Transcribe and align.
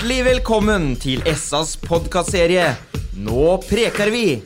Hjertelig 0.00 0.22
velkommen 0.24 0.84
til 0.96 1.20
Essas 1.28 1.74
podkastserie 1.76 2.70
Nå 3.20 3.58
preker 3.66 4.08
vi. 4.08 4.38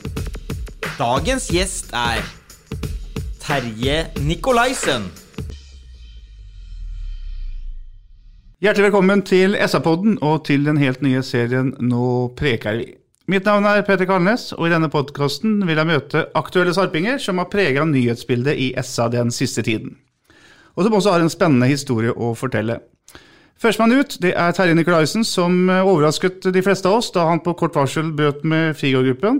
Dagens 0.97 1.45
gjest 1.47 1.93
er 1.95 2.25
Terje 3.39 4.01
Nikolaisen. 4.19 5.05
Hjertelig 8.59 8.89
velkommen 8.89 9.23
til 9.23 9.55
SA-podden 9.55 10.17
og 10.19 10.43
til 10.49 10.67
den 10.67 10.75
helt 10.81 10.99
nye 11.07 11.21
serien 11.23 11.71
Nå 11.79 12.33
preker 12.35 12.81
vi. 12.81 12.89
Mitt 13.31 13.47
navn 13.47 13.63
er 13.71 13.85
Peter 13.87 14.09
Kalnes, 14.09 14.49
og 14.57 14.67
i 14.67 14.73
denne 14.73 14.89
podkasten 14.91 15.61
vil 15.63 15.79
jeg 15.79 15.91
møte 15.93 16.25
aktuelle 16.35 16.75
sarpinger 16.75 17.15
som 17.15 17.39
har 17.39 17.47
prega 17.47 17.87
nyhetsbildet 17.87 18.59
i 18.59 18.73
SA 18.83 19.07
den 19.15 19.31
siste 19.31 19.63
tiden, 19.63 19.95
og 20.75 20.83
som 20.83 20.99
også 20.99 21.15
har 21.15 21.23
en 21.23 21.31
spennende 21.31 21.71
historie 21.71 22.11
å 22.11 22.33
fortelle. 22.35 22.81
Førstemann 23.61 23.95
ut 23.95 24.17
det 24.19 24.33
er 24.35 24.55
Terje 24.55 24.75
Nikolaisen, 24.75 25.23
som 25.23 25.69
overrasket 25.71 26.49
de 26.51 26.63
fleste 26.63 26.89
av 26.91 26.99
oss 26.99 27.11
da 27.15 27.23
han 27.29 27.39
på 27.43 27.53
kort 27.57 27.77
varsel 27.77 28.09
brøt 28.15 28.43
med 28.43 28.75
Frigård-gruppen, 28.75 29.39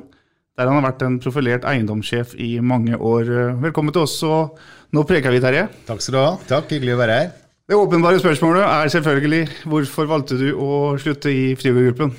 der 0.56 0.70
han 0.72 0.80
har 0.80 0.86
vært 0.88 1.04
en 1.04 1.18
profilert 1.20 1.68
eiendomssjef 1.68 2.32
i 2.40 2.54
mange 2.64 2.96
år. 2.96 3.28
Velkommen 3.60 3.92
til 3.96 4.06
oss, 4.06 4.16
og 4.24 4.56
nå 4.96 5.04
preker 5.08 5.36
vi, 5.36 5.42
Terje. 5.44 5.66
Takk 5.90 6.00
skal 6.06 6.16
du 6.16 6.22
ha. 6.22 6.30
Takk, 6.48 6.72
Hyggelig 6.72 6.96
å 6.96 7.02
være 7.02 7.18
her. 7.20 7.34
Det 7.66 7.76
åpenbare 7.76 8.22
spørsmålet 8.22 8.64
er 8.64 8.94
selvfølgelig 8.94 9.44
hvorfor 9.68 10.08
valgte 10.08 10.40
du 10.40 10.48
å 10.54 10.72
slutte 11.02 11.34
i 11.34 11.52
Frigård-gruppen? 11.60 12.16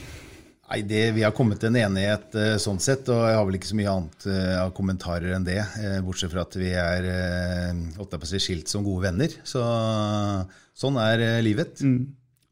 Nei, 0.66 0.80
det, 0.82 1.12
Vi 1.14 1.22
har 1.22 1.34
kommet 1.34 1.60
til 1.62 1.70
en 1.70 1.78
enighet 1.78 2.34
eh, 2.34 2.56
sånn 2.58 2.80
sett, 2.82 3.06
og 3.12 3.20
jeg 3.22 3.38
har 3.38 3.44
vel 3.46 3.58
ikke 3.58 3.68
så 3.68 3.78
mye 3.78 3.92
annet 3.92 4.26
eh, 4.32 4.54
av 4.58 4.72
kommentarer 4.74 5.36
enn 5.36 5.46
det. 5.46 5.60
eh, 5.62 5.98
bortsett 6.02 6.32
fra 6.32 6.42
at 6.42 6.56
vi 6.58 6.72
er 6.74 7.06
uh, 7.06 8.40
skilt 8.42 8.72
som 8.72 8.82
gode 8.86 9.06
venner. 9.06 9.36
Så 9.46 9.62
sånn 10.74 10.98
er 10.98 11.22
livet. 11.46 11.78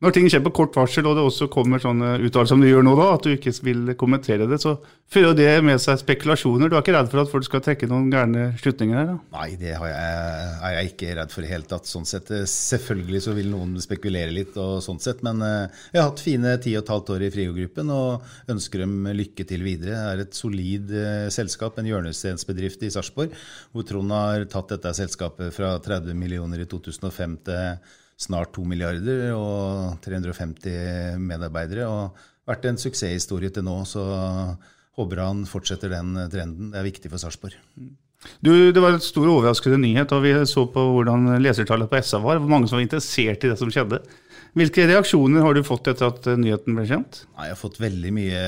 Når 0.05 0.13
ting 0.13 0.27
skjer 0.29 0.43
på 0.45 0.51
kort 0.53 0.75
varsel, 0.77 1.07
og 1.09 1.17
det 1.17 1.23
også 1.25 1.47
kommer 1.49 1.81
sånne 1.81 2.19
uttalelser 2.19 2.51
som 2.53 2.61
du 2.61 2.67
gjør 2.69 2.83
nå, 2.85 2.93
da, 2.99 3.07
at 3.17 3.25
du 3.25 3.31
ikke 3.33 3.53
vil 3.65 3.95
kommentere 3.97 4.45
det, 4.51 4.59
så 4.61 4.75
fører 5.15 5.33
det 5.39 5.47
med 5.65 5.81
seg 5.81 5.97
spekulasjoner. 6.03 6.69
Du 6.69 6.77
er 6.77 6.85
ikke 6.85 6.93
redd 6.93 7.09
for 7.09 7.23
at 7.23 7.31
folk 7.33 7.47
skal 7.47 7.63
trekke 7.65 7.89
noen 7.89 8.11
gærne 8.13 8.51
slutninger 8.61 8.99
her? 9.01 9.15
da? 9.15 9.17
Nei, 9.39 9.47
det 9.63 9.71
jeg, 9.71 9.95
er 9.95 10.77
jeg 10.77 10.91
ikke 10.93 11.17
redd 11.17 11.33
for 11.33 11.41
i 11.41 11.47
det 11.47 11.55
hele 11.55 11.69
tatt. 11.71 11.89
sånn 11.89 12.05
sett. 12.09 12.29
Eh, 12.37 12.45
Selvfølgelig 12.53 13.23
så 13.25 13.35
vil 13.39 13.49
noen 13.55 13.81
spekulere 13.81 14.35
litt, 14.37 14.53
og 14.61 14.85
sånn 14.85 15.01
sett, 15.01 15.25
men 15.25 15.41
eh, 15.47 15.83
jeg 15.95 16.03
har 16.03 16.11
hatt 16.11 16.25
fine 16.27 16.55
ti 16.61 16.77
og 16.77 16.85
et 16.85 16.95
halvt 16.95 17.15
år 17.17 17.25
i 17.25 17.33
Frigo-gruppen 17.39 17.97
og 17.97 18.53
ønsker 18.53 18.85
dem 18.85 19.09
lykke 19.25 19.49
til 19.49 19.65
videre. 19.65 19.97
Det 19.97 20.13
er 20.13 20.25
et 20.29 20.37
solid 20.37 20.95
eh, 21.01 21.27
selskap, 21.33 21.81
en 21.81 21.89
hjørnestensbedrift 21.89 22.85
i 22.85 22.93
Sarpsborg, 22.93 23.33
hvor 23.73 23.89
Trond 23.89 24.13
har 24.21 24.45
tatt 24.53 24.77
dette 24.77 24.97
selskapet 25.01 25.55
fra 25.57 25.79
30 25.81 26.13
millioner 26.13 26.61
i 26.61 26.69
2005 26.69 27.41
til 27.49 28.01
snart 28.20 28.55
2 28.55 28.65
milliarder 28.69 29.33
og 29.34 29.98
350 30.05 31.19
medarbeidere. 31.19 31.89
og 31.89 32.31
vært 32.48 32.67
en 32.69 32.81
suksesshistorie 32.81 33.53
til 33.53 33.65
nå, 33.67 33.81
så 33.89 34.05
håper 34.98 35.23
han 35.25 35.45
fortsetter 35.48 35.92
den 35.92 36.17
trenden. 36.33 36.73
Det 36.73 36.80
er 36.80 36.91
viktig 36.91 37.13
for 37.13 37.23
Sarpsborg. 37.23 37.57
Du, 38.41 38.73
det 38.73 38.80
var 38.80 38.95
en 38.97 39.05
stor 39.05 39.29
overraskende 39.29 39.79
nyhet, 39.83 40.08
da 40.08 40.20
vi 40.23 40.33
så 40.48 40.64
på 40.73 40.85
hvordan 40.95 41.35
lesertallet 41.45 41.91
på 41.91 42.01
SA 42.01 42.23
var. 42.25 42.41
Hvor 42.41 42.52
mange 42.52 42.70
som 42.70 42.79
var 42.79 42.86
interessert 42.86 43.45
i 43.45 43.51
det 43.51 43.58
som 43.61 43.73
skjedde. 43.73 44.01
Hvilke 44.55 44.86
reaksjoner 44.86 45.42
har 45.42 45.57
du 45.57 45.64
fått 45.67 45.89
etter 45.91 46.13
at 46.13 46.29
nyheten 46.39 46.77
ble 46.79 46.86
kjent? 46.86 47.25
Nei, 47.35 47.48
Jeg 47.48 47.57
har 47.57 47.58
fått 47.58 47.81
veldig 47.83 48.13
mye 48.14 48.42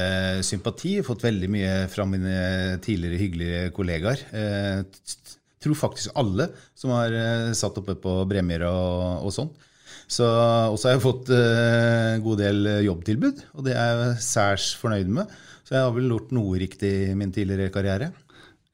sympati, 0.47 0.93
fått 1.05 1.25
veldig 1.27 1.49
mye 1.51 1.73
fra 1.91 2.07
mine 2.09 2.37
tidligere 2.85 3.21
hyggelige 3.25 3.63
kollegaer. 3.75 4.23
Eh, 4.31 4.85
tror 5.67 5.79
faktisk 5.83 6.17
alle 6.19 6.49
som 6.79 6.95
har 6.97 7.15
eh, 7.15 7.55
satt 7.59 7.79
oppe 7.83 7.99
på 8.01 8.19
Bremyra 8.31 8.71
og, 8.71 9.27
og 9.29 9.35
sånn. 9.35 9.51
Så, 10.07 10.27
og 10.27 10.77
så 10.79 10.89
har 10.89 10.95
jeg 10.97 11.03
fått 11.03 11.33
en 11.35 12.17
en 12.17 12.23
god 12.23 12.39
del 12.39 12.69
jobbtilbud, 12.87 13.41
og 13.59 13.67
det 13.67 13.75
er 13.75 14.03
jeg 14.05 14.21
særs 14.23 14.69
fornøyd 14.79 15.11
med. 15.19 15.33
Så 15.67 15.75
jeg 15.75 15.83
har 15.83 15.95
vel 15.97 16.13
gjort 16.13 16.31
noe 16.37 16.61
riktig 16.63 16.93
i 17.11 17.17
min 17.19 17.33
tidligere 17.35 17.75
karriere. 17.75 18.13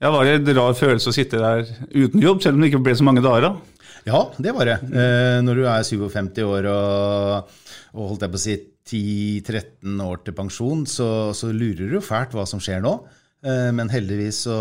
Ja, 0.03 0.11
Var 0.11 0.27
det 0.27 0.35
en 0.51 0.59
rar 0.59 0.75
følelse 0.75 1.13
å 1.13 1.15
sitte 1.15 1.41
der 1.41 1.63
uten 1.95 2.23
jobb, 2.23 2.43
selv 2.43 2.59
om 2.59 2.65
det 2.65 2.73
ikke 2.73 2.83
ble 2.83 2.95
så 2.99 3.07
mange 3.07 3.23
dager? 3.25 3.49
da? 3.49 3.73
Ja, 4.09 4.21
det 4.43 4.53
var 4.57 4.67
det. 4.67 4.79
Uh, 4.91 5.39
når 5.47 5.61
du 5.61 5.67
er 5.71 5.87
57 5.87 6.43
år 6.43 6.67
og, 6.73 7.53
og 7.95 8.09
holdt 8.11 8.27
jeg 8.27 8.33
på 8.33 8.41
å 8.41 8.43
si 8.43 8.57
10-13 8.93 10.01
år 10.03 10.25
til 10.27 10.35
pensjon, 10.35 10.83
så, 10.91 11.09
så 11.39 11.53
lurer 11.55 11.95
du 11.95 12.01
fælt 12.03 12.35
hva 12.35 12.45
som 12.51 12.63
skjer 12.63 12.83
nå. 12.83 12.97
Uh, 13.47 13.71
men 13.77 13.93
heldigvis 13.93 14.43
så 14.49 14.59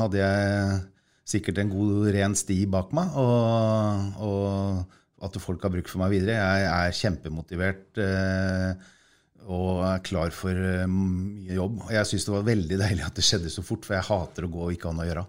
hadde 0.00 0.20
jeg 0.20 0.82
sikkert 1.24 1.58
en 1.62 1.72
god, 1.72 2.08
ren 2.14 2.34
sti 2.36 2.58
bak 2.70 2.92
meg, 2.96 3.14
og, 3.16 4.18
og 4.24 5.24
at 5.24 5.38
folk 5.40 5.62
har 5.64 5.72
bruk 5.72 5.88
for 5.88 6.02
meg 6.04 6.12
videre. 6.18 6.36
Jeg 6.36 6.68
er 6.68 6.96
kjempemotivert 7.00 8.00
eh, 8.04 8.90
og 9.44 9.82
er 9.88 10.02
klar 10.04 10.32
for 10.36 10.52
eh, 10.56 10.84
mye 10.88 11.56
jobb. 11.56 11.78
Og 11.86 11.92
jeg 11.96 12.10
syns 12.10 12.26
det 12.28 12.34
var 12.34 12.44
veldig 12.48 12.80
deilig 12.80 13.06
at 13.06 13.16
det 13.16 13.24
skjedde 13.24 13.52
så 13.52 13.64
fort, 13.64 13.86
for 13.88 13.96
jeg 13.96 14.08
hater 14.10 14.46
å 14.46 14.52
gå 14.52 14.66
og 14.66 14.74
ikke 14.76 14.90
ha 14.90 14.96
noe 14.98 15.06
å 15.06 15.08
gjøre. 15.10 15.24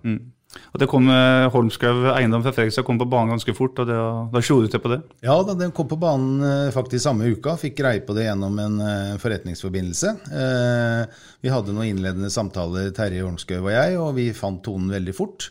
Og 0.72 0.80
det 0.80 0.88
kom 0.92 1.08
eh, 1.12 1.48
Holmskau 1.52 2.06
eiendom 2.14 2.44
fra 2.44 2.54
Fredrikstad 2.56 2.86
kom 2.88 3.00
på 3.00 3.08
banen 3.12 3.34
ganske 3.34 3.56
fort, 3.58 3.80
og 3.84 3.90
det, 3.90 3.98
da 4.36 4.44
slo 4.44 4.62
du 4.64 4.70
til 4.72 4.84
på 4.84 4.92
det? 4.94 5.02
Ja, 5.26 5.36
da 5.48 5.56
den 5.60 5.74
kom 5.76 5.88
på 5.92 6.00
banen 6.00 6.44
eh, 6.44 6.70
faktisk 6.76 7.08
samme 7.08 7.32
uka. 7.32 7.58
Fikk 7.60 7.80
greie 7.80 8.04
på 8.08 8.16
det 8.16 8.28
gjennom 8.30 8.60
en 8.68 8.80
forretningsforbindelse. 9.24 10.16
Eh, 10.44 11.20
Vi 11.44 11.52
hadde 11.56 11.76
noen 11.76 11.92
innledende 11.96 12.32
samtaler, 12.32 12.92
Terje 12.96 13.24
Ormskau 13.24 13.62
og 13.64 13.72
jeg, 13.74 14.00
og 14.00 14.16
vi 14.20 14.30
fant 14.36 14.64
tonen 14.64 14.92
veldig 14.96 15.16
fort. 15.16 15.50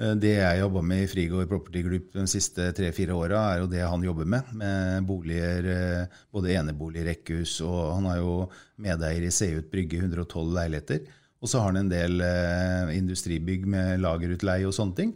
Eh, 0.00 0.14
Det 0.18 0.34
jeg 0.34 0.60
jobba 0.60 0.82
med 0.82 1.04
i 1.04 1.10
Frigård 1.10 1.48
Property 1.48 1.82
Group 1.86 2.12
de 2.14 2.26
siste 2.30 2.70
tre-fire 2.74 3.14
åra, 3.14 3.42
er 3.52 3.62
jo 3.62 3.70
det 3.70 3.84
han 3.86 4.02
jobber 4.02 4.26
med. 4.26 4.54
Med 4.54 5.06
boliger, 5.06 5.68
eh, 5.70 6.06
både 6.32 6.54
enebolig, 6.54 7.04
rekkehus, 7.06 7.60
og 7.60 7.94
han 7.96 8.06
er 8.10 8.16
jo 8.18 8.48
medeier 8.76 9.22
i 9.22 9.30
Seut 9.30 9.70
Brygge, 9.70 10.02
112 10.02 10.50
leiligheter. 10.54 11.06
Og 11.40 11.48
så 11.48 11.60
har 11.60 11.72
han 11.72 11.84
en 11.84 11.92
del 11.92 12.20
eh, 12.24 12.96
industribygg 12.96 13.66
med 13.66 14.00
lagerutleie 14.00 14.66
og 14.66 14.74
sånne 14.74 14.96
ting. 14.96 15.14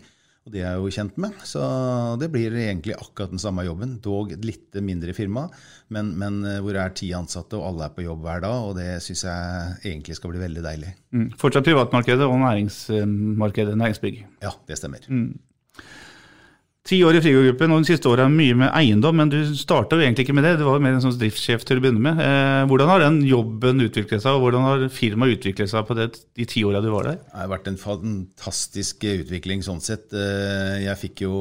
Og 0.49 0.55
det 0.55 0.63
er 0.63 0.71
jeg 0.73 0.81
jo 0.81 0.93
kjent 0.97 1.19
med. 1.21 1.41
Så 1.45 1.63
det 2.21 2.31
blir 2.33 2.55
egentlig 2.57 2.95
akkurat 2.97 3.35
den 3.35 3.43
samme 3.43 3.67
jobben. 3.67 3.99
Dog 4.05 4.33
et 4.33 4.47
litt 4.49 4.79
mindre 4.81 5.13
firma, 5.17 5.45
men, 5.93 6.15
men 6.21 6.41
eh, 6.49 6.61
hvor 6.65 6.73
det 6.73 6.85
er 6.85 6.95
ti 6.97 7.11
ansatte, 7.17 7.59
og 7.59 7.67
alle 7.69 7.89
er 7.89 7.97
på 7.97 8.07
jobb 8.07 8.25
hver 8.25 8.41
dag. 8.47 8.71
Og 8.71 8.79
det 8.81 8.89
syns 9.05 9.27
jeg 9.29 9.77
egentlig 9.93 10.17
skal 10.17 10.33
bli 10.33 10.41
veldig 10.41 10.65
deilig. 10.65 10.95
Mm. 11.13 11.29
Fortsatt 11.41 11.69
privatmarkedet 11.69 12.25
og 12.25 12.41
næringsmarkedet, 12.47 13.77
næringsbygg. 13.77 14.25
Ja, 14.47 14.57
det 14.71 14.81
stemmer. 14.81 15.05
Ti 16.89 17.03
år 17.05 17.19
i 17.19 17.21
Frigård-gruppen, 17.21 17.73
og 17.75 17.83
de 17.83 17.91
siste 17.91 18.09
åra 18.09 18.25
mye 18.33 18.55
med 18.57 18.71
eiendom, 18.73 19.19
men 19.21 19.29
du 19.29 19.37
starta 19.61 19.99
jo 19.99 20.07
egentlig 20.07 20.25
ikke 20.25 20.35
med 20.39 20.47
det. 20.47 20.55
Du 20.57 20.63
var 20.65 20.79
jo 20.79 20.85
mer 20.87 20.95
en 20.97 21.03
sånn 21.05 21.19
driftssjef 21.21 21.67
til 21.69 21.77
å 21.77 21.83
begynne 21.85 22.01
med. 22.01 22.23
Eh, 22.25 22.63
hvordan 22.71 22.89
har 22.89 23.03
den 23.03 23.19
jobben 23.29 23.85
utviklet 23.85 24.25
seg, 24.25 24.39
og 24.39 24.47
hvordan 24.47 24.65
har 24.65 24.85
firmaet 24.95 25.35
utviklet 25.37 25.69
seg 25.69 25.85
på 25.85 25.99
det, 25.99 26.07
de 26.39 26.47
ti 26.49 26.63
åra 26.65 26.81
du 26.81 26.89
var 26.95 27.11
der? 27.11 27.19
Det 27.21 27.43
har 27.43 27.53
vært 27.53 27.69
en 27.69 27.77
fantastisk 27.83 29.05
utvikling 29.05 29.67
sånn 29.67 29.85
sett. 29.85 30.09
Eh, 30.17 30.79
Jeg 30.87 30.97
fikk 31.03 31.27
jo 31.27 31.35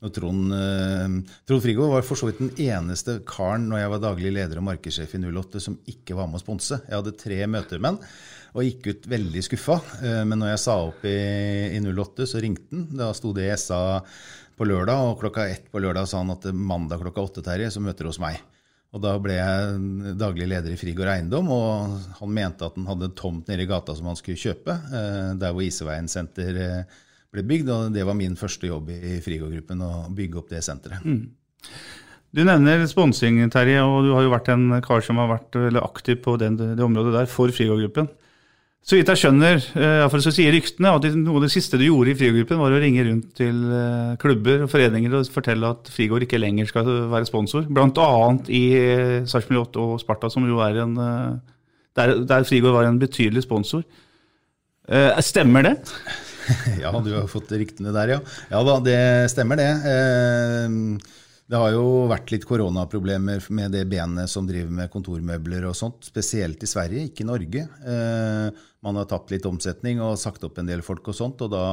når 0.00 0.14
Trond, 0.16 0.56
eh, 0.56 1.36
Trond 1.44 1.66
Frigård 1.66 1.92
var 1.98 2.08
for 2.08 2.16
så 2.16 2.30
vidt 2.30 2.40
den 2.40 2.56
eneste 2.56 3.20
karen 3.28 3.68
når 3.68 3.84
jeg 3.84 3.92
var 3.92 4.04
daglig 4.08 4.32
leder 4.32 4.64
og 4.64 4.68
markedssjef 4.70 5.12
i 5.12 5.24
08 5.28 5.60
som 5.60 5.76
ikke 5.92 6.16
var 6.16 6.32
med 6.32 6.40
å 6.40 6.44
sponse. 6.46 6.80
Jeg 6.88 6.96
hadde 6.96 7.18
tre 7.20 7.44
møter 7.44 7.84
og 8.50 8.66
gikk 8.66 8.88
ut 8.90 9.04
veldig 9.10 9.42
skuffa. 9.46 9.76
Eh, 10.02 10.24
Men 10.24 10.40
når 10.42 10.54
jeg 10.54 10.64
sa 10.64 10.76
opp 10.88 11.04
i, 11.04 11.16
i 11.76 11.80
08, 11.84 12.26
så 12.26 12.40
ringte 12.42 12.66
han. 12.72 12.88
Da 12.96 13.12
sto 13.14 13.32
det 13.36 13.46
i 13.46 13.56
SA 13.60 13.82
på 14.60 14.68
lørdag, 14.68 15.00
og 15.08 15.20
klokka 15.22 15.48
ett 15.48 15.70
på 15.72 15.80
lørdag 15.80 16.08
sa 16.10 16.20
han 16.20 16.34
at 16.34 16.44
mandag 16.52 17.00
klokka 17.00 17.22
åtte, 17.24 17.44
Terje, 17.44 17.70
så 17.72 17.80
møter 17.80 18.04
du 18.04 18.10
hos 18.10 18.20
meg. 18.20 18.36
Og 18.92 19.00
da 19.00 19.14
ble 19.22 19.36
jeg 19.38 20.16
daglig 20.20 20.48
leder 20.50 20.74
i 20.74 20.76
Frigård 20.76 21.08
Eiendom, 21.12 21.48
og 21.54 21.94
han 22.18 22.34
mente 22.34 22.66
at 22.66 22.76
han 22.76 22.88
hadde 22.90 23.12
tomt 23.16 23.48
nede 23.48 23.64
i 23.64 23.70
gata 23.70 23.94
som 23.96 24.10
han 24.10 24.18
skulle 24.18 24.40
kjøpe, 24.40 24.74
eh, 24.90 25.30
der 25.40 25.54
hvor 25.54 25.64
Iseveien 25.64 26.10
senter 26.10 26.58
eh, 26.60 26.98
ble 27.32 27.46
bygd, 27.46 27.70
og 27.72 27.94
det 27.94 28.04
var 28.04 28.18
min 28.18 28.36
første 28.36 28.68
jobb 28.68 28.90
i 28.92 29.16
Frigård-gruppen, 29.24 29.80
å 29.86 30.10
bygge 30.12 30.42
opp 30.42 30.52
det 30.52 30.60
senteret. 30.66 31.06
Du 32.30 32.42
nevner 32.44 32.84
sponsing, 32.90 33.40
Terje, 33.54 33.80
og 33.86 34.04
du 34.04 34.12
har 34.12 34.26
jo 34.26 34.34
vært 34.34 34.52
en 34.52 34.74
kar 34.84 35.00
som 35.06 35.22
har 35.22 35.30
vært 35.38 35.56
veldig 35.56 35.86
aktiv 35.86 36.20
på 36.26 36.36
den, 36.42 36.58
det 36.60 36.84
området 36.84 37.16
der 37.16 37.30
for 37.30 37.54
Frigård-gruppen. 37.54 38.10
Så 38.80 38.96
vidt 38.96 39.10
jeg 39.12 39.20
skjønner, 39.20 39.60
eh, 39.76 40.04
for 40.10 40.24
så 40.24 40.32
sier 40.34 40.54
ryktene, 40.56 40.94
at 40.96 41.04
noe 41.14 41.36
av 41.38 41.44
det 41.44 41.52
siste 41.52 41.78
du 41.78 41.84
gjorde 41.84 42.14
i 42.14 42.16
Frigårdgruppen, 42.16 42.58
var 42.62 42.72
å 42.74 42.80
ringe 42.80 43.04
rundt 43.06 43.28
til 43.38 43.58
eh, 43.76 44.14
klubber 44.22 44.64
og 44.64 44.72
foreninger 44.72 45.14
og 45.18 45.28
fortelle 45.30 45.68
at 45.76 45.90
Frigård 45.92 46.24
ikke 46.24 46.40
lenger 46.40 46.70
skal 46.70 46.88
være 47.12 47.28
sponsor. 47.28 47.68
Blant 47.68 48.00
annet 48.00 48.48
i 48.48 48.62
eh, 48.78 49.16
Sarpsborg 49.28 49.68
8 49.68 49.84
og 49.84 50.00
Sparta, 50.02 50.32
som 50.32 50.48
jo 50.48 50.62
er 50.64 50.80
en 50.86 50.96
der, 50.96 52.16
der 52.24 52.48
Frigård 52.48 52.78
var 52.78 52.88
en 52.88 52.98
betydelig 53.02 53.44
sponsor. 53.44 53.84
Stemmer 55.22 55.68
det? 55.68 55.76
Ja, 56.82 56.90
du 56.98 57.12
har 57.14 57.28
fått 57.30 57.52
ryktene 57.54 57.92
der, 57.94 58.16
ja. 58.16 58.20
Ja 58.50 58.62
da, 58.66 58.78
det 58.82 58.98
stemmer 59.30 59.60
det. 59.60 59.68
Eh, 59.86 60.66
Det 61.50 61.58
har 61.58 61.72
jo 61.74 62.04
vært 62.06 62.30
litt 62.30 62.44
koronaproblemer 62.46 63.42
med 63.58 63.72
det 63.74 63.80
benet 63.90 64.30
som 64.30 64.46
driver 64.46 64.70
med 64.70 64.90
kontormøbler 64.92 65.64
og 65.66 65.74
sånt, 65.74 66.06
spesielt 66.06 66.62
i 66.62 66.68
Sverige, 66.70 67.08
ikke 67.08 67.24
i 67.24 67.26
Norge. 67.26 67.64
Eh, 67.82 68.60
Man 68.80 68.96
har 68.96 69.08
tapt 69.10 69.32
litt 69.34 69.44
omsetning 69.48 69.98
og 70.00 70.14
sagt 70.16 70.44
opp 70.46 70.60
en 70.62 70.70
del 70.70 70.80
folk 70.86 71.10
og 71.10 71.16
sånt, 71.18 71.42
og 71.42 71.50
da 71.50 71.64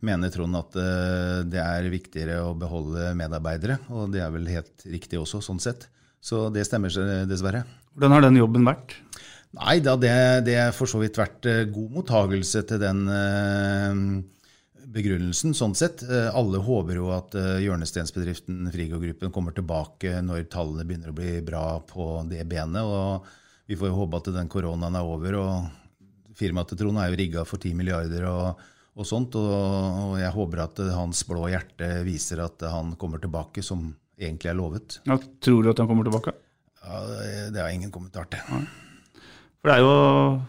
mener 0.00 0.32
Trond 0.32 0.56
at 0.58 0.78
eh, 0.80 1.42
det 1.44 1.60
er 1.60 1.90
viktigere 1.92 2.40
å 2.46 2.54
beholde 2.56 3.12
medarbeidere, 3.20 3.76
og 3.92 4.08
det 4.16 4.24
er 4.24 4.32
vel 4.32 4.48
helt 4.48 4.88
riktig 4.88 5.20
også, 5.20 5.42
sånn 5.44 5.60
sett. 5.60 5.90
Så 6.24 6.46
det 6.50 6.64
stemmer 6.66 6.90
seg 6.90 7.28
dessverre. 7.28 7.66
Hvordan 7.94 8.16
har 8.16 8.24
den 8.24 8.40
jobben 8.40 8.64
vært? 8.66 8.96
Nei 9.60 9.76
da, 9.84 9.94
det, 10.00 10.14
det 10.48 10.56
har 10.56 10.74
for 10.76 10.88
så 10.88 11.02
vidt 11.04 11.20
vært 11.20 11.44
eh, 11.52 11.66
god 11.68 12.00
mottagelse 12.00 12.64
til 12.72 12.80
den 12.80 13.04
eh, 13.12 14.02
begrunnelsen, 14.94 15.52
sånn 15.56 15.74
sett. 15.76 16.02
Eh, 16.08 16.28
Alle 16.36 16.58
håper 16.64 16.96
jo 17.00 17.10
at 17.14 17.34
hjørnestensbedriften 17.64 18.70
Frigo-gruppen 18.72 19.32
kommer 19.34 19.52
tilbake 19.56 20.16
når 20.24 20.46
tallene 20.52 20.86
begynner 20.88 21.12
å 21.12 21.16
bli 21.18 21.34
bra 21.44 21.80
på 21.88 22.08
det 22.30 22.44
benet. 22.48 22.82
og 22.82 23.26
Vi 23.68 23.76
får 23.76 23.90
jo 23.90 23.98
håpe 24.00 24.16
at 24.22 24.30
den 24.34 24.48
koronaen 24.48 24.96
er 24.96 25.04
over. 25.04 25.34
og 25.42 26.34
Firmaet 26.38 26.68
til 26.70 26.78
Trond 26.78 26.98
er 27.02 27.10
jo 27.10 27.18
rigga 27.18 27.44
for 27.44 27.58
10 27.58 27.74
milliarder 27.74 28.24
og, 28.30 28.60
og 28.96 29.06
sånt. 29.06 29.34
Og, 29.34 29.54
og 30.12 30.18
jeg 30.20 30.32
håper 30.34 30.64
at 30.64 30.78
eh, 30.84 30.92
hans 30.94 31.22
blå 31.28 31.48
hjerte 31.52 31.88
viser 32.06 32.44
at 32.44 32.62
han 32.70 32.94
kommer 32.96 33.18
tilbake, 33.22 33.62
som 33.62 33.90
egentlig 34.18 34.50
er 34.52 34.58
lovet. 34.58 35.00
Ja, 35.06 35.18
tror 35.42 35.62
du 35.66 35.70
at 35.72 35.78
han 35.82 35.88
kommer 35.90 36.06
tilbake? 36.08 36.32
Ja, 36.84 37.00
det- 37.06 37.52
det 37.54 37.60
har 37.60 37.68
ingen 37.74 37.90
kommentar 37.92 38.24
til. 38.30 38.40
For 39.60 39.68
det 39.68 39.74
er 39.74 39.82
jo 39.82 40.42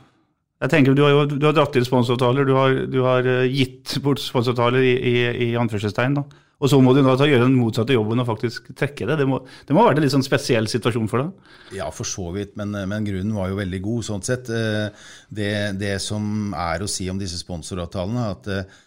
jeg 0.59 0.71
tenker 0.73 0.95
Du 0.97 1.03
har 1.05 1.13
jo 1.15 1.25
du 1.31 1.45
har 1.47 1.55
dratt 1.55 1.75
inn 1.79 1.87
sponsoravtaler, 1.87 2.45
du 2.47 2.53
har, 2.57 2.77
du 2.91 2.99
har 3.05 3.27
eh, 3.27 3.47
gitt 3.51 3.97
bort 4.03 4.19
sponsoravtaler 4.23 4.83
i, 4.83 4.93
i, 4.97 5.15
i 5.49 5.55
anførselstegn. 5.59 6.19
da. 6.19 6.25
Og 6.59 6.67
så 6.67 6.75
må 6.83 6.91
du 6.91 6.99
da 6.99 7.13
gjøre 7.15 7.45
den 7.45 7.55
motsatte 7.55 7.95
jobben 7.95 8.19
og 8.19 8.27
faktisk 8.27 8.73
trekke 8.75 9.05
det. 9.07 9.15
Det 9.21 9.27
må, 9.29 9.37
det 9.63 9.71
må 9.75 9.79
ha 9.79 9.87
vært 9.87 10.01
en 10.01 10.03
litt 10.03 10.11
sånn 10.11 10.25
spesiell 10.25 10.67
situasjon 10.67 11.07
for 11.07 11.23
deg? 11.23 11.53
Ja, 11.77 11.87
for 11.95 12.03
så 12.03 12.25
vidt, 12.35 12.57
men, 12.59 12.75
men 12.91 13.07
grunnen 13.07 13.31
var 13.37 13.47
jo 13.47 13.61
veldig 13.61 13.79
god 13.85 14.07
sånn 14.09 14.25
sett. 14.27 14.51
Eh, 14.51 14.91
Det, 15.31 15.49
det 15.79 15.95
som 16.03 16.51
er 16.57 16.83
å 16.83 16.91
si 16.91 17.07
om 17.11 17.19
disse 17.21 17.39
sponsoravtalene, 17.39 18.27
at 18.33 18.51
eh, 18.57 18.77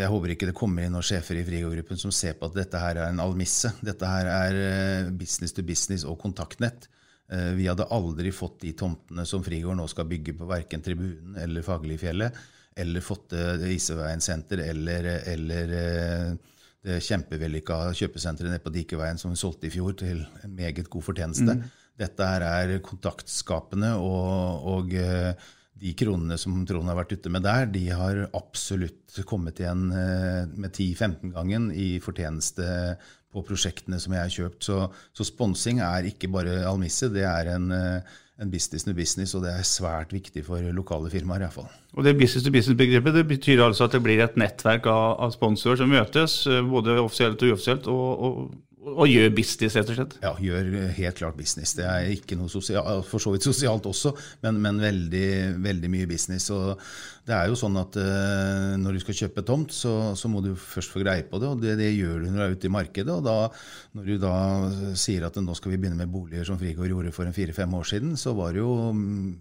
jeg 0.00 0.08
håper 0.08 0.32
ikke 0.32 0.48
det 0.48 0.56
kommer 0.56 0.86
inn 0.86 0.96
noen 0.96 1.04
sjefer 1.04 1.36
i 1.38 1.44
Frigårdgruppen 1.46 2.00
som 2.00 2.10
ser 2.14 2.34
på 2.40 2.48
at 2.48 2.56
dette 2.56 2.80
her 2.80 2.96
er 2.96 3.12
en 3.12 3.20
almisse. 3.22 3.74
Dette 3.84 4.08
her 4.08 4.32
er 4.32 4.58
eh, 4.64 5.12
business 5.12 5.52
to 5.52 5.62
business 5.68 6.08
og 6.08 6.16
kontaktnett. 6.24 6.88
Eh, 7.32 7.52
Vi 7.56 7.68
hadde 7.68 7.88
aldri 7.90 8.32
fått 8.32 8.60
de 8.60 8.72
tomtene 8.76 9.24
som 9.28 9.44
Frigård 9.44 9.78
nå 9.78 9.86
skal 9.90 10.08
bygge 10.10 10.34
på 10.36 10.48
verken 10.48 10.84
Tribunen 10.84 11.38
eller 11.40 11.64
Fagerlifjellet, 11.64 12.40
eller 12.76 13.04
fått 13.04 13.32
eh, 13.36 13.68
Iseveien 13.72 14.20
senter 14.24 14.60
eller, 14.66 15.08
eller 15.32 15.76
eh, 15.78 16.34
det 16.82 16.98
kjempevellykka 17.06 17.92
kjøpesenteret 17.94 18.50
nede 18.50 18.64
på 18.64 18.72
Dikeveien 18.74 19.20
som 19.20 19.32
vi 19.32 19.38
solgte 19.38 19.68
i 19.68 19.72
fjor 19.72 19.94
til 20.00 20.24
en 20.42 20.54
meget 20.56 20.88
god 20.90 21.04
fortjeneste. 21.06 21.54
Dette 22.00 22.26
her 22.26 22.42
er 22.42 22.80
kontaktskapende, 22.82 23.92
og, 24.02 24.64
og 24.66 24.90
de 25.78 25.92
kronene 25.94 26.34
som 26.40 26.56
Trond 26.66 26.90
har 26.90 26.98
vært 26.98 27.14
ute 27.14 27.30
med 27.30 27.46
der, 27.46 27.68
de 27.70 27.84
har 27.94 28.24
absolutt 28.34 29.20
kommet 29.30 29.62
igjen 29.62 29.84
med 29.92 30.72
10-15-gangen 30.72 31.68
i 31.70 32.00
fortjeneste 32.02 32.66
på 33.32 33.44
prosjektene 33.46 34.00
som 34.02 34.14
jeg 34.14 34.26
har 34.26 34.34
kjøpt. 34.34 34.66
Så, 34.68 34.80
så 35.16 35.26
sponsing 35.26 35.80
er 35.84 36.08
ikke 36.10 36.30
bare 36.32 36.62
almisse, 36.68 37.10
det 37.12 37.24
er 37.28 37.54
en, 37.54 37.70
eh, 37.76 38.18
en 38.42 38.50
business 38.52 38.84
to 38.86 38.94
business, 38.96 39.34
og 39.38 39.46
det 39.46 39.54
er 39.54 39.68
svært 39.68 40.12
viktig 40.14 40.44
for 40.46 40.72
lokale 40.74 41.12
firmaer 41.12 41.46
iallfall. 41.46 41.70
Og 41.96 42.06
det 42.06 42.16
business 42.18 42.46
to 42.46 42.52
business-begrepet 42.54 43.20
det 43.20 43.26
betyr 43.30 43.64
altså 43.64 43.86
at 43.88 43.96
det 43.96 44.02
blir 44.04 44.22
et 44.24 44.36
nettverk 44.40 44.88
av, 44.90 45.16
av 45.26 45.34
sponsorer 45.36 45.82
som 45.82 45.92
møtes, 45.92 46.42
eh, 46.50 46.60
både 46.66 46.98
offisielt 47.02 47.42
og 47.42 47.54
uoffisielt, 47.54 47.88
og, 47.92 48.28
og, 48.28 48.52
og 48.82 49.06
gjør 49.06 49.28
business, 49.34 49.76
rett 49.78 49.90
og 49.92 49.96
slett. 49.96 50.14
Ja, 50.24 50.32
gjør 50.42 50.70
helt 50.96 51.18
klart 51.20 51.36
business. 51.38 51.74
Det 51.78 51.84
er 51.86 52.08
ikke 52.10 52.34
noe 52.38 52.50
sosialt, 52.50 53.06
for 53.06 53.22
så 53.22 53.30
vidt 53.34 53.46
sosialt 53.46 53.86
også, 53.86 54.10
men, 54.42 54.58
men 54.64 54.80
veldig, 54.82 55.28
veldig 55.62 55.90
mye 55.92 56.08
business. 56.10 56.48
Og 56.54 56.80
det 57.28 57.36
er 57.36 57.50
jo 57.50 57.58
sånn 57.58 57.78
at 57.78 57.98
uh, 58.02 58.74
når 58.82 58.98
du 58.98 59.02
skal 59.04 59.18
kjøpe 59.20 59.46
tomt, 59.46 59.74
så, 59.76 59.94
så 60.18 60.30
må 60.32 60.42
du 60.42 60.50
først 60.58 60.94
få 60.94 61.04
greie 61.04 61.22
på 61.28 61.38
det, 61.42 61.52
og 61.52 61.62
det, 61.62 61.76
det 61.78 61.92
gjør 61.94 62.24
du 62.24 62.28
når 62.32 62.40
du 62.40 62.46
er 62.48 62.58
ute 62.58 62.70
i 62.70 62.74
markedet. 62.74 63.14
Og 63.14 63.22
da, 63.28 63.38
når 63.94 64.10
du 64.10 64.18
da 64.26 64.34
sier 64.98 65.28
at 65.28 65.38
nå 65.38 65.56
skal 65.58 65.74
vi 65.74 65.78
begynne 65.78 66.00
med 66.02 66.10
boliger 66.12 66.50
som 66.50 66.58
Frigård 66.60 66.90
gjorde 66.90 67.14
for 67.14 67.28
en 67.28 67.38
fire-fem 67.38 67.78
år 67.78 67.88
siden, 67.94 68.18
så 68.18 68.34
var 68.38 68.56
det 68.56 68.64
jo 68.64 68.74
mm, 68.98 69.32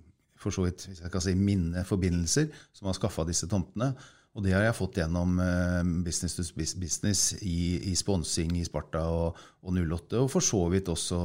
for 0.42 0.54
så 0.54 0.68
vidt, 0.68 0.86
hvis 0.90 1.02
jeg 1.02 1.14
kan 1.14 1.26
si, 1.26 1.34
minne 1.38 1.86
forbindelser 1.88 2.50
som 2.78 2.90
har 2.90 2.98
skaffa 2.98 3.26
disse 3.26 3.50
tomtene. 3.50 3.94
Og 4.32 4.46
det 4.46 4.54
har 4.56 4.64
jeg 4.64 4.78
fått 4.78 5.02
gjennom 5.02 5.40
eh, 5.44 5.82
business 6.06 6.38
to 6.38 6.46
business 6.56 7.24
i, 7.44 7.92
i 7.92 7.96
sponsing 8.00 8.54
i 8.62 8.64
Sparta 8.64 9.04
og, 9.12 9.42
og 9.66 9.76
08, 9.76 10.22
og 10.22 10.30
for 10.32 10.46
så 10.46 10.62
vidt 10.72 10.92
også 10.92 11.20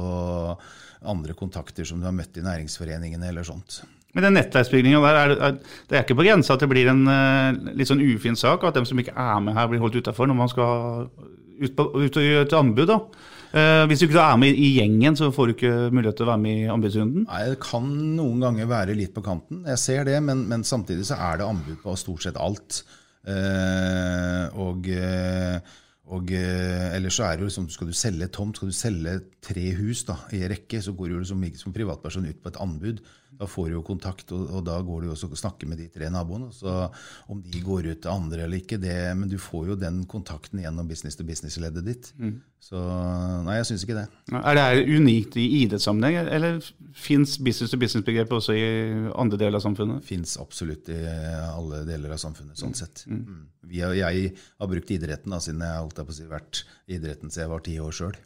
andre 1.07 1.35
kontakter 1.37 1.87
som 1.87 2.01
du 2.01 2.07
har 2.07 2.15
møtt 2.15 2.35
i 2.35 2.43
næringsforeningene 2.43 3.29
eller 3.29 3.47
sånt. 3.47 3.79
Men 4.17 4.27
den 4.27 4.37
nettverksbygninga 4.39 4.99
der, 5.03 5.17
er, 5.21 5.33
er, 5.45 5.79
det 5.87 5.95
er 5.97 6.03
ikke 6.03 6.17
på 6.17 6.25
grensa 6.25 6.55
at 6.55 6.63
det 6.63 6.71
blir 6.71 6.91
en 6.91 7.07
eh, 7.11 7.73
litt 7.79 7.91
sånn 7.91 8.03
ufin 8.03 8.35
sak, 8.39 8.67
at 8.67 8.75
dem 8.75 8.87
som 8.87 8.99
ikke 8.99 9.15
er 9.15 9.41
med 9.45 9.55
her, 9.55 9.71
blir 9.71 9.83
holdt 9.83 9.99
utafor 10.01 10.27
når 10.27 10.39
man 10.39 10.51
skal 10.51 11.07
ut, 11.07 11.73
på, 11.77 11.87
ut 11.87 12.19
og 12.19 12.25
gjøre 12.27 12.45
et 12.47 12.55
anbud. 12.59 12.87
da. 12.89 13.01
Eh, 13.55 13.83
hvis 13.87 14.01
du 14.01 14.07
ikke 14.07 14.23
er 14.23 14.39
med 14.41 14.57
i 14.59 14.71
gjengen, 14.75 15.15
så 15.15 15.29
får 15.31 15.47
du 15.47 15.55
ikke 15.55 15.75
mulighet 15.95 16.19
til 16.19 16.27
å 16.27 16.31
være 16.33 16.43
med 16.43 16.63
i 16.63 16.71
anbudsrunden. 16.71 17.27
Nei, 17.29 17.43
Det 17.53 17.59
kan 17.63 17.87
noen 18.17 18.43
ganger 18.43 18.67
være 18.69 18.97
litt 18.97 19.13
på 19.15 19.23
kanten, 19.23 19.63
jeg 19.69 19.83
ser 19.85 20.07
det, 20.09 20.17
men, 20.23 20.43
men 20.49 20.65
samtidig 20.67 21.07
så 21.07 21.19
er 21.29 21.39
det 21.39 21.47
anbud 21.47 21.79
på 21.83 21.95
stort 21.99 22.25
sett 22.27 22.39
alt. 22.41 22.83
Eh, 23.27 24.45
og 24.55 24.87
eh, 24.87 25.75
og 26.07 26.29
eh, 26.31 26.95
ellers 26.95 27.17
så 27.19 27.25
er 27.27 27.35
det 27.35 27.43
jo 27.43 27.49
liksom, 27.49 27.69
Skal 27.69 27.89
du 27.89 27.95
selge 27.95 28.29
tomt, 28.31 28.57
skal 28.57 28.71
du 28.71 28.75
selge 28.75 29.17
tre 29.43 29.65
hus 29.75 30.05
da, 30.07 30.15
i 30.31 30.45
rekke, 30.47 30.79
så 30.81 30.93
går 30.95 31.11
du 31.11 31.17
liksom 31.19 31.43
som, 31.59 31.73
privatperson 31.75 32.29
ut 32.29 32.39
på 32.43 32.53
et 32.53 32.59
anbud. 32.63 33.01
Da 33.37 33.47
får 33.49 33.69
du 33.69 33.77
jo 33.77 33.83
kontakt, 33.85 34.31
og, 34.35 34.47
og 34.49 34.65
da 34.65 34.79
går 34.81 35.05
du 35.05 35.11
også 35.13 35.29
og 35.29 35.37
snakker 35.39 35.69
med 35.69 35.81
de 35.81 35.87
tre 35.93 36.09
naboene. 36.13 36.49
Så 36.55 36.73
om 37.29 37.41
de 37.43 37.61
går 37.63 37.91
ut 37.91 38.01
til 38.03 38.11
andre 38.11 38.45
eller 38.45 38.61
ikke, 38.61 38.79
det, 38.81 38.97
men 39.17 39.29
du 39.29 39.37
får 39.41 39.73
jo 39.73 39.79
den 39.79 40.03
kontakten 40.09 40.63
gjennom 40.63 40.87
business 40.89 41.19
to 41.19 41.25
business-leddet 41.27 41.85
ditt. 41.85 42.11
Så 42.67 42.81
nei, 43.45 43.59
jeg 43.59 43.67
syns 43.69 43.83
ikke 43.85 43.99
det. 43.99 44.07
Er 44.33 44.57
det 44.57 44.63
her 44.65 44.95
unikt 44.97 45.37
i 45.37 45.45
idrettssammenheng, 45.61 46.17
eller 46.33 46.57
fins 46.97 47.37
business 47.37 47.71
to 47.71 47.77
business-begrepet 47.77 48.39
også 48.39 48.57
i 48.57 48.65
andre 49.13 49.37
deler 49.37 49.59
av 49.59 49.65
samfunnet? 49.67 50.01
Fins 50.07 50.37
absolutt 50.41 50.89
i 50.89 50.97
alle 51.05 51.83
deler 51.87 52.17
av 52.17 52.21
samfunnet, 52.23 52.57
sånn 52.57 52.75
sett. 52.77 53.05
Mm. 53.05 53.45
Vi 53.67 53.85
har, 53.85 53.93
jeg 53.93 54.33
har 54.57 54.71
brukt 54.71 54.91
idretten 54.97 55.33
da, 55.33 55.39
siden 55.43 55.61
jeg 55.61 55.83
holdt 55.83 56.01
jeg 56.01 56.09
på 56.09 56.15
å 56.15 56.17
si, 56.17 56.29
vært 56.31 56.63
idretten 56.87 57.29
siden 57.29 57.45
jeg 57.45 57.53
var 57.53 57.65
ti 57.67 57.77
år 57.83 57.97
sjøl. 58.01 58.17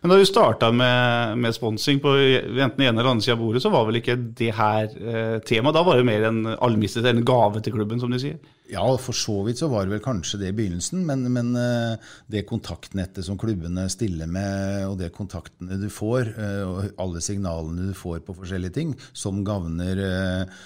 Men 0.00 0.12
da 0.12 0.18
du 0.20 0.26
starta 0.28 0.70
med, 0.72 1.38
med 1.40 1.56
sponsing 1.56 2.00
på 2.02 2.14
enten 2.16 2.84
ene 2.84 2.94
eller 2.94 3.10
andre 3.12 3.24
sida 3.24 3.36
av 3.36 3.42
bordet, 3.42 3.62
så 3.64 3.72
var 3.72 3.84
vel 3.88 4.00
ikke 4.00 4.16
det 4.38 4.52
her 4.56 4.88
eh, 4.88 5.36
temaet? 5.46 5.76
Da 5.76 5.84
var 5.86 6.00
det 6.00 6.06
mer 6.08 6.26
en 6.28 6.40
allmisse, 6.56 7.02
en 7.04 7.24
gave 7.26 7.62
til 7.64 7.76
klubben, 7.76 8.00
som 8.00 8.12
de 8.12 8.20
sier? 8.22 8.40
Ja, 8.70 8.84
for 9.02 9.16
så 9.16 9.40
vidt 9.46 9.58
så 9.58 9.68
var 9.70 9.86
det 9.86 9.96
vel 9.96 10.04
kanskje 10.04 10.38
det 10.40 10.52
i 10.52 10.56
begynnelsen, 10.56 11.02
men, 11.08 11.24
men 11.34 11.50
eh, 11.58 12.12
det 12.30 12.46
kontaktnettet 12.48 13.26
som 13.26 13.38
klubbene 13.40 13.88
stiller 13.90 14.30
med, 14.30 14.86
og 14.86 15.00
det 15.00 15.10
kontaktene 15.16 15.80
du 15.80 15.88
får, 15.92 16.30
eh, 16.36 16.62
og 16.68 17.00
alle 17.02 17.24
signalene 17.24 17.90
du 17.90 17.96
får 17.98 18.22
på 18.26 18.36
forskjellige 18.38 18.76
ting, 18.78 18.94
som 19.12 19.42
gagner 19.46 20.04
eh, 20.06 20.62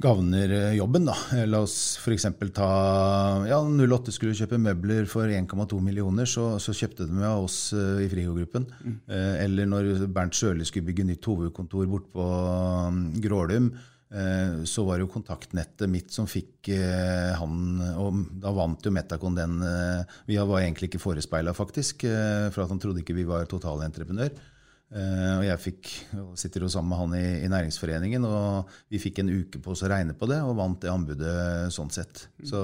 gagner 0.00 0.54
eh, 0.56 0.72
jobben. 0.78 1.06
da. 1.08 1.16
Eh, 1.36 1.46
La 1.50 1.60
oss 1.64 1.98
f.eks. 2.00 2.26
ta 2.56 2.70
ja, 3.48 3.60
08 3.60 4.14
skulle 4.14 4.36
kjøpe 4.38 4.60
møbler 4.60 5.06
for 5.10 5.28
1,2 5.28 5.80
millioner, 5.84 6.28
så, 6.28 6.54
så 6.62 6.74
kjøpte 6.76 7.08
de 7.10 7.22
av 7.26 7.44
oss 7.44 7.60
i 7.74 8.08
Frigo-gruppen. 8.10 8.66
Mm. 8.80 8.98
eller 9.44 9.68
når 9.68 9.92
Bernt 10.12 10.36
Sjøli 10.36 10.66
skulle 10.68 10.88
bygge 10.88 11.06
nytt 11.08 11.26
hovedkontor 11.28 11.88
bort 11.90 12.10
på 12.14 12.26
um, 12.26 13.00
Grålum, 13.20 13.70
eh, 14.14 14.62
så 14.64 14.84
var 14.86 14.98
det 14.98 15.06
jo 15.06 15.12
kontaktnettet 15.14 15.90
mitt 15.90 16.12
som 16.14 16.28
fikk 16.30 16.70
eh, 16.74 17.32
han 17.38 17.80
Og 18.00 18.24
da 18.42 18.52
vant 18.54 18.84
jo 18.84 18.92
Metacon 18.94 19.36
den 19.38 19.60
eh, 19.64 20.16
Vi 20.28 20.38
var 20.38 20.60
egentlig 20.60 20.90
ikke 20.90 21.02
forespeila, 21.02 21.54
faktisk, 21.56 22.04
eh, 22.08 22.48
for 22.50 22.64
at 22.64 22.72
han 22.72 22.82
trodde 22.82 23.04
ikke 23.04 23.16
vi 23.16 23.28
var 23.28 23.48
totalentreprenør. 23.50 24.32
Eh, 24.90 25.34
og 25.36 25.44
jeg 25.46 25.62
fikk, 25.62 25.90
sitter 26.40 26.64
jo 26.64 26.70
sammen 26.72 26.90
med 26.90 26.98
han 26.98 27.12
i, 27.18 27.26
i 27.44 27.50
Næringsforeningen, 27.50 28.24
og 28.26 28.70
vi 28.90 29.02
fikk 29.02 29.22
en 29.22 29.30
uke 29.30 29.60
på 29.62 29.74
oss 29.74 29.84
å 29.86 29.90
regne 29.92 30.16
på 30.18 30.26
det, 30.30 30.40
og 30.42 30.56
vant 30.58 30.80
det 30.82 30.90
anbudet 30.90 31.36
sånn 31.74 31.92
sett. 31.94 32.26
Så 32.42 32.62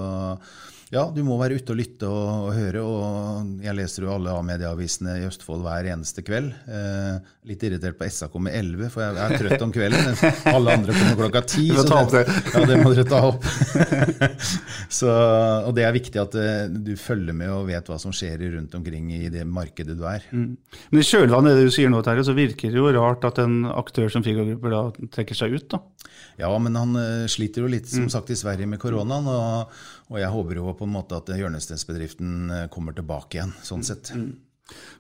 ja, 0.95 1.03
du 1.11 1.19
må 1.27 1.35
være 1.41 1.57
ute 1.59 1.73
og 1.75 1.79
lytte 1.81 2.07
og, 2.07 2.45
og 2.47 2.53
høre. 2.55 2.83
og 2.87 3.65
Jeg 3.65 3.75
leser 3.75 4.05
jo 4.05 4.13
alle 4.15 4.31
A-medieavisene 4.39 5.17
i 5.19 5.25
Østfold 5.27 5.65
hver 5.65 5.89
eneste 5.91 6.23
kveld. 6.23 6.53
Eh, 6.71 7.17
litt 7.51 7.65
irritert 7.67 7.99
på 7.99 8.07
SA 8.07 8.29
kommer 8.31 8.55
11, 8.55 8.93
for 8.95 9.03
jeg 9.03 9.19
er 9.25 9.35
trøtt 9.41 9.65
om 9.67 9.73
kvelden. 9.75 10.07
mens 10.07 10.23
Alle 10.53 10.77
andre 10.79 10.95
kommer 10.95 11.19
klokka 11.25 11.43
10. 11.43 11.73
Så 11.81 12.03
det. 12.15 12.23
ja, 12.55 12.63
det 12.71 12.79
må 12.85 12.93
dere 12.95 13.07
ta 13.11 13.23
opp. 13.33 13.49
så, 15.01 15.11
og 15.67 15.75
det 15.75 15.89
er 15.89 15.97
viktig 15.97 16.23
at 16.23 16.39
eh, 16.39 16.63
du 16.71 16.95
følger 17.01 17.35
med 17.35 17.51
og 17.51 17.67
vet 17.73 17.91
hva 17.91 17.99
som 18.03 18.15
skjer 18.15 18.47
rundt 18.55 18.79
omkring 18.79 19.11
i 19.19 19.27
det 19.33 19.43
markedet 19.43 19.99
du 19.99 20.07
er. 20.07 20.23
Men 20.31 21.03
i 21.03 21.07
kjølvannet 21.07 21.57
av 21.57 21.59
det 21.59 21.67
du 21.67 21.75
sier 21.75 21.91
nå, 21.91 22.05
Terje, 22.07 22.29
så 22.31 22.37
virker 22.39 22.71
det 22.71 22.79
jo 22.79 22.95
rart 22.95 23.27
at 23.27 23.43
en 23.43 23.65
aktør 23.75 24.07
som 24.13 24.23
Figo 24.23 24.47
Grupper 24.53 24.79
da 24.79 24.87
trekker 25.19 25.43
seg 25.43 25.59
ut. 25.59 25.67
da. 25.75 25.83
Ja, 26.37 26.51
men 26.61 26.77
han 26.77 26.97
eh, 27.01 27.27
sliter 27.33 27.65
jo 27.65 27.71
litt, 27.73 27.89
som 27.89 28.09
sagt, 28.13 28.31
i 28.31 28.39
Sverige 28.39 28.69
med 28.69 28.81
koronaen. 28.83 29.27
Og, 29.27 29.77
og 30.11 30.19
jeg 30.21 30.33
håper 30.33 30.59
jo 30.61 30.75
på 30.79 30.87
en 30.87 30.93
måte 30.95 31.19
at 31.19 31.31
hjørnesteinsbedriften 31.35 32.35
eh, 32.51 32.67
kommer 32.73 32.95
tilbake 32.97 33.39
igjen, 33.39 33.55
sånn 33.67 33.83
sett. 33.87 34.13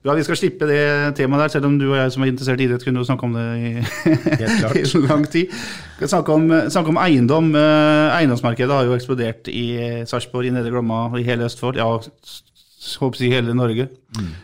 Bra, 0.03 0.15
Vi 0.15 0.23
skal 0.23 0.39
slippe 0.39 0.67
det 0.71 0.83
temaet 1.19 1.45
der, 1.45 1.53
selv 1.57 1.69
om 1.69 1.77
du 1.79 1.89
og 1.89 1.97
jeg 1.99 2.13
som 2.15 2.23
er 2.23 2.31
interessert 2.31 2.63
i 2.63 2.67
idrett, 2.69 2.85
kunne 2.87 3.03
jo 3.03 3.09
snakke 3.09 3.27
om 3.27 3.35
det 3.35 3.47
i, 3.59 3.71
i 4.83 5.03
lang 5.07 5.27
tid. 5.31 5.51
Vi 5.51 6.01
skal 6.01 6.13
snakke 6.17 6.37
om, 6.39 6.51
snakke 6.71 6.95
om 6.95 7.01
eiendom. 7.03 7.53
Eh, 7.59 8.19
Eiendomsmarkedet 8.19 8.79
har 8.79 8.87
jo 8.87 8.95
eksplodert 8.99 9.51
i 9.51 9.67
Sarpsborg, 10.07 10.51
i 10.51 10.55
Nedre 10.55 10.75
Glomma, 10.75 11.09
i 11.19 11.27
hele 11.27 11.49
Østfold. 11.51 11.83
Ja, 11.83 11.91
håper 13.01 13.23
jeg 13.25 13.35
hele 13.37 13.55
Norge. 13.57 13.89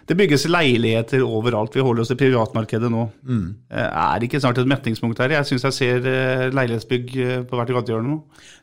Det 0.08 0.16
bygges 0.18 0.44
leiligheter 0.50 1.22
overalt. 1.24 1.74
Vi 1.76 1.84
holder 1.84 2.04
oss 2.04 2.10
til 2.12 2.18
privatmarkedet 2.20 2.90
nå. 2.92 3.06
Mm. 3.24 3.46
Er 3.70 4.18
det 4.20 4.28
ikke 4.28 4.40
snart 4.42 4.60
et 4.60 4.68
metningspunkt 4.68 5.22
her? 5.22 5.32
Jeg 5.38 5.48
syns 5.48 5.64
jeg 5.68 5.76
ser 5.78 6.08
eh, 6.10 6.48
leilighetsbygg 6.52 7.14
eh, 7.16 7.44
på 7.48 7.58
hvert 7.58 7.72
gatehjørne 7.78 8.10
nå. 8.10 8.18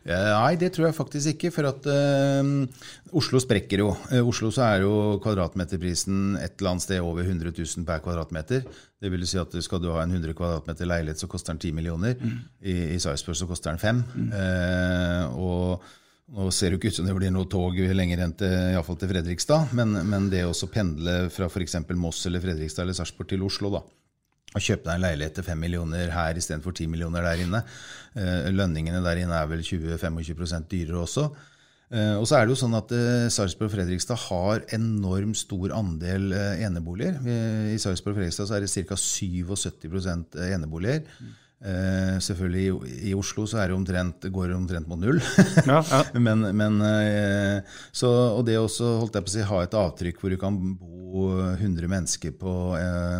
Eh, 0.05 0.29
Nei, 0.35 0.53
det 0.61 0.71
tror 0.75 0.89
jeg 0.89 0.97
faktisk 0.97 1.33
ikke. 1.33 1.53
For 1.55 1.69
at 1.69 1.87
uh, 1.89 3.15
Oslo 3.17 3.41
sprekker 3.41 3.83
jo. 3.83 3.89
I 4.13 4.21
Oslo 4.21 4.51
så 4.53 4.67
er 4.67 4.85
jo 4.85 4.93
kvadratmeterprisen 5.23 6.37
et 6.41 6.59
eller 6.59 6.75
annet 6.75 6.85
sted 6.85 7.01
over 7.01 7.25
100 7.25 7.55
000 7.55 7.87
per 7.87 8.03
kvadratmeter. 8.05 8.67
Det 8.99 9.11
vil 9.13 9.25
si 9.27 9.39
at 9.39 9.55
skal 9.63 9.81
du 9.81 9.89
ha 9.93 10.03
en 10.03 10.17
100 10.17 10.35
kvadratmeter 10.37 10.89
leilighet, 10.89 11.21
så 11.21 11.29
koster 11.31 11.55
den 11.55 11.63
10 11.63 11.77
millioner. 11.77 12.19
I, 12.61 12.95
i 12.95 12.99
Sarpsborg 12.99 13.39
så 13.39 13.47
koster 13.49 13.71
den 13.71 13.81
5. 13.81 14.03
Eh, 14.35 15.39
og 15.39 15.87
nå 16.35 16.49
ser 16.53 16.71
det 16.71 16.79
ikke 16.79 16.91
ut 16.91 16.97
som 16.99 17.07
det 17.07 17.15
blir 17.17 17.31
noe 17.33 17.47
tog 17.49 17.77
lenger 17.77 18.21
enn 18.23 18.35
til, 18.37 18.51
iallfall 18.73 18.99
til 19.01 19.09
Fredrikstad, 19.09 19.71
men, 19.77 19.95
men 20.09 20.27
det 20.29 20.43
å 20.45 20.53
pendle 20.71 21.23
fra 21.33 21.49
f.eks. 21.49 21.79
Moss 21.97 22.25
eller 22.29 22.43
Fredrikstad 22.43 22.85
eller 22.85 22.97
Sarpsborg 22.97 23.31
til 23.31 23.45
Oslo, 23.47 23.71
da, 23.73 23.81
og 24.49 24.65
kjøpe 24.65 24.87
deg 24.87 24.95
en 24.95 25.05
leilighet 25.05 25.37
til 25.37 25.45
5 25.45 25.61
millioner 25.61 26.11
her 26.13 26.37
istedenfor 26.39 26.73
10 26.73 26.89
millioner 26.89 27.25
der 27.25 27.43
inne. 27.43 27.61
Eh, 28.17 28.49
lønningene 28.53 29.01
der 29.05 29.21
inne 29.21 29.37
er 29.37 29.49
vel 29.49 29.61
20-25 29.65 30.69
dyrere 30.71 31.03
også. 31.03 31.27
Eh, 31.89 32.15
og 32.17 32.25
så 32.29 32.37
er 32.37 32.45
det 32.45 32.55
jo 32.55 32.61
sånn 32.63 32.77
at 32.77 32.93
eh, 32.97 33.27
Sarpsborg 33.33 33.69
og 33.69 33.75
Fredrikstad 33.75 34.21
har 34.25 34.65
enormt 34.77 35.37
stor 35.37 35.75
andel 35.77 36.33
eneboliger. 36.65 37.21
I 37.73 37.77
Sarpsborg 37.81 38.17
og 38.17 38.23
Fredrikstad 38.23 38.49
så 38.49 38.57
er 38.57 38.65
det 38.65 38.73
ca. 38.89 38.97
77% 38.97 40.41
eneboliger. 40.49 41.05
Eh, 41.59 42.15
selvfølgelig 42.23 42.61
i, 42.87 42.97
i 43.09 43.13
Oslo 43.19 43.43
så 43.49 43.57
er 43.59 43.67
det 43.67 43.75
omtrent, 43.75 44.29
går 44.31 44.47
det 44.47 44.55
omtrent 44.55 44.87
mot 44.87 44.99
null. 44.99 45.19
Ja, 45.67 45.81
ja. 45.83 46.01
men, 46.25 46.45
men 46.55 46.79
uh, 46.79 47.59
så, 47.91 48.09
Og 48.37 48.45
det 48.47 48.55
også 48.59 48.95
holdt 49.01 49.17
jeg 49.17 49.25
på 49.25 49.31
å 49.31 49.33
si, 49.33 49.45
ha 49.49 49.61
et 49.65 49.75
avtrykk 49.75 50.21
hvor 50.21 50.31
du 50.31 50.39
kan 50.39 50.55
bo 50.79 51.25
100 51.57 51.91
mennesker 51.91 52.37
på, 52.39 52.53
uh, 52.79 53.19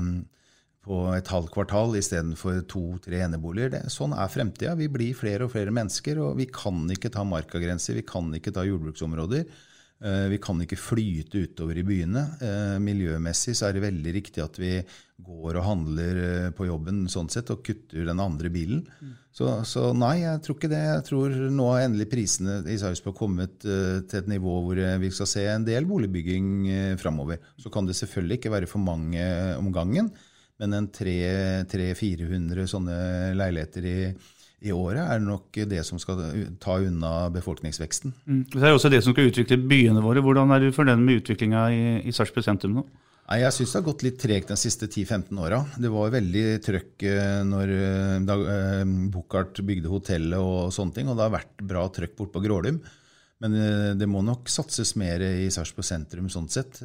på 0.88 1.02
et 1.18 1.32
halvt 1.34 1.52
kvartal 1.52 1.98
istedenfor 2.00 2.62
to-tre 2.72 3.26
eneboliger. 3.26 3.74
Det, 3.76 3.84
sånn 3.92 4.16
er 4.16 4.32
fremtida. 4.32 4.78
Vi 4.80 4.88
blir 4.92 5.18
flere 5.18 5.50
og 5.50 5.52
flere 5.52 5.76
mennesker, 5.76 6.24
og 6.24 6.40
vi 6.40 6.48
kan 6.48 6.86
ikke 6.96 7.12
ta 7.12 7.28
markagrenser, 7.28 8.00
vi 8.00 8.08
kan 8.08 8.32
ikke 8.40 8.56
ta 8.56 8.64
jordbruksområder. 8.68 9.68
Vi 10.32 10.38
kan 10.40 10.62
ikke 10.64 10.78
flyte 10.80 11.42
utover 11.44 11.76
i 11.76 11.84
byene. 11.84 12.22
Miljømessig 12.80 13.52
så 13.60 13.68
er 13.68 13.76
det 13.76 13.82
veldig 13.84 14.14
riktig 14.16 14.40
at 14.40 14.56
vi 14.56 14.78
går 15.26 15.60
og 15.60 15.66
handler 15.66 16.20
eh, 16.24 16.50
på 16.56 16.68
jobben 16.70 17.04
sånn 17.12 17.30
sett, 17.32 17.50
og 17.54 17.64
kutter 17.66 18.08
den 18.08 18.22
andre 18.24 18.52
bilen. 18.54 18.86
Så, 19.36 19.52
så 19.68 19.90
nei, 19.98 20.22
jeg 20.24 20.42
tror 20.46 20.58
ikke 20.58 20.72
det. 20.72 20.82
Jeg 20.82 21.06
tror 21.10 21.36
nå 21.54 21.68
har 21.74 21.86
endelig 21.86 22.10
prisene 22.12 22.60
i 22.70 22.80
Sarpsborg 22.82 23.18
kommet 23.18 23.68
uh, 23.68 24.02
til 24.10 24.22
et 24.22 24.32
nivå 24.32 24.56
hvor 24.66 24.80
eh, 24.82 24.98
vi 25.02 25.12
skal 25.14 25.30
se 25.30 25.46
en 25.52 25.68
del 25.68 25.88
boligbygging 25.90 26.50
uh, 26.68 26.96
framover. 27.02 27.40
Så 27.62 27.72
kan 27.74 27.88
det 27.88 27.98
selvfølgelig 28.00 28.40
ikke 28.40 28.56
være 28.56 28.72
for 28.72 28.84
mange 28.84 29.24
om 29.60 29.70
gangen, 29.76 30.12
men 30.60 30.76
en 30.76 30.90
300-400 30.92 32.68
sånne 32.68 32.98
leiligheter 33.38 33.86
i, 33.88 33.98
i 34.68 34.74
året 34.76 35.06
er 35.06 35.22
nok 35.24 35.62
det 35.72 35.86
som 35.88 36.02
skal 36.02 36.20
ta 36.60 36.80
unna 36.84 37.30
befolkningsveksten. 37.32 38.16
Mm. 38.26 38.42
Det 38.58 38.66
er 38.66 38.76
også 38.76 38.92
det 38.92 39.06
som 39.06 39.16
skal 39.16 39.30
utvikle 39.30 39.62
byene 39.70 40.04
våre. 40.04 40.24
Hvordan 40.26 40.52
er 40.52 40.66
du 40.66 40.76
fornøyd 40.76 41.00
med 41.06 41.22
utviklinga 41.22 41.70
i, 41.72 41.86
i 42.10 42.16
Sarpsborg 42.16 42.50
sentrum 42.50 42.82
nå? 42.82 42.90
Nei, 43.30 43.44
Jeg 43.44 43.54
syns 43.54 43.74
det 43.74 43.78
har 43.78 43.86
gått 43.86 44.04
litt 44.08 44.16
tregt 44.18 44.50
de 44.50 44.56
siste 44.58 44.88
10-15 44.88 45.38
åra. 45.38 45.60
Det 45.78 45.90
var 45.94 46.10
veldig 46.16 46.46
trøkk 46.66 47.04
eh, 47.06 47.42
når 47.46 47.74
eh, 47.76 48.16
da 48.26 48.38
eh, 48.56 48.94
Buchardt 49.14 49.62
bygde 49.68 49.92
hotellet 49.92 50.42
og 50.42 50.74
sånne 50.74 50.96
ting, 50.96 51.12
og 51.12 51.20
det 51.20 51.28
har 51.28 51.36
vært 51.36 51.62
bra 51.70 51.84
trøkk 51.94 52.16
bort 52.18 52.32
på 52.34 52.42
Grålum. 52.42 52.80
Men 53.40 53.54
det 53.96 54.08
må 54.12 54.20
nok 54.26 54.50
satses 54.52 54.98
mer 55.00 55.22
i 55.24 55.46
Sarpsborg 55.54 55.86
sentrum 55.88 56.26
sånn 56.28 56.50
sett. 56.52 56.82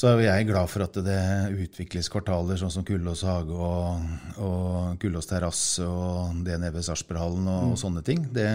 Så 0.00 0.08
er 0.14 0.22
jeg 0.24 0.46
glad 0.48 0.68
for 0.70 0.82
at 0.84 0.94
det 1.04 1.20
utvikles 1.60 2.08
kvartaler 2.08 2.56
sånn 2.56 2.72
som 2.72 2.84
Kullås 2.84 3.22
hage 3.26 3.52
og, 3.52 4.00
og 4.40 4.96
Kullås 5.00 5.28
terrasse 5.28 5.84
og 5.84 6.40
det 6.44 6.56
nede 6.58 6.72
ved 6.72 6.86
Sarpsborghallen 6.86 7.48
og, 7.50 7.72
og 7.74 7.78
sånne 7.78 8.02
ting. 8.06 8.22
Det, 8.32 8.46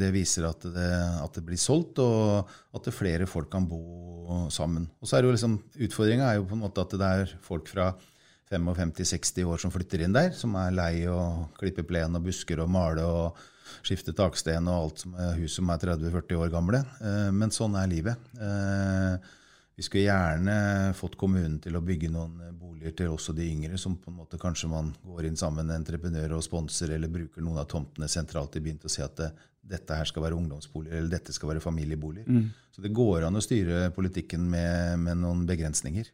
det 0.00 0.10
viser 0.14 0.48
at 0.48 0.66
det, 0.74 0.90
at 1.22 1.38
det 1.38 1.44
blir 1.46 1.60
solgt, 1.60 2.00
og 2.02 2.48
at 2.74 2.84
det 2.84 2.96
flere 2.96 3.26
folk 3.30 3.50
kan 3.52 3.68
bo 3.68 4.48
sammen. 4.50 4.88
Og 5.00 5.06
så 5.08 5.16
er 5.16 5.22
det 5.22 5.30
jo 5.30 5.36
liksom, 5.36 5.58
Utfordringa 5.86 6.32
er 6.32 6.40
jo 6.40 6.48
på 6.50 6.58
en 6.58 6.64
måte 6.66 6.82
at 6.82 6.98
det 6.98 7.12
er 7.22 7.36
folk 7.46 7.70
fra 7.70 7.92
55-60 8.50 9.44
år 9.44 9.60
som 9.60 9.72
flytter 9.72 10.02
inn 10.02 10.16
der, 10.16 10.32
som 10.34 10.54
er 10.58 10.74
lei 10.74 11.06
å 11.06 11.46
klippe 11.60 11.84
plen 11.86 12.16
og 12.16 12.26
busker 12.26 12.64
og 12.64 12.70
male 12.72 13.04
og 13.04 13.38
skifte 13.84 14.14
taksten 14.16 14.66
og 14.66 14.78
alt 14.82 15.02
som 15.04 15.14
er 15.20 15.36
hus 15.38 15.58
som 15.60 15.68
er 15.70 15.82
30-40 15.84 16.40
år 16.42 16.50
gamle. 16.52 16.80
Eh, 16.98 17.28
Men 17.30 17.52
sånn 17.54 17.76
er 17.78 17.90
livet. 17.92 18.30
Eh, 19.78 19.80
Vi 19.80 19.82
skulle 19.82 20.04
gjerne 20.04 20.94
fått 20.94 21.16
kommunen 21.16 21.60
til 21.62 21.76
å 21.76 21.80
bygge 21.80 22.10
noen 22.10 22.56
boliger 22.58 22.96
til 22.96 23.12
også 23.14 23.32
de 23.32 23.46
yngre, 23.46 23.78
som 23.78 23.96
på 23.96 24.10
en 24.10 24.16
måte 24.18 24.38
kanskje 24.38 24.68
man 24.68 24.92
går 25.04 25.26
inn 25.28 25.36
sammen 25.36 25.66
med 25.66 25.76
entreprenør 25.76 26.34
og 26.36 26.42
sponser, 26.42 26.90
eller 26.96 27.08
bruker 27.08 27.42
noen 27.42 27.58
av 27.58 27.68
tomtene 27.70 28.08
sentralt 28.08 28.56
i 28.56 28.60
byen 28.60 28.78
til 28.78 28.88
å 28.88 28.90
si 28.90 29.02
at 29.02 29.16
det, 29.16 29.30
dette 29.62 29.94
her 29.94 30.04
skal 30.04 30.22
være 30.24 30.34
ungdomsboliger, 30.34 30.96
eller 30.98 31.08
dette 31.10 31.32
skal 31.32 31.50
være 31.52 31.60
familieboliger. 31.60 32.26
Så 32.74 32.82
det 32.82 32.92
går 32.94 33.26
an 33.26 33.36
å 33.36 33.40
styre 33.42 33.90
politikken 33.94 34.50
med, 34.50 34.98
med 34.98 35.18
noen 35.18 35.46
begrensninger. 35.46 36.10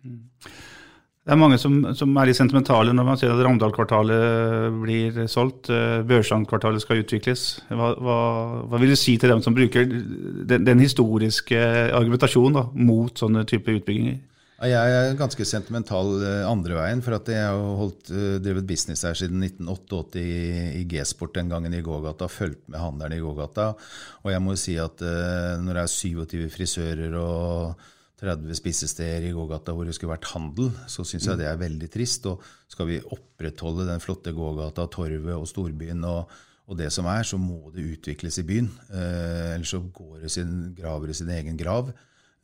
Det 1.25 1.33
er 1.33 1.40
mange 1.40 1.57
som, 1.57 1.78
som 1.97 2.11
er 2.21 2.28
litt 2.28 2.37
sentimentale 2.37 2.93
når 2.93 3.07
man 3.09 3.16
ser 3.16 3.31
at 3.33 3.40
Ramdal-kvartalet 3.47 4.75
blir 4.83 5.23
solgt. 5.33 5.71
eh, 5.73 6.02
Børsand-kvartalet 6.04 6.85
skal 6.85 7.00
utvikles. 7.00 7.45
Hva, 7.71 7.95
hva, 7.97 8.19
hva 8.69 8.81
vil 8.83 8.93
du 8.93 8.99
si 9.00 9.16
til 9.16 9.33
dem 9.33 9.40
som 9.45 9.57
bruker 9.57 9.88
den, 9.88 10.66
den 10.69 10.85
historiske 10.85 11.57
argumentasjonen 11.97 12.59
da, 12.59 12.66
mot 12.76 13.25
sånne 13.25 13.47
type 13.49 13.73
utbygginger? 13.73 14.21
Jeg 14.64 14.97
er 14.97 15.16
ganske 15.19 15.45
sentimental 15.49 16.12
eh, 16.23 16.45
andre 16.47 16.76
veien, 16.76 17.00
for 17.04 17.16
jeg 17.16 17.40
har 17.40 17.59
holdt, 17.81 18.12
eh, 18.12 18.37
drevet 18.45 18.69
business 18.69 19.02
her 19.04 19.16
siden 19.19 19.43
1988 19.43 20.21
i, 20.21 20.85
G-sport 20.88 21.35
den 21.37 21.50
gangen 21.50 21.75
i 21.75 21.83
gågata, 21.85 22.28
fulgt 22.31 22.62
med 22.69 22.81
handelen 22.81 23.16
i 23.16 23.25
gågata. 23.25 23.73
Og 24.23 24.31
jeg 24.33 24.45
må 24.45 24.54
si 24.61 24.76
at 24.81 25.02
eh, 25.02 25.57
når 25.64 25.81
det 25.81 25.83
er 25.83 25.93
27 25.97 26.54
frisører 26.54 27.19
og 27.19 27.90
30 28.21 28.56
spisesteder 28.56 29.26
i 29.28 29.35
gågata 29.35 29.75
hvor 29.75 29.88
det 29.88 29.94
skulle 29.97 30.14
vært 30.14 30.30
handel, 30.33 30.71
så 30.90 31.02
syns 31.06 31.26
jeg 31.26 31.40
det 31.40 31.49
er 31.50 31.61
veldig 31.61 31.90
trist. 31.92 32.26
Og 32.30 32.42
skal 32.71 32.88
vi 32.90 33.02
opprettholde 33.02 33.88
den 33.88 34.02
flotte 34.02 34.35
gågata, 34.37 34.87
torvet 34.92 35.35
og 35.35 35.49
storbyen 35.50 36.04
og, 36.09 36.30
og 36.64 36.78
det 36.78 36.90
som 36.94 37.09
er, 37.11 37.26
så 37.26 37.37
må 37.40 37.73
det 37.75 37.85
utvikles 37.99 38.38
i 38.40 38.47
byen. 38.49 38.71
Eh, 38.88 39.54
ellers 39.56 39.75
så 39.75 39.83
går 39.85 40.25
det 40.25 40.33
sin, 40.33 40.54
graver 40.78 41.11
det 41.11 41.18
sin 41.18 41.33
egen 41.35 41.59
grav. 41.61 41.90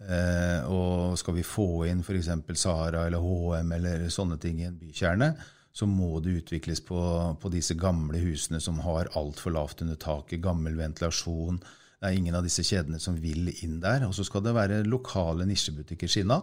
Eh, 0.00 0.69
og 0.73 1.17
skal 1.21 1.37
vi 1.37 1.47
få 1.47 1.87
inn 1.91 2.03
f.eks. 2.05 2.31
Sahara 2.59 3.07
eller 3.07 3.23
HM 3.23 3.73
eller 3.77 4.07
sånne 4.12 4.39
ting 4.41 4.62
i 4.62 4.69
en 4.69 4.79
bykjerne, 4.81 5.35
så 5.73 5.87
må 5.87 6.19
det 6.25 6.41
utvikles 6.41 6.81
på, 6.83 7.00
på 7.41 7.53
disse 7.53 7.77
gamle 7.79 8.19
husene 8.21 8.59
som 8.61 8.81
har 8.83 9.12
altfor 9.17 9.55
lavt 9.55 9.85
under 9.85 9.99
taket, 10.00 10.43
gammel 10.43 10.75
ventilasjon. 10.81 11.61
Det 12.00 12.09
er 12.09 12.16
ingen 12.16 12.37
av 12.38 12.47
disse 12.47 12.64
kjedene 12.64 12.97
som 13.02 13.19
vil 13.21 13.50
inn 13.61 13.76
der. 13.83 14.07
Og 14.09 14.14
så 14.16 14.25
skal 14.25 14.45
det 14.47 14.57
være 14.57 14.80
lokale 14.88 15.45
nisjebutikker 15.49 16.09
skinna. 16.09 16.40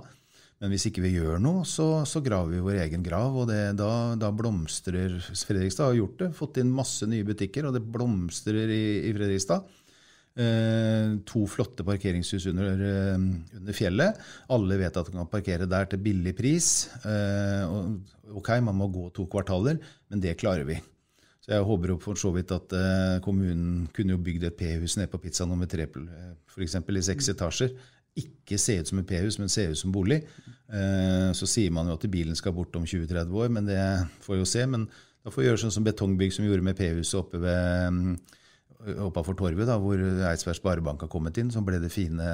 Men 0.61 0.73
hvis 0.73 0.87
ikke 0.89 1.03
vi 1.03 1.15
gjør 1.15 1.41
noe, 1.41 1.63
så, 1.69 2.03
så 2.09 2.21
graver 2.25 2.55
vi 2.55 2.61
vår 2.65 2.79
egen 2.85 3.03
grav. 3.05 3.35
Og 3.41 3.49
det, 3.49 3.61
da, 3.77 3.89
da 4.17 4.29
blomstrer 4.33 5.17
Fredrikstad 5.21 5.91
har 5.91 5.97
gjort 5.97 6.21
det. 6.21 6.29
Fått 6.37 6.61
inn 6.61 6.73
masse 6.73 7.09
nye 7.09 7.25
butikker, 7.25 7.67
og 7.67 7.77
det 7.77 7.83
blomstrer 7.93 8.69
i, 8.73 8.85
i 9.09 9.13
Fredrikstad. 9.17 9.65
Eh, 10.37 11.15
to 11.25 11.47
flotte 11.49 11.85
parkeringshus 11.85 12.45
under, 12.51 12.83
eh, 12.85 13.15
under 13.57 13.73
fjellet. 13.73 14.19
Alle 14.53 14.77
vet 14.77 14.97
at 15.01 15.09
du 15.09 15.15
kan 15.15 15.29
parkere 15.29 15.65
der 15.69 15.89
til 15.89 16.01
billig 16.05 16.35
pris. 16.37 16.69
Eh, 17.01 17.63
og, 17.65 17.97
ok, 18.37 18.53
man 18.61 18.77
må 18.77 18.89
gå 18.93 19.07
to 19.17 19.25
kvartaler, 19.25 19.81
men 20.09 20.21
det 20.21 20.37
klarer 20.37 20.69
vi. 20.69 20.77
Så 21.47 21.55
jeg 21.55 21.63
håper 21.63 21.93
jo 21.93 21.99
for 22.03 22.19
så 22.19 22.29
vidt 22.35 22.51
at 22.51 22.73
eh, 22.75 23.17
kommunen 23.23 23.85
kunne 23.95 24.17
jo 24.17 24.19
bygd 24.19 24.49
et 24.49 24.57
P-hus 24.59 24.97
nede 24.99 25.07
på 25.13 25.21
pizza 25.23 25.45
nummer 25.47 25.69
tre, 25.71 25.85
f.eks. 25.87 26.75
i 26.75 27.03
seks 27.07 27.31
etasjer. 27.31 27.71
Ikke 28.19 28.57
se 28.59 28.75
ut 28.81 28.91
som 28.91 28.99
et 28.99 29.07
P-hus, 29.07 29.37
men 29.39 29.47
se 29.47 29.63
ut 29.71 29.79
som 29.79 29.93
bolig. 29.95 30.17
Eh, 30.67 31.29
så 31.31 31.47
sier 31.47 31.71
man 31.71 31.87
jo 31.87 31.95
at 31.95 32.03
bilen 32.11 32.35
skal 32.35 32.51
bort 32.57 32.75
om 32.75 32.83
20-30 32.83 33.31
år, 33.31 33.53
men 33.55 33.69
det 33.69 33.79
får 34.25 34.35
vi 34.35 34.41
jo 34.41 34.49
se. 34.57 34.67
Men 34.67 34.89
da 35.23 35.31
får 35.31 35.43
vi 35.43 35.47
gjøre 35.47 35.63
sånn 35.63 35.75
som 35.77 35.87
Betongbygg 35.87 36.35
som 36.35 36.43
vi 36.43 36.51
gjorde 36.51 36.67
med 36.67 36.79
P-huset 36.81 37.21
oppe 37.21 37.39
ved 37.39 37.95
mm, 37.95 38.13
oppafor 39.07 39.39
torvet, 39.39 39.71
da, 39.71 39.79
hvor 39.79 40.03
Eidsberg 40.03 40.59
Sparebank 40.59 41.07
har 41.07 41.15
kommet 41.15 41.39
inn, 41.39 41.49
så 41.53 41.63
ble 41.63 41.79
det 41.79 41.95
fine 41.95 42.27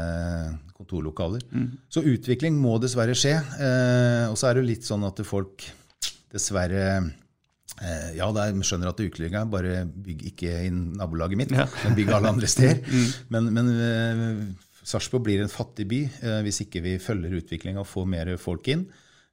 kontorlokaler. 0.73 1.45
Så 1.93 2.01
utvikling 2.01 2.57
må 2.57 2.79
dessverre 2.81 3.13
skje. 3.13 3.37
Eh, 3.37 4.25
og 4.25 4.41
så 4.41 4.49
er 4.49 4.57
det 4.57 4.71
litt 4.73 4.89
sånn 4.89 5.05
at 5.05 5.21
folk 5.27 5.69
dessverre 6.33 6.87
eh, 6.97 7.13
ja, 7.81 8.27
det 8.31 8.43
er, 8.43 8.53
vi 8.53 8.67
skjønner 8.67 8.91
at 8.91 8.99
det 8.99 9.07
er 9.07 9.13
uteligga, 9.13 9.45
Bare 9.49 9.85
bygg 9.85 10.27
ikke 10.29 10.51
i 10.67 10.69
nabolaget 10.71 11.39
mitt, 11.39 11.53
men 11.55 11.97
bygg 11.97 12.11
alle 12.13 12.33
andre 12.35 12.49
steder. 12.51 12.83
Men, 13.33 13.49
men 13.55 13.71
eh, 13.73 14.35
Sarpsborg 14.83 15.23
blir 15.25 15.41
en 15.43 15.51
fattig 15.51 15.87
by 15.89 16.01
eh, 16.05 16.39
hvis 16.45 16.61
ikke 16.65 16.83
vi 16.83 16.97
følger 17.01 17.39
utviklinga 17.39 17.81
og 17.81 17.89
får 17.89 18.07
mer 18.13 18.31
folk 18.41 18.67
inn. 18.71 18.85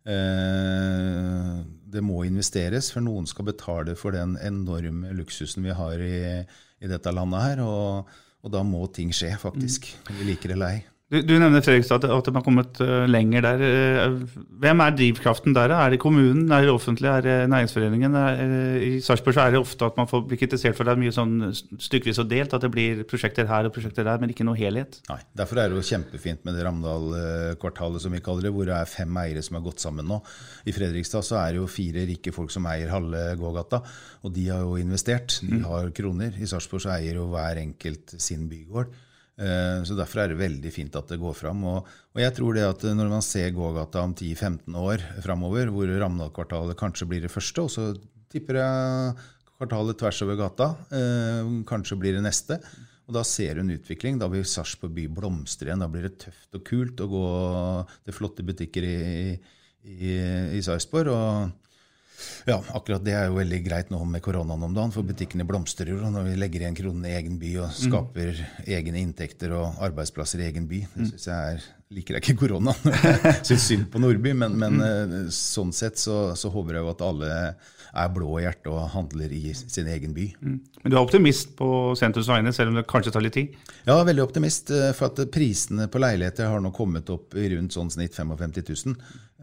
Eh, 0.09 1.57
det 1.91 2.03
må 2.07 2.23
investeres, 2.25 2.93
for 2.95 3.05
noen 3.05 3.29
skal 3.29 3.51
betale 3.51 3.97
for 3.99 4.17
den 4.17 4.37
enorme 4.41 5.13
luksusen 5.19 5.67
vi 5.67 5.75
har 5.77 6.01
i, 6.01 6.21
i 6.81 6.91
dette 6.91 7.13
landet 7.15 7.45
her. 7.45 7.65
Og, 7.67 8.15
og, 8.41 8.53
da 8.55 8.63
må 8.67 8.87
ting 8.95 9.13
skje, 9.15 9.35
faktisk. 9.43 9.91
Vi 10.09 10.31
liker 10.31 10.53
det 10.53 10.59
eller 10.59 10.79
ei. 10.79 10.85
Du, 11.11 11.17
du, 11.27 11.33
nevner 11.43 11.59
Fredrikstad, 11.59 12.05
at 12.07 12.29
de 12.29 12.33
har 12.37 12.43
kommet 12.47 12.79
uh, 12.85 13.03
lenger 13.11 13.43
der. 13.43 13.63
Uh, 14.07 14.45
hvem 14.63 14.83
er 14.85 14.93
drivkraften 14.95 15.57
der? 15.57 15.73
Er 15.75 15.91
det 15.91 15.99
kommunen? 15.99 16.45
Er 16.55 16.63
det 16.63 16.71
offentlig? 16.71 17.09
Er 17.11 17.25
det 17.25 17.35
næringsforeningen? 17.51 18.15
Er, 18.15 18.43
uh, 18.47 18.77
I 18.79 19.01
Sarpsborg 19.03 19.41
er 19.43 19.57
det 19.57 19.63
ofte 19.65 19.89
at 19.89 19.99
man 19.99 20.07
får 20.07 20.23
bli 20.31 20.39
kritisert 20.39 20.79
for 20.79 20.87
det 20.87 20.95
er 20.95 21.03
mye 21.03 21.17
sånn 21.17 21.51
stykkevis 21.51 22.23
og 22.23 22.31
delt, 22.31 22.55
at 22.55 22.63
det 22.63 22.71
blir 22.71 23.03
prosjekter 23.11 23.51
her 23.51 23.67
og 23.67 23.75
prosjekter 23.75 24.07
der, 24.07 24.23
men 24.23 24.31
ikke 24.31 24.47
noe 24.47 24.55
helhet. 24.61 25.01
Nei, 25.11 25.19
Derfor 25.43 25.65
er 25.65 25.75
det 25.75 25.81
jo 25.81 25.89
kjempefint 25.91 26.47
med 26.47 26.55
det 26.55 26.69
Ramdal-kvartalet, 26.69 28.07
som 28.07 28.15
vi 28.15 28.23
kaller 28.23 28.47
det, 28.47 28.55
hvor 28.55 28.71
det 28.71 28.79
er 28.79 28.95
fem 28.95 29.21
eiere 29.27 29.43
som 29.43 29.59
har 29.59 29.67
gått 29.67 29.83
sammen 29.83 30.07
nå. 30.07 30.23
I 30.71 30.79
Fredrikstad 30.79 31.27
så 31.27 31.41
er 31.43 31.57
det 31.57 31.65
jo 31.65 31.69
fire 31.75 32.07
rike 32.15 32.31
folk 32.39 32.55
som 32.55 32.71
eier 32.71 32.95
halve 32.95 33.27
gågata, 33.43 33.83
og 34.23 34.39
de 34.39 34.47
har 34.53 34.63
jo 34.63 34.79
investert. 34.79 35.41
De 35.43 35.59
har 35.67 35.91
kroner. 35.91 36.39
I 36.39 36.47
Sarpsborg 36.47 36.87
eier 36.95 37.19
jo 37.19 37.33
hver 37.35 37.65
enkelt 37.67 38.21
sin 38.23 38.47
bygård. 38.47 38.95
Eh, 39.41 39.81
så 39.89 39.97
Derfor 39.97 40.23
er 40.23 40.33
det 40.33 40.41
veldig 40.41 40.73
fint 40.75 40.97
at 40.99 41.09
det 41.09 41.21
går 41.21 41.37
fram. 41.39 41.65
Og, 41.71 41.89
og 41.89 42.21
jeg 42.21 42.35
tror 42.37 42.57
det 42.57 42.67
at 42.69 42.85
når 42.97 43.13
man 43.13 43.25
ser 43.25 43.55
gågata 43.57 44.05
om 44.05 44.15
10-15 44.15 44.77
år 44.77 45.05
framover, 45.25 45.73
hvor 45.73 45.89
Ramdal-kvartalet 46.05 46.79
kanskje 46.81 47.09
blir 47.09 47.25
det 47.25 47.33
første, 47.33 47.65
og 47.65 47.73
så 47.73 47.91
tipper 48.31 48.61
jeg 48.61 49.15
kvartalet 49.57 49.99
tvers 50.01 50.23
over 50.25 50.39
gata 50.41 50.71
eh, 50.97 51.51
kanskje 51.69 51.99
blir 52.01 52.17
det 52.17 52.25
neste. 52.25 52.61
Og 53.09 53.17
Da 53.17 53.25
ser 53.27 53.57
du 53.57 53.65
en 53.65 53.73
utvikling. 53.75 54.21
Da 54.21 54.29
vil 54.31 54.45
Sarpsborg 54.47 54.93
by 54.95 55.09
blomstre 55.11 55.71
igjen. 55.71 55.83
Da 55.83 55.89
blir 55.91 56.07
det 56.07 56.21
tøft 56.23 56.55
og 56.55 56.63
kult 56.69 57.01
å 57.03 57.09
gå 57.11 57.25
til 58.07 58.15
flotte 58.15 58.45
butikker 58.47 58.87
i, 58.87 59.01
i, 59.83 60.13
i 60.55 60.61
Sarpsborg. 60.63 61.11
Og 61.11 61.70
ja, 62.49 62.59
akkurat 62.77 63.05
det 63.05 63.15
er 63.17 63.29
jo 63.29 63.39
veldig 63.39 63.61
greit 63.65 63.91
nå 63.93 64.01
med 64.09 64.23
koronaen 64.25 64.69
om 64.69 64.77
dagen, 64.77 64.95
for 64.95 65.07
butikkene 65.07 65.47
blomstrer 65.49 65.93
jo 65.95 66.13
når 66.13 66.31
vi 66.31 66.39
legger 66.41 66.65
igjen 66.65 66.79
kronene 66.79 67.11
i 67.11 67.19
egen 67.19 67.41
by 67.41 67.53
og 67.65 67.75
skaper 67.77 68.33
mm. 68.39 68.71
egne 68.79 69.03
inntekter 69.05 69.55
og 69.57 69.83
arbeidsplasser 69.89 70.43
i 70.43 70.49
egen 70.51 70.69
by. 70.71 70.85
Det 70.95 71.11
synes 71.13 71.29
jeg 71.31 71.57
er, 71.57 71.67
liker 71.97 72.17
jeg 72.17 72.27
ikke 72.27 72.41
korona. 72.45 72.75
Syns 73.49 73.67
synd 73.69 73.91
på 73.93 74.03
Nordby, 74.03 74.35
men, 74.37 74.57
men 74.61 74.81
mm. 74.81 75.19
sånn 75.35 75.75
sett 75.77 76.01
så, 76.01 76.31
så, 76.39 76.53
håper 76.53 76.79
jeg 76.79 76.87
jo 76.87 76.95
at 76.95 77.07
alle 77.07 77.31
er 77.91 78.13
blå 78.15 78.37
i 78.39 78.45
hjertet 78.45 78.69
og 78.71 78.91
handler 78.93 79.33
i 79.35 79.55
sin 79.59 79.89
egen 79.91 80.13
by. 80.15 80.29
Mm. 80.41 80.59
Men 80.83 80.93
du 80.93 80.97
er 80.97 81.03
optimist 81.03 81.57
på 81.59 81.71
sentrums 81.99 82.31
vegne, 82.31 82.53
selv 82.55 82.73
om 82.73 82.79
det 82.79 82.87
kanskje 82.91 83.13
tar 83.15 83.25
litt 83.25 83.37
tid? 83.37 83.57
Ja, 83.89 83.99
veldig 84.07 84.23
optimist. 84.25 84.71
Eh, 84.75 84.93
for 84.97 85.11
at 85.11 85.33
prisene 85.35 85.89
på 85.91 86.03
leiligheter 86.03 86.51
har 86.51 86.63
nå 86.63 86.71
kommet 86.77 87.11
opp 87.13 87.35
i 87.35 87.49
rundt 87.55 87.75
sånn 87.75 87.91
snitt 87.93 88.15
55 88.17 88.55
000. 88.63 88.97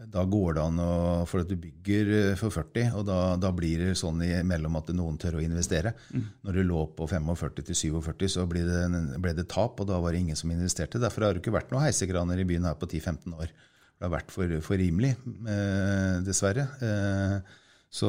Da 0.08 0.22
går 0.24 0.56
det 0.56 0.62
an 0.64 0.80
å, 0.80 0.92
for 1.28 1.44
at 1.44 1.50
du 1.50 1.56
bygger 1.60 2.10
eh, 2.16 2.34
for 2.40 2.54
40, 2.54 2.94
og 2.96 3.04
da, 3.08 3.18
da 3.40 3.50
blir 3.54 3.82
det 3.82 3.98
sånn 4.00 4.22
imellom 4.24 4.78
at 4.80 4.92
noen 4.96 5.18
tør 5.20 5.38
å 5.38 5.44
investere. 5.44 5.92
Mm. 6.14 6.26
Når 6.48 6.58
du 6.58 6.62
lå 6.64 6.84
på 6.96 7.08
45 7.10 7.60
til 7.60 7.78
47, 8.00 8.26
så 8.38 8.46
ble 8.48 8.64
det, 8.64 8.82
ble 9.20 9.34
det, 9.36 9.48
tap, 9.52 9.80
og 9.80 9.90
da 9.90 10.00
var 10.00 10.14
det 10.14 10.24
ingen 10.24 10.38
som 10.38 10.52
investerte. 10.54 11.02
Derfor 11.02 11.26
har 11.26 11.36
det 11.36 11.42
ikke 11.44 11.56
vært 11.58 11.74
noen 11.74 11.84
heisekraner 11.84 12.40
i 12.40 12.48
byen 12.48 12.70
her 12.70 12.78
på 12.80 12.88
10-15 12.88 13.36
år. 13.36 13.52
Det 13.98 14.06
har 14.06 14.14
vært 14.14 14.32
for, 14.32 14.58
for 14.64 14.80
rimelig, 14.80 15.16
eh, 15.50 16.18
dessverre. 16.24 16.68
Eh, 16.86 17.64
så 17.90 18.08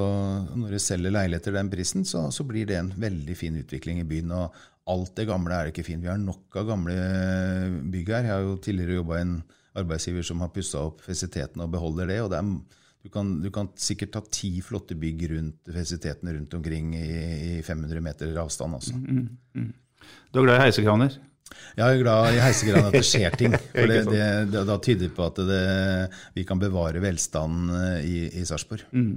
når 0.60 0.75
du 0.75 0.82
selger 0.84 1.15
leiligheter 1.15 1.56
den 1.56 1.72
prisen, 1.72 2.03
så, 2.07 2.27
så, 2.35 2.44
blir 2.48 2.68
det 2.68 2.77
en 2.79 2.92
veldig 3.00 3.35
fin 3.38 3.55
utvikling 3.59 4.01
i 4.01 4.07
byen. 4.07 4.35
Og 4.35 4.59
alt 4.92 5.16
det 5.18 5.27
gamle 5.29 5.55
er 5.55 5.72
ikke 5.72 5.85
fint. 5.88 6.03
Vi 6.03 6.12
har 6.12 6.20
nok 6.22 6.59
av 6.59 6.68
gamle 6.68 6.98
bygg 7.92 8.12
her. 8.16 8.27
Jeg 8.27 8.35
har 8.35 8.46
jo 8.46 8.59
tidligere 8.64 9.00
jobba 9.00 9.18
i 9.18 9.25
en 9.25 9.40
arbeidsgiver 9.77 10.25
som 10.25 10.42
har 10.44 10.51
pussa 10.53 10.82
opp 10.90 11.03
fesiteten 11.05 11.62
og 11.64 11.72
beholder 11.74 12.10
det. 12.10 12.20
og 12.24 12.32
det 12.34 12.42
er, 12.42 12.51
du, 13.03 13.10
kan, 13.14 13.32
du, 13.44 13.50
kan, 13.53 13.72
sikkert 13.79 14.14
ta 14.16 14.24
ti 14.32 14.58
flotte 14.66 14.98
bygg 15.00 15.29
rundt 15.36 15.74
fesiteten 15.75 16.34
rundt 16.34 16.53
omkring 16.58 16.94
i, 16.98 17.08
i 17.60 17.64
500 17.64 18.03
meter 18.03 18.36
avstand. 18.42 18.75
Altså. 18.79 18.98
Mm, 18.98 19.25
mm. 19.55 19.74
Du 20.32 20.42
er 20.42 20.48
glad 20.50 20.60
i 20.60 20.68
heisekraner? 20.68 21.20
Jeg 21.79 21.96
er 21.96 22.01
glad 22.01 22.36
i 22.36 22.42
heisekraner 22.44 22.90
at 22.90 22.98
det 22.98 23.08
skjer 23.08 23.36
ting. 23.40 23.55
for 23.74 23.90
det, 23.90 24.01
det, 24.10 24.25
det, 24.51 24.66
Da 24.68 24.75
tyder 24.84 25.08
det 25.08 25.16
på 25.16 25.25
at 25.25 25.40
det, 25.48 25.62
vi 26.36 26.44
kan 26.48 26.60
bevare 26.62 27.01
velstanden 27.01 27.72
eh, 27.74 28.03
i, 28.05 28.20
i 28.42 28.44
Sarpsborg. 28.46 28.84
Mm. 28.92 29.16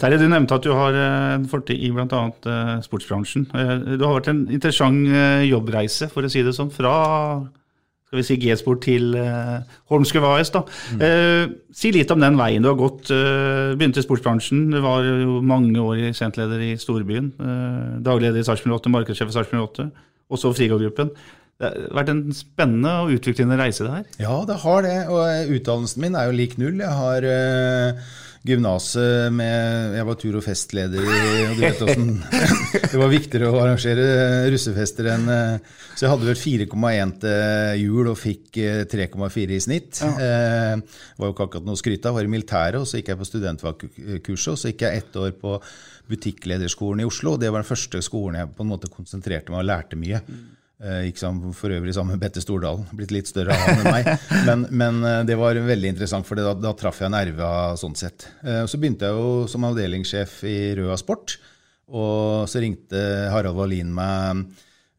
Terje, 0.00 0.18
du 0.20 0.26
nevnte 0.28 0.58
at 0.58 0.66
du 0.66 0.74
har 0.76 0.98
eh, 0.98 1.36
en 1.38 1.46
fortid 1.50 1.80
i 1.80 1.92
bl.a. 1.94 2.20
Uh, 2.44 2.74
sportsbransjen. 2.84 3.46
Du 3.46 4.04
har 4.04 4.18
vært 4.18 4.32
en 4.32 4.44
interessant 4.50 5.06
jobbreise, 5.46 6.10
for 6.12 6.26
å 6.26 6.32
si 6.32 6.44
det 6.44 6.56
sånn, 6.56 6.72
fra 6.74 6.94
skal 8.10 8.18
vi 8.18 8.26
si 8.26 8.36
G-sport 8.42 8.80
til 8.82 9.12
uh, 9.14 9.60
Holmskøv 9.92 10.24
AS. 10.32 10.48
da. 10.50 10.64
Mm. 10.90 11.02
Uh, 11.02 11.52
si 11.70 11.92
litt 11.94 12.10
om 12.10 12.18
den 12.18 12.34
veien 12.40 12.64
du 12.64 12.66
har 12.72 12.78
gått. 12.80 13.06
Uh, 13.06 13.76
begynte 13.78 14.02
i 14.02 14.06
sportsbransjen. 14.06 14.64
Du 14.72 14.80
var 14.82 15.06
jo 15.06 15.36
mange 15.46 15.78
år 15.78 16.08
i 16.08 16.10
sentleder 16.16 16.58
i 16.66 16.72
storbyen. 16.74 17.28
Uh, 17.38 18.00
dagleder 18.02 18.42
i 18.42 18.46
Sarpsborg 18.48 18.80
8, 18.80 18.90
markedssjef 18.96 19.30
i 19.30 19.36
Sarpsborg 19.36 19.68
8, 19.68 19.86
og 20.26 20.42
så 20.42 20.50
Frigård-gruppen. 20.58 21.14
Det 21.60 21.70
har 21.70 21.86
vært 22.00 22.10
en 22.10 22.24
spennende 22.34 22.96
og 23.04 23.14
utviklende 23.14 23.60
reise, 23.60 23.86
det 23.86 23.94
her? 23.94 24.10
Ja, 24.24 24.40
det 24.48 24.58
har 24.64 24.82
det. 24.88 24.98
Og 25.12 25.54
utdannelsen 25.60 26.02
min 26.02 26.18
er 26.18 26.26
jo 26.26 26.38
lik 26.40 26.58
null. 26.58 26.82
Jeg 26.82 26.98
har 26.98 27.30
uh, 27.30 28.12
gymnaset 28.46 29.32
med 29.34 29.96
Jeg 29.98 30.06
var 30.08 30.16
tur- 30.20 30.38
og 30.38 30.44
festleder 30.44 31.04
i 31.04 31.42
og 31.44 31.58
du 31.58 31.60
vet 31.60 31.82
hvordan, 31.82 32.12
Det 32.92 33.00
var 33.00 33.12
viktigere 33.12 33.50
å 33.50 33.60
arrangere 33.60 34.06
russefester 34.52 35.10
enn 35.12 35.28
uh, 35.28 35.74
Så 35.92 36.06
jeg 36.06 36.12
hadde 36.14 36.28
vel 36.30 36.40
4,1 36.40 37.14
til 37.24 37.82
jul 37.82 38.10
og 38.12 38.18
fikk 38.18 38.60
3,4 38.90 39.20
uh, 39.26 39.54
i 39.56 39.60
snitt. 39.60 40.00
Ja. 40.00 40.10
Eh, 40.24 41.00
var 41.20 41.28
jo 41.28 41.34
ikke 41.34 41.46
akkurat 41.48 41.66
noe 41.66 41.76
å 41.76 41.80
skryte 41.80 42.08
av. 42.08 42.16
Var 42.16 42.28
i 42.28 42.32
militæret, 42.32 42.78
og 42.80 42.88
så 42.88 43.00
gikk 43.00 43.10
jeg 43.12 43.20
på 43.20 43.28
studentfagkurset. 43.28 44.52
Og 44.54 44.60
så 44.60 44.70
gikk 44.72 44.86
jeg 44.86 45.02
ett 45.02 45.18
år 45.20 45.34
på 45.36 45.58
butikklederskolen 46.10 47.04
i 47.04 47.08
Oslo. 47.08 47.34
og 47.34 47.42
Det 47.42 47.50
var 47.52 47.60
den 47.60 47.68
første 47.68 48.00
skolen 48.06 48.40
jeg 48.40 48.54
på 48.56 48.64
en 48.64 48.72
måte 48.72 48.90
konsentrerte 48.92 49.52
meg 49.52 49.60
og 49.62 49.68
lærte 49.68 50.00
mye. 50.00 50.22
Mm. 50.24 50.48
Eh, 50.80 51.10
gikk 51.10 51.18
sammen 51.20 51.52
for 51.52 51.72
øvrig 51.76 51.92
sammen 51.92 52.16
med 52.16 52.22
Bette 52.22 52.40
Stordalen. 52.40 52.86
Blitt 52.96 53.10
litt 53.12 53.28
større 53.28 53.52
av 53.52 53.66
han 53.66 53.82
enn 53.82 53.92
meg. 53.92 54.06
Men, 54.48 54.62
men, 54.70 55.02
eh, 55.04 55.18
det 55.28 55.36
var 55.36 55.58
veldig 55.60 55.90
interessant, 55.92 56.24
for 56.24 56.40
da, 56.40 56.54
da 56.56 56.72
traff 56.72 57.02
jeg 57.04 57.12
nerva 57.12 57.50
sånn 57.76 57.98
sett. 57.98 58.24
Eh, 58.40 58.62
så 58.64 58.80
begynte 58.80 59.10
jeg 59.10 59.18
jo 59.18 59.44
som 59.50 59.66
avdelingssjef 59.68 60.38
i 60.48 60.56
Røa 60.80 60.96
Sport. 60.96 61.36
Og 61.92 62.48
så 62.48 62.62
ringte 62.62 62.96
Harald 63.34 63.58
Wallin 63.58 63.90
meg 63.92 64.46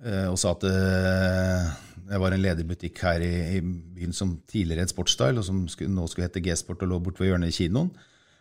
og 0.02 0.36
sa 0.42 0.56
at 0.56 0.64
jeg 0.66 2.20
var 2.20 2.34
en 2.34 2.42
ledig 2.42 2.64
butikk 2.68 2.98
her 3.06 3.22
i, 3.24 3.60
byen 3.62 4.16
som 4.18 4.34
tidligere 4.50 4.84
het 4.84 4.92
Sportstyle, 4.92 5.38
og 5.40 5.46
som 5.46 5.62
nå 5.62 6.08
skulle 6.10 6.26
hete 6.26 6.42
G-sport 6.44 6.82
og 6.84 6.90
lå 6.90 6.98
borte 7.06 7.22
ved 7.22 7.30
hjørnet 7.30 7.54
i 7.54 7.56
kinoen. 7.56 7.92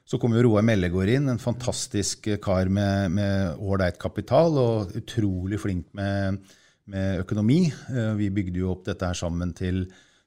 Så 0.08 0.18
kom 0.18 0.34
jo 0.34 0.42
Roar 0.48 0.64
Mellegård 0.66 1.12
inn, 1.12 1.28
en 1.30 1.38
fantastisk 1.38 2.26
kar 2.42 2.72
med 2.72 3.20
ålreit 3.60 4.00
kapital 4.02 4.56
og 4.58 4.96
utrolig 4.98 5.60
flink 5.62 5.92
med 5.94 6.40
med 6.90 7.22
økonomi. 7.24 7.64
Eh, 7.70 8.12
vi 8.18 8.30
bygde 8.34 8.62
jo 8.62 8.74
opp 8.74 8.84
dette 8.88 9.08
her 9.08 9.16
sammen 9.18 9.54
til, 9.56 9.84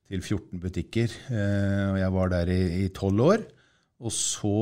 til 0.10 0.24
14 0.24 0.62
butikker. 0.64 1.14
Eh, 1.30 1.86
og 1.92 2.00
jeg 2.02 2.16
var 2.18 2.34
der 2.34 2.52
i 2.54 2.90
tolv 2.96 3.30
år. 3.30 3.46
Og 4.04 4.12
så 4.12 4.58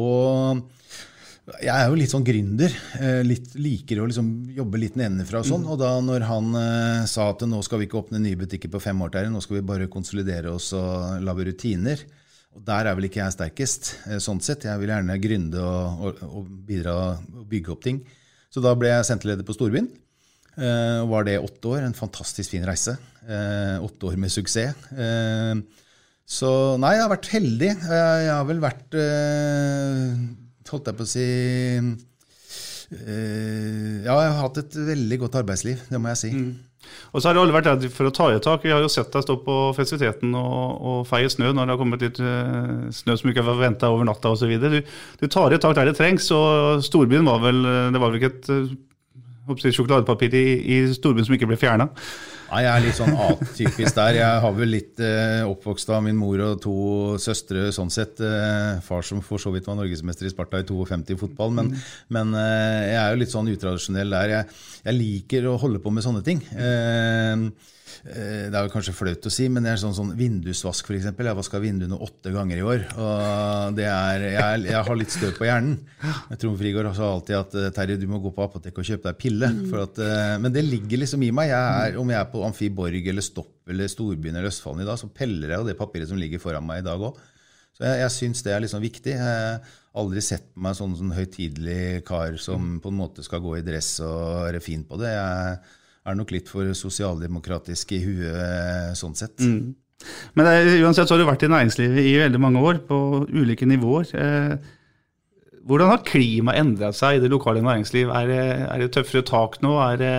Jeg 1.61 1.73
er 1.73 1.87
jo 1.89 1.97
litt 1.97 2.11
sånn 2.11 2.25
gründer. 2.25 2.73
Eh, 3.01 3.21
litt, 3.25 3.55
liker 3.57 4.01
å 4.01 4.07
liksom 4.07 4.29
jobbe 4.55 4.79
litt 4.79 4.97
nedenfra 4.99 5.41
og 5.41 5.49
sånn. 5.49 5.65
Mm. 5.65 5.71
Og 5.73 5.79
da 5.81 5.91
når 6.05 6.25
han 6.29 6.57
sa 7.09 7.31
at 7.33 7.43
nå 7.49 7.61
skal 7.65 7.81
vi 7.81 7.89
ikke 7.89 8.01
åpne 8.03 8.21
nye 8.21 8.39
butikker 8.39 8.71
på 8.71 8.81
fem 8.83 9.01
år, 9.01 9.13
der, 9.15 9.31
nå 9.33 9.41
skal 9.43 9.59
vi 9.59 9.67
bare 9.73 9.89
konsolidere 9.91 10.53
oss 10.53 10.71
og 10.77 11.21
lage 11.25 11.49
rutiner. 11.49 12.05
Og 12.51 12.63
der 12.67 12.87
er 12.87 12.95
vel 12.97 13.07
ikke 13.07 13.21
jeg 13.23 13.35
sterkest, 13.37 13.91
sånn 14.19 14.41
sett. 14.43 14.67
Jeg 14.67 14.79
vil 14.81 14.91
gjerne 14.91 15.19
gründe 15.23 15.61
og, 15.63 16.05
og, 16.05 16.23
og 16.27 16.55
bidra 16.67 16.95
og 17.15 17.45
bygge 17.49 17.73
opp 17.73 17.85
ting. 17.85 18.01
Så 18.51 18.63
da 18.63 18.73
ble 18.75 18.91
jeg 18.91 19.07
senterleder 19.07 19.47
på 19.47 19.55
Storbyen. 19.55 19.87
Uh, 20.59 21.07
var 21.07 21.23
det 21.27 21.39
åtte 21.39 21.67
år. 21.71 21.85
En 21.85 21.95
fantastisk 21.95 22.51
fin 22.51 22.65
reise. 22.67 22.97
Uh, 23.23 23.79
åtte 23.85 24.09
år 24.09 24.17
med 24.19 24.33
suksess. 24.33 24.75
Uh, 24.91 25.61
så 26.27 26.49
nei, 26.79 26.95
jeg 26.95 27.05
har 27.05 27.11
vært 27.11 27.31
heldig. 27.33 27.69
jeg 27.91 28.31
har 28.31 28.45
vel 28.47 28.61
vært 28.63 28.95
holdt 30.71 30.85
jeg 30.87 30.95
på 30.95 31.03
å 31.03 31.09
si 31.11 31.25
Ja, 32.93 34.13
jeg 34.15 34.29
har 34.31 34.37
hatt 34.37 34.59
et 34.61 34.77
veldig 34.93 35.17
godt 35.25 35.35
arbeidsliv, 35.41 35.81
det 35.91 35.99
må 35.99 36.13
jeg 36.13 36.19
si. 36.21 36.29
Og 37.11 37.19
så 37.19 37.27
har 37.27 37.35
du 37.35 37.41
aldri 37.41 37.57
vært 37.57 37.67
redd 37.67 37.83
for 37.91 38.07
å 38.07 38.13
ta 38.15 38.29
i 38.31 38.37
et 38.37 38.45
tak. 38.47 38.63
Vi 38.63 38.71
har 38.71 38.79
jo 38.79 38.87
sett 38.93 39.11
deg 39.11 39.25
stå 39.25 39.35
på 39.43 39.57
festiviteten 39.75 40.31
og, 40.39 40.63
og 40.79 41.01
feie 41.09 41.27
snø 41.33 41.51
når 41.51 41.67
det 41.67 41.75
har 41.75 41.81
kommet 41.81 42.05
litt 42.05 42.21
snø 43.01 43.17
som 43.19 43.33
ikke 43.33 43.47
var 43.49 43.59
venta 43.65 43.91
over 43.91 44.07
natta 44.07 44.31
osv. 44.31 44.55
Du, 44.55 44.79
du 45.19 45.27
tar 45.27 45.51
i 45.51 45.59
et 45.59 45.65
tak 45.67 45.75
der 45.81 45.91
det 45.91 45.97
trengs, 45.99 46.31
og 46.31 46.79
storbyen 46.87 47.27
var 47.27 47.43
vel 47.43 47.59
Det 47.91 47.99
var 47.99 48.07
vel 48.07 48.21
ikke 48.21 48.31
et 48.37 48.53
jeg, 48.53 48.71
sjokoladepapir 49.47 50.35
i, 50.37 50.45
i 50.75 50.83
storbyen 50.93 51.27
som 51.27 51.35
ikke 51.37 51.49
ble 51.49 51.59
fjerna? 51.59 51.89
Nei, 52.51 52.65
Jeg 52.65 52.71
er 52.71 52.83
litt 52.83 52.97
sånn 52.97 53.13
atypisk 53.15 53.95
der. 53.95 54.17
Jeg 54.17 54.39
har 54.43 54.55
vel 54.57 54.73
litt 54.73 54.99
eh, 54.99 55.39
oppvokst 55.47 55.91
av 55.95 56.01
min 56.03 56.17
mor 56.19 56.41
og 56.43 56.57
to 56.63 56.75
søstre 57.21 57.69
sånn 57.71 57.91
sett. 57.93 58.19
Eh, 58.19 58.81
far 58.83 59.05
som 59.07 59.21
for 59.23 59.39
så 59.39 59.53
vidt 59.55 59.69
var 59.69 59.77
norgesmester 59.79 60.27
i 60.27 60.33
Sparta 60.33 60.59
i 60.59 60.67
52 60.67 61.15
i 61.15 61.19
fotball. 61.21 61.55
Men, 61.55 61.71
men 62.11 62.35
eh, 62.35 62.91
jeg 62.91 62.99
er 62.99 63.13
jo 63.13 63.21
litt 63.21 63.31
sånn 63.31 63.51
utradisjonell 63.53 64.17
der. 64.17 64.35
Jeg, 64.35 64.63
jeg 64.83 64.99
liker 64.99 65.47
å 65.47 65.59
holde 65.63 65.79
på 65.79 65.95
med 65.95 66.03
sånne 66.03 66.25
ting. 66.27 66.43
Eh, 66.51 67.47
det 68.03 68.55
er 68.55 68.65
jo 68.65 68.73
kanskje 68.73 68.95
flaut 68.95 69.27
å 69.27 69.31
si, 69.33 69.47
men 69.51 69.65
det 69.65 69.73
er 69.73 69.81
sånn, 69.81 69.95
sånn 69.97 70.13
vindusvask 70.17 70.87
f.eks. 70.87 71.09
Jeg 71.11 71.37
vaska 71.37 71.61
vinduene 71.61 71.99
åtte 72.01 72.33
ganger 72.33 72.61
i 72.61 72.65
år. 72.65 72.85
og 72.95 73.77
det 73.77 73.87
er, 73.87 74.25
jeg, 74.35 74.63
jeg 74.69 74.85
har 74.87 74.99
litt 74.99 75.13
støv 75.13 75.33
på 75.37 75.47
hjernen. 75.47 75.77
Trond 76.41 76.59
Frigård 76.59 76.91
sa 76.97 77.09
alltid 77.15 77.37
at 77.37 77.57
eh, 77.59 77.71
Terje, 77.75 77.99
du 78.01 78.07
må 78.09 78.21
gå 78.23 78.31
på 78.35 78.45
apoteket 78.45 78.81
og 78.81 78.87
kjøpe 78.87 79.09
deg 79.09 79.19
pille. 79.21 79.49
For 79.71 79.83
at, 79.85 80.01
eh, 80.03 80.37
men 80.41 80.53
det 80.55 80.65
ligger 80.67 81.03
liksom 81.03 81.25
i 81.25 81.31
meg. 81.35 81.51
Jeg 81.51 81.91
er, 81.91 81.99
om 82.01 82.13
jeg 82.13 82.19
er 82.19 82.31
på 82.31 82.45
Amfiborg 82.47 83.11
eller 83.13 83.25
Stopp 83.25 83.71
eller 83.71 83.91
Storbyen 83.91 84.37
eller 84.37 84.51
Østfolden 84.51 84.85
i 84.85 84.89
dag, 84.89 84.99
så 84.99 85.11
peller 85.13 85.53
jeg 85.53 85.61
jo 85.61 85.69
det 85.69 85.77
papiret 85.79 86.09
som 86.09 86.19
ligger 86.19 86.41
foran 86.43 86.65
meg 86.67 86.81
i 86.81 86.87
dag 86.87 87.05
òg. 87.09 87.19
Så 87.77 87.85
jeg, 87.87 88.01
jeg 88.03 88.15
syns 88.17 88.45
det 88.45 88.55
er 88.55 88.63
liksom 88.65 88.83
viktig. 88.83 89.13
Jeg 89.15 89.21
har 89.21 89.77
aldri 90.01 90.23
sett 90.23 90.49
på 90.53 90.63
meg 90.65 90.77
sånn, 90.77 90.95
sånn 90.99 91.13
høytidelig 91.15 92.01
kar 92.07 92.37
som 92.41 92.77
på 92.83 92.91
en 92.91 92.99
måte 92.99 93.25
skal 93.25 93.43
gå 93.43 93.57
i 93.59 93.65
dress 93.65 93.93
og 94.05 94.47
være 94.47 94.63
fin 94.63 94.83
på 94.87 94.99
det. 95.01 95.13
Jeg 95.15 95.61
er 96.07 96.15
nok 96.17 96.31
litt 96.33 96.49
for 96.49 96.65
sosialdemokratisk 96.77 97.91
i 97.93 97.99
huet 98.03 98.97
sånn 98.97 99.13
sett. 99.17 99.37
Men 99.41 100.45
det, 100.47 100.51
er- 100.57 100.83
uansett 100.85 101.05
så 101.09 101.13
har 101.13 101.21
du 101.21 101.27
vært 101.29 101.43
i 101.45 101.49
næringslivet 101.51 102.05
i 102.09 102.15
veldig 102.23 102.39
mange 102.41 102.61
år, 102.65 102.79
på 102.87 102.97
ulike 103.29 103.67
nivåer. 103.69 104.09
Eh, 104.17 104.55
hvordan 105.61 105.91
har 105.91 106.01
klimaet 106.07 106.57
endret 106.57 106.97
seg 106.97 107.19
i 107.19 107.21
det 107.21 107.29
lokale 107.29 107.61
næringsliv? 107.61 108.09
Er 108.09 108.25
det, 108.31 108.39
er 108.65 108.81
det 108.81 108.87
tøffere 108.95 109.21
tak 109.29 109.59
nå? 109.61 109.75
Er 109.85 109.99
det, 110.01 110.13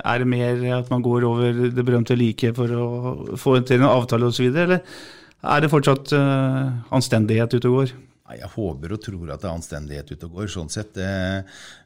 er 0.00 0.22
det 0.22 0.28
mer 0.32 0.62
at 0.78 0.88
man 0.88 1.04
går 1.04 1.26
over 1.28 1.58
det 1.76 1.84
berømte 1.84 2.16
liket 2.16 2.56
for 2.56 2.72
å 2.72 2.86
få 3.36 3.58
til 3.68 3.82
en 3.82 3.90
avtale 3.90 4.30
osv., 4.32 4.48
eller 4.48 4.80
er 5.42 5.60
det 5.60 5.68
fortsatt 5.72 6.12
uh, 6.16 6.70
anstendighet 6.94 7.52
ute 7.58 7.68
og 7.68 7.76
går? 7.82 7.92
Jeg 8.30 8.48
håper 8.54 8.94
og 8.94 9.02
tror 9.02 9.32
at 9.34 9.42
det 9.42 9.48
er 9.48 9.56
anstendighet 9.56 10.12
ute 10.14 10.28
og 10.28 10.38
går. 10.38 10.48
sånn 10.52 10.70
sett. 10.72 10.96
Eh, 10.96 11.42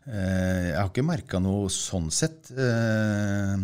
eh, 0.07 0.69
jeg 0.71 0.79
har 0.79 0.91
ikke 0.91 1.07
merka 1.07 1.41
noe 1.43 1.71
sånn 1.73 2.11
sett. 2.15 2.53
Eh, 2.53 3.57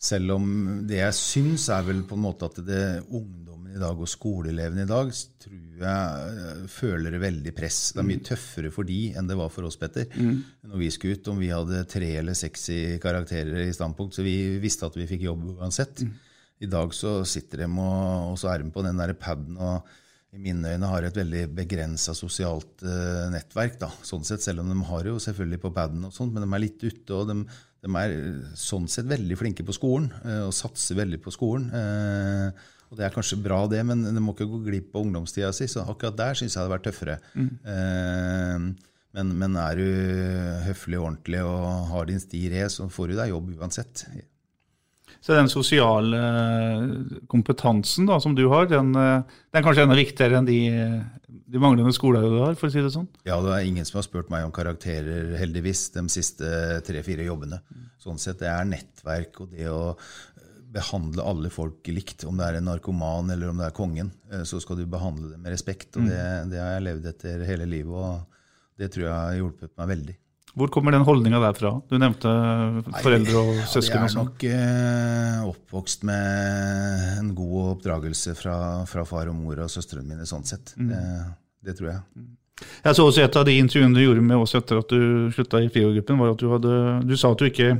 selv 0.00 0.34
om 0.36 0.46
det 0.88 1.00
jeg 1.00 1.16
syns, 1.16 1.68
er 1.72 1.84
vel 1.86 2.02
på 2.08 2.16
en 2.18 2.24
måte 2.24 2.48
at 2.48 2.58
det 2.66 2.82
ungdommen 3.06 3.76
i 3.76 3.80
dag 3.80 4.00
og 4.00 4.08
skoleelevene 4.10 4.82
i 4.82 4.90
dag 4.90 5.12
tror 5.40 5.84
jeg 5.84 6.64
føler 6.72 7.18
veldig 7.22 7.52
press. 7.56 7.78
Det 7.94 8.02
er 8.02 8.08
mye 8.08 8.24
tøffere 8.26 8.72
for 8.74 8.88
de 8.88 8.98
enn 9.14 9.28
det 9.28 9.36
var 9.38 9.52
for 9.52 9.68
oss, 9.68 9.78
Petter. 9.80 10.08
Når 10.16 10.82
vi 10.82 10.90
skulle 10.90 11.20
ut, 11.20 11.30
om 11.30 11.38
vi 11.40 11.52
hadde 11.52 11.84
tre 11.88 12.10
eller 12.20 12.36
seks 12.36 12.66
i 12.74 12.80
karakterer 13.00 13.62
i 13.68 13.76
standpunkt, 13.76 14.16
så 14.16 14.26
vi 14.26 14.58
visste 14.60 14.88
at 14.88 14.98
vi 14.98 15.08
fikk 15.08 15.28
jobb 15.28 15.46
uansett. 15.54 16.02
I 16.60 16.68
dag 16.68 16.92
så 16.96 17.20
sitter 17.28 17.62
de 17.62 17.70
og, 17.70 18.32
og 18.32 18.36
så 18.40 18.50
er 18.52 18.64
de 18.64 18.72
på 18.74 18.84
den 18.84 18.98
der 19.00 19.14
paden 19.16 19.56
og 19.56 19.86
i 20.30 20.38
mine 20.38 20.74
øyne 20.76 20.90
har 20.90 21.06
et 21.06 21.16
veldig 21.18 21.46
begrensa 21.56 22.14
sosialt 22.14 22.84
uh, 22.86 23.26
nettverk. 23.32 23.80
da, 23.80 23.90
sånn 24.06 24.26
sett, 24.26 24.44
Selv 24.44 24.62
om 24.62 24.70
de 24.70 24.76
har 24.86 25.08
jo 25.08 25.18
selvfølgelig 25.22 25.62
på 25.64 25.72
paden, 25.74 26.04
og 26.06 26.14
sånt, 26.14 26.34
men 26.34 26.46
de 26.46 26.50
er 26.54 26.64
litt 26.66 26.84
ute. 26.84 27.16
og 27.16 27.26
de, 27.30 27.38
de 27.80 27.94
er 27.98 28.14
eh, 28.14 28.52
sånn 28.58 28.86
sett 28.92 29.08
veldig 29.10 29.38
flinke 29.40 29.66
på 29.66 29.74
skolen 29.74 30.10
uh, 30.22 30.44
og 30.48 30.54
satser 30.54 31.00
veldig 31.00 31.18
på 31.24 31.34
skolen. 31.34 31.66
Uh, 31.74 32.76
og 32.90 32.98
Det 32.98 33.06
er 33.06 33.14
kanskje 33.14 33.38
bra, 33.42 33.64
det, 33.70 33.82
men 33.86 34.02
de 34.02 34.22
må 34.22 34.34
ikke 34.34 34.48
gå 34.50 34.64
glipp 34.66 34.94
av 34.94 35.04
ungdomstida 35.04 35.52
si. 35.54 35.68
så 35.70 35.84
Akkurat 35.86 36.16
der 36.18 36.38
syns 36.38 36.56
jeg 36.56 36.58
det 36.58 36.64
hadde 36.64 36.74
vært 36.74 36.86
tøffere. 36.88 37.18
Eh, 37.38 38.64
men, 39.14 39.30
men 39.38 39.58
er 39.58 39.78
du 39.78 39.86
høflig 40.66 40.98
og 40.98 41.06
ordentlig 41.06 41.42
og 41.46 41.86
har 41.90 42.10
din 42.10 42.22
sti 42.22 42.44
i 42.46 42.50
re, 42.50 42.64
så 42.70 42.88
får 42.90 43.12
du 43.12 43.16
deg 43.20 43.30
jobb 43.30 43.54
uansett. 43.60 44.04
Så 45.20 45.36
den 45.36 45.50
sosiale 45.52 46.18
eh, 46.18 46.84
kompetansen 47.28 48.08
da, 48.08 48.16
som 48.24 48.32
du 48.36 48.46
har, 48.48 48.70
den, 48.70 48.94
eh, 48.96 49.40
den 49.52 49.60
er 49.60 49.66
kanskje 49.66 49.84
enda 49.84 49.98
viktigere 49.98 50.40
enn 50.40 50.48
de, 50.48 50.60
de 51.28 51.60
manglende 51.60 51.92
skoleårene 51.92 52.32
du 52.32 52.40
har, 52.40 52.56
for 52.56 52.70
å 52.70 52.72
si 52.72 52.80
det 52.80 52.92
sånn? 52.94 53.08
Ja, 53.28 53.36
det 53.44 53.52
er 53.52 53.68
ingen 53.68 53.88
som 53.88 54.00
har 54.00 54.06
spurt 54.08 54.32
meg 54.32 54.46
om 54.46 54.54
karakterer, 54.56 55.34
heldigvis, 55.40 55.90
de 55.96 56.06
siste 56.12 56.80
tre-fire 56.86 57.28
jobbene. 57.28 57.60
Sånn 58.00 58.20
sett, 58.22 58.40
det 58.40 58.48
er 58.48 58.64
nettverk 58.68 59.42
og 59.44 59.52
det 59.52 59.68
å 59.68 59.92
behandle 60.70 61.26
alle 61.26 61.50
folk 61.52 61.88
likt. 61.90 62.24
Om 62.24 62.40
det 62.40 62.46
er 62.46 62.58
en 62.60 62.68
narkoman 62.70 63.32
eller 63.34 63.50
om 63.50 63.60
det 63.60 63.68
er 63.68 63.76
kongen, 63.76 64.12
eh, 64.32 64.44
så 64.48 64.60
skal 64.62 64.80
du 64.80 64.86
behandle 64.88 65.34
dem 65.34 65.44
med 65.44 65.52
respekt. 65.52 65.96
og 65.96 66.08
det, 66.08 66.24
det 66.52 66.62
har 66.62 66.76
jeg 66.76 66.86
levd 66.86 67.12
etter 67.12 67.46
hele 67.48 67.68
livet, 67.68 67.92
og 67.92 68.80
det 68.80 68.92
tror 68.94 69.06
jeg 69.06 69.16
har 69.18 69.38
hjulpet 69.40 69.76
meg 69.76 69.94
veldig. 69.94 70.19
Hvor 70.58 70.70
kommer 70.74 70.90
den 70.96 71.04
holdninga 71.06 71.38
der 71.44 71.54
fra? 71.54 71.70
Du 71.88 71.94
nevnte 72.00 72.30
foreldre 73.04 73.38
og 73.38 73.52
Ja, 73.60 73.66
søsken 73.70 74.00
Ja, 74.00 74.06
Jeg 74.06 74.10
er 74.10 74.14
sånn. 74.16 74.26
nok 74.26 74.44
eh, 74.50 75.44
oppvokst 75.52 76.02
med 76.08 77.18
en 77.20 77.30
god 77.38 77.76
oppdragelse 77.76 78.34
fra, 78.38 78.56
fra 78.90 79.04
far 79.06 79.30
og 79.30 79.36
mor 79.38 79.62
og 79.62 79.70
søstrene 79.70 80.04
mine, 80.08 80.26
sånn 80.26 80.44
sett. 80.48 80.74
Mm. 80.76 80.88
Det, 80.90 81.04
det 81.70 81.76
tror 81.78 81.92
jeg. 81.92 82.26
Jeg 82.84 82.96
så 82.98 83.06
også 83.08 83.22
et 83.24 83.36
av 83.40 83.46
de 83.48 83.54
intervjuene 83.56 83.94
du 83.96 84.02
gjorde 84.02 84.26
med 84.26 84.36
oss 84.42 84.52
etter 84.58 84.82
at 84.82 84.90
du 84.92 85.30
slutta 85.32 85.62
i 85.64 85.70
FIO-gruppen, 85.72 86.18
var 86.20 86.34
at 86.34 86.42
du, 86.42 86.48
hadde, 86.52 86.74
du 87.08 87.14
sa 87.16 87.30
at 87.32 87.38
du 87.40 87.46
ikke 87.48 87.70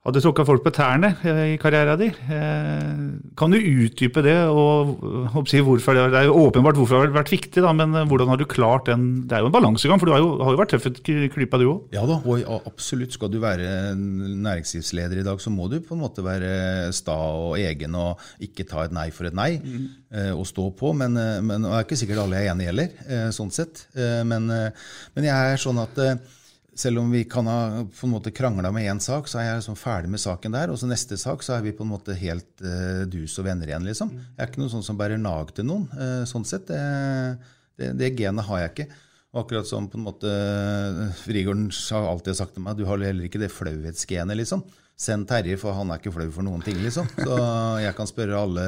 hadde 0.00 0.20
tråkka 0.24 0.46
folk 0.48 0.62
på 0.64 0.70
tærne 0.72 1.10
eh, 1.28 1.40
i 1.52 1.56
karrieren 1.60 1.98
din. 2.00 2.14
Eh, 2.32 3.00
Kan 3.36 3.52
du 3.52 3.58
utdype 3.58 4.22
det, 4.24 4.36
og 4.48 5.44
si 5.50 5.60
hvorfor 5.64 5.96
det, 5.96 6.06
det 6.14 6.22
er 6.22 6.28
jo 6.30 6.38
åpenbart 6.46 6.78
hvorfor 6.78 6.96
det 6.96 7.10
har 7.10 7.18
vært 7.18 7.32
viktig, 7.34 7.60
da, 7.60 7.74
men 7.76 7.92
eh, 7.98 8.06
hvordan 8.08 8.32
har 8.32 8.40
du 8.40 8.46
klart 8.48 8.88
den 8.88 9.26
Det 9.28 9.36
er 9.36 9.44
jo 9.44 9.50
en 9.50 9.56
balansegang, 9.58 10.00
for 10.00 10.08
du 10.08 10.14
har 10.14 10.22
jo, 10.24 10.30
har 10.40 10.56
jo 10.56 10.60
vært 10.62 10.72
tøff 10.72 10.88
i 10.88 11.28
klypa, 11.34 11.60
du 11.60 11.66
òg. 11.68 11.92
Ja 11.92 12.06
da, 12.08 12.16
og 12.24 12.64
absolutt. 12.70 13.12
Skal 13.12 13.28
du 13.32 13.40
være 13.42 13.92
næringslivsleder 13.98 15.20
i 15.20 15.26
dag, 15.26 15.40
så 15.42 15.52
må 15.52 15.68
du 15.68 15.80
på 15.84 15.96
en 15.96 16.02
måte 16.06 16.24
være 16.24 16.88
sta 16.96 17.16
og 17.36 17.58
egen 17.60 17.96
og 17.98 18.20
ikke 18.40 18.64
ta 18.70 18.86
et 18.86 18.94
nei 18.96 19.08
for 19.12 19.28
et 19.28 19.36
nei. 19.36 19.52
mm. 19.60 19.88
Og 20.38 20.46
stå 20.48 20.70
på. 20.78 20.94
Men, 20.96 21.14
men 21.44 21.64
og 21.66 21.70
det 21.74 21.76
er 21.76 21.84
ikke 21.86 21.98
sikkert 22.00 22.24
alle 22.24 22.40
er 22.40 22.50
enige 22.54 22.70
heller, 22.72 23.30
sånn 23.36 23.52
sett. 23.54 23.84
Men, 24.26 24.48
men 24.48 25.26
jeg 25.28 25.52
er 25.54 25.60
sånn 25.60 25.78
at 25.82 25.98
selv 26.80 27.02
om 27.02 27.10
vi 27.12 27.24
kan 27.28 27.48
ha 27.50 27.84
på 27.84 28.06
en 28.06 28.14
måte 28.14 28.32
krangla 28.32 28.70
med 28.72 28.88
én 28.88 29.00
sak, 29.02 29.28
så 29.28 29.40
er 29.40 29.48
jeg 29.48 29.60
liksom 29.60 29.76
ferdig 29.76 30.10
med 30.12 30.22
saken 30.22 30.56
der. 30.56 30.72
Og 30.72 30.80
så 30.80 30.88
neste 30.88 31.18
sak 31.20 31.44
så 31.44 31.58
er 31.58 31.66
vi 31.66 31.74
på 31.76 31.84
en 31.84 31.92
måte 31.92 32.16
helt 32.16 32.64
uh, 32.64 33.04
dus 33.10 33.36
og 33.40 33.46
venner 33.48 33.68
igjen, 33.68 33.86
liksom. 33.88 34.12
Jeg 34.16 34.40
er 34.40 34.50
ikke 34.50 34.62
noen 34.62 34.72
sånn 34.72 34.86
som 34.86 34.98
bærer 35.00 35.20
nag 35.20 35.52
til 35.56 35.68
noen. 35.68 35.86
Uh, 35.92 36.24
sånn 36.28 36.46
sett. 36.48 36.70
Det, 36.70 36.80
det, 37.80 37.92
det 38.00 38.12
genet 38.18 38.48
har 38.48 38.64
jeg 38.64 38.74
ikke. 38.74 38.88
Og 39.30 39.44
akkurat 39.44 39.68
som 39.68 39.86
på 39.86 39.98
en 39.98 40.06
måte 40.08 40.30
Frigården 41.20 41.68
har 41.70 42.08
alltid 42.10 42.38
sagt 42.38 42.56
til 42.56 42.64
meg, 42.64 42.78
du 42.78 42.86
har 42.88 42.98
heller 42.98 43.28
ikke 43.28 43.42
det 43.42 43.52
flauhetsgenet, 43.54 44.38
liksom. 44.40 44.64
Send 45.00 45.28
Terje, 45.30 45.56
for 45.60 45.76
han 45.76 45.92
er 45.92 46.00
ikke 46.00 46.12
flau 46.12 46.28
for 46.34 46.44
noen 46.46 46.64
ting, 46.64 46.80
liksom. 46.82 47.06
Så 47.14 47.36
jeg 47.84 47.94
kan 47.96 48.08
spørre 48.10 48.40
alle 48.40 48.64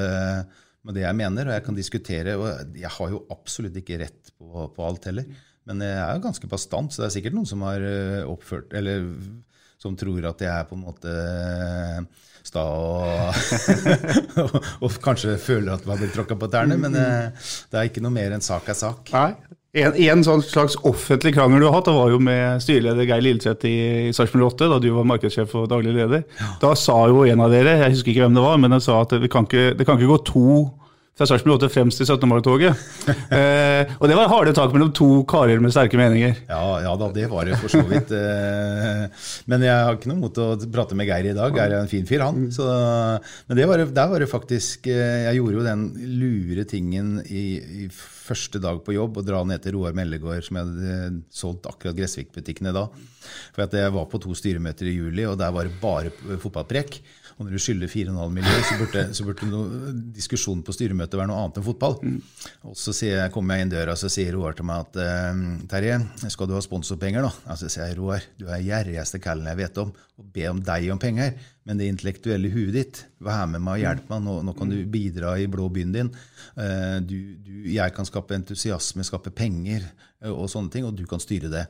med 0.83 0.97
det 0.99 1.05
jeg 1.05 1.19
mener, 1.19 1.49
og 1.49 1.57
jeg 1.57 1.65
kan 1.67 1.79
diskutere. 1.79 2.37
Og 2.39 2.77
jeg 2.79 2.93
har 2.99 3.11
jo 3.15 3.25
absolutt 3.33 3.77
ikke 3.83 4.01
rett 4.05 4.33
på, 4.37 4.69
på 4.75 4.87
alt 4.87 5.11
heller. 5.11 5.27
Men 5.69 5.85
jeg 5.85 5.95
er 5.95 6.19
jo 6.19 6.27
ganske 6.27 6.51
bastant, 6.51 6.93
så 6.93 7.03
det 7.03 7.09
er 7.09 7.17
sikkert 7.17 7.37
noen 7.37 7.49
som 7.49 7.63
har 7.67 7.85
eh, 7.87 8.23
oppført 8.27 8.73
Eller 8.75 9.07
som 9.83 9.97
tror 9.99 10.27
at 10.31 10.43
jeg 10.43 10.51
er 10.51 10.67
på 10.69 10.77
en 10.79 10.85
måte 10.85 11.13
sta 12.43 12.63
og, 14.43 14.59
og 14.83 14.99
kanskje 15.03 15.37
føler 15.43 15.75
at 15.77 15.87
vi 15.87 15.97
blir 16.01 16.13
tråkka 16.15 16.37
på 16.39 16.51
tærne. 16.51 16.79
Men 16.79 16.95
eh, 16.99 17.49
det 17.71 17.79
er 17.79 17.91
ikke 17.91 18.03
noe 18.05 18.15
mer 18.15 18.35
enn 18.35 18.45
sak 18.45 18.71
er 18.71 18.79
sak. 18.79 19.11
Nei. 19.15 19.33
En, 19.73 19.95
en 19.97 20.23
sånn 20.27 20.43
slags 20.45 20.75
offentlig 20.85 21.33
krangel 21.33 21.63
du 21.63 21.65
har 21.65 21.79
hatt, 21.79 21.87
det 21.89 21.95
var 21.97 22.11
jo 22.13 22.19
med 22.21 22.61
styreleder 22.61 23.07
Geir 23.09 23.23
Lilseth 23.25 23.65
i, 23.65 23.77
i 24.11 24.13
Sarpsborg 24.13 24.51
8, 24.51 24.69
da 24.69 24.77
du 24.83 24.91
var 24.93 25.07
markedssjef 25.09 25.55
og 25.57 25.71
daglig 25.73 25.95
leder. 25.97 26.27
Da 26.61 26.75
sa 26.77 26.99
jo 27.09 27.23
en 27.25 27.41
av 27.41 27.55
dere, 27.55 27.79
jeg 27.81 27.95
husker 27.95 28.13
ikke 28.13 28.27
hvem 28.27 28.37
det 28.37 28.45
var, 28.45 28.61
men 28.61 28.77
han 28.77 28.85
sa 28.85 28.99
at 29.01 29.15
det 29.23 29.31
kan 29.33 29.49
ikke, 29.49 29.71
det 29.79 29.87
kan 29.89 29.97
ikke 29.97 30.11
gå 30.13 30.19
to 30.29 30.59
fra 31.13 31.27
Sarpsborg 31.29 31.59
8 31.61 31.69
fremst 31.69 32.01
i 32.01 32.07
17. 32.07 32.25
mai-toget. 32.29 32.79
eh, 33.37 33.91
og 33.99 34.09
det 34.09 34.17
var 34.17 34.31
harde 34.33 34.55
tak 34.57 34.73
mellom 34.73 34.93
to 34.97 35.09
karer 35.29 35.61
med 35.61 35.75
sterke 35.75 35.99
meninger. 36.01 36.39
Ja, 36.49 36.63
ja 36.87 36.95
da, 36.99 37.11
det 37.13 37.27
var 37.29 37.45
det 37.49 37.59
for 37.61 37.73
så 37.73 37.83
vidt. 37.85 38.15
eh, 38.17 39.27
Men 39.53 39.67
jeg 39.67 39.77
har 39.77 39.99
ikke 39.99 40.09
noe 40.09 40.23
mot 40.23 40.41
å 40.41 40.49
prate 40.73 40.97
med 40.97 41.11
Geir 41.11 41.29
i 41.31 41.37
dag. 41.37 41.53
Geir 41.59 41.77
er 41.77 41.83
en 41.83 41.91
fin 41.93 42.09
fyr, 42.09 42.25
han. 42.25 42.49
Så, 42.55 42.65
men 43.49 43.61
det 43.61 43.69
var, 43.69 43.85
der 43.85 44.11
var 44.15 44.25
det 44.25 44.31
faktisk 44.33 44.89
eh, 44.89 45.29
Jeg 45.29 45.39
gjorde 45.41 45.59
jo 45.61 45.67
den 45.69 45.87
lure 46.23 46.65
tingen 46.69 47.19
i, 47.29 47.45
i 47.85 47.91
første 47.93 48.63
dag 48.63 48.81
på 48.87 48.97
jobb 48.97 49.21
å 49.21 49.27
dra 49.27 49.43
ned 49.45 49.61
til 49.65 49.77
Roar 49.77 49.97
Mellegård, 49.99 50.47
som 50.47 50.59
jeg 50.59 50.71
hadde 50.71 51.23
solgt 51.35 51.69
akkurat 51.69 51.99
Gressvik-butikkene 51.99 52.73
da. 52.73 52.87
For 53.53 53.67
jeg 53.69 53.93
var 53.95 54.09
på 54.09 54.21
to 54.23 54.33
styremøter 54.39 54.89
i 54.89 54.97
juli, 54.97 55.27
og 55.29 55.37
der 55.41 55.53
var 55.55 55.69
det 55.69 55.77
bare 55.83 56.39
fotballprek. 56.41 57.03
Og 57.37 57.47
når 57.47 57.55
du 57.55 57.63
skylder 57.63 57.91
4,5 57.91 58.35
millioner, 58.35 58.65
så 58.67 58.79
burde, 58.81 59.05
så 59.17 59.27
burde 59.27 59.49
noe, 59.49 59.93
diskusjonen 60.15 60.63
på 60.67 60.75
styremøtet 60.77 61.19
være 61.19 61.31
noe 61.31 61.41
annet 61.43 61.61
enn 61.61 61.67
fotball. 61.67 61.97
Og 62.69 62.77
så 62.79 62.95
sier 62.97 63.19
jeg, 63.21 63.33
kommer 63.35 63.59
jeg 63.59 63.67
inn 63.67 63.75
døra, 63.75 63.97
så 63.99 64.11
sier 64.13 64.35
Roar 64.37 64.57
til 64.59 64.69
meg 64.69 64.87
at 64.87 65.01
eh, 65.03 65.43
Terje, 65.73 65.99
skal 66.35 66.51
du 66.51 66.57
ha 66.57 66.63
sponsorpenger, 66.65 67.25
da? 67.25 67.33
Altså, 67.55 67.71
sier 67.73 67.91
jeg, 67.91 67.99
Roar, 68.01 68.27
du 68.39 68.47
er 68.49 68.65
gjerrigste 68.65 69.23
kallen 69.23 69.49
jeg 69.51 69.61
vet 69.63 69.83
om, 69.83 69.93
og 70.21 70.31
be 70.35 70.49
om 70.51 70.63
deg 70.65 70.89
om 70.95 71.01
penger. 71.03 71.35
Men 71.69 71.79
det 71.79 71.89
intellektuelle 71.93 72.51
huet 72.53 72.75
ditt, 72.75 73.05
vær 73.23 73.47
med 73.51 73.63
meg 73.63 73.79
og 73.79 73.85
hjelp 73.85 74.11
meg. 74.11 74.25
Nå, 74.27 74.37
nå 74.49 74.57
kan 74.59 74.73
du 74.73 74.79
bidra 74.91 75.37
i 75.39 75.49
blå 75.51 75.69
byen 75.73 75.95
din. 75.95 76.13
Eh, 76.59 76.99
du, 77.07 77.17
du, 77.39 77.55
jeg 77.71 77.95
kan 77.97 78.09
skape 78.09 78.37
entusiasme, 78.39 79.07
skape 79.07 79.35
penger 79.35 79.85
eh, 79.87 80.33
og 80.33 80.51
sånne 80.51 80.75
ting, 80.75 80.89
og 80.89 80.97
du 80.99 81.07
kan 81.11 81.23
styre 81.23 81.53
det. 81.53 81.67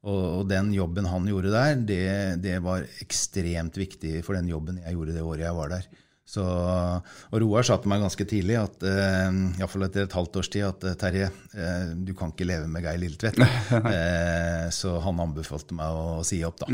Og, 0.00 0.20
og 0.40 0.44
den 0.48 0.70
jobben 0.72 1.08
han 1.10 1.26
gjorde 1.28 1.50
der, 1.52 1.74
det, 1.76 2.04
det 2.40 2.54
var 2.64 2.86
ekstremt 3.04 3.76
viktig 3.76 4.22
for 4.24 4.38
den 4.38 4.48
jobben 4.48 4.80
jeg 4.80 4.96
gjorde 4.96 5.16
det 5.16 5.24
året 5.26 5.44
jeg 5.44 5.58
var 5.58 5.74
der. 5.74 5.90
Så, 6.30 6.44
og 6.46 7.40
Roar 7.42 7.66
sa 7.66 7.74
til 7.82 7.90
meg 7.90 8.04
ganske 8.04 8.24
tidlig, 8.30 8.54
at, 8.60 8.84
uh, 8.86 9.38
iallfall 9.58 9.88
etter 9.88 10.06
et 10.06 10.14
halvt 10.14 10.36
års 10.38 10.50
tid, 10.52 10.62
at 10.68 10.84
uh, 10.86 10.92
Terje, 10.98 11.26
uh, 11.56 11.90
du 12.06 12.12
kan 12.14 12.30
ikke 12.30 12.46
leve 12.46 12.68
med 12.70 12.84
Geir 12.86 13.00
Lilletvedt. 13.02 13.40
uh, 13.42 14.68
så 14.78 14.94
han 15.02 15.22
anbefalte 15.26 15.74
meg 15.74 15.98
å 15.98 16.20
si 16.26 16.38
opp, 16.46 16.62
da. 16.62 16.70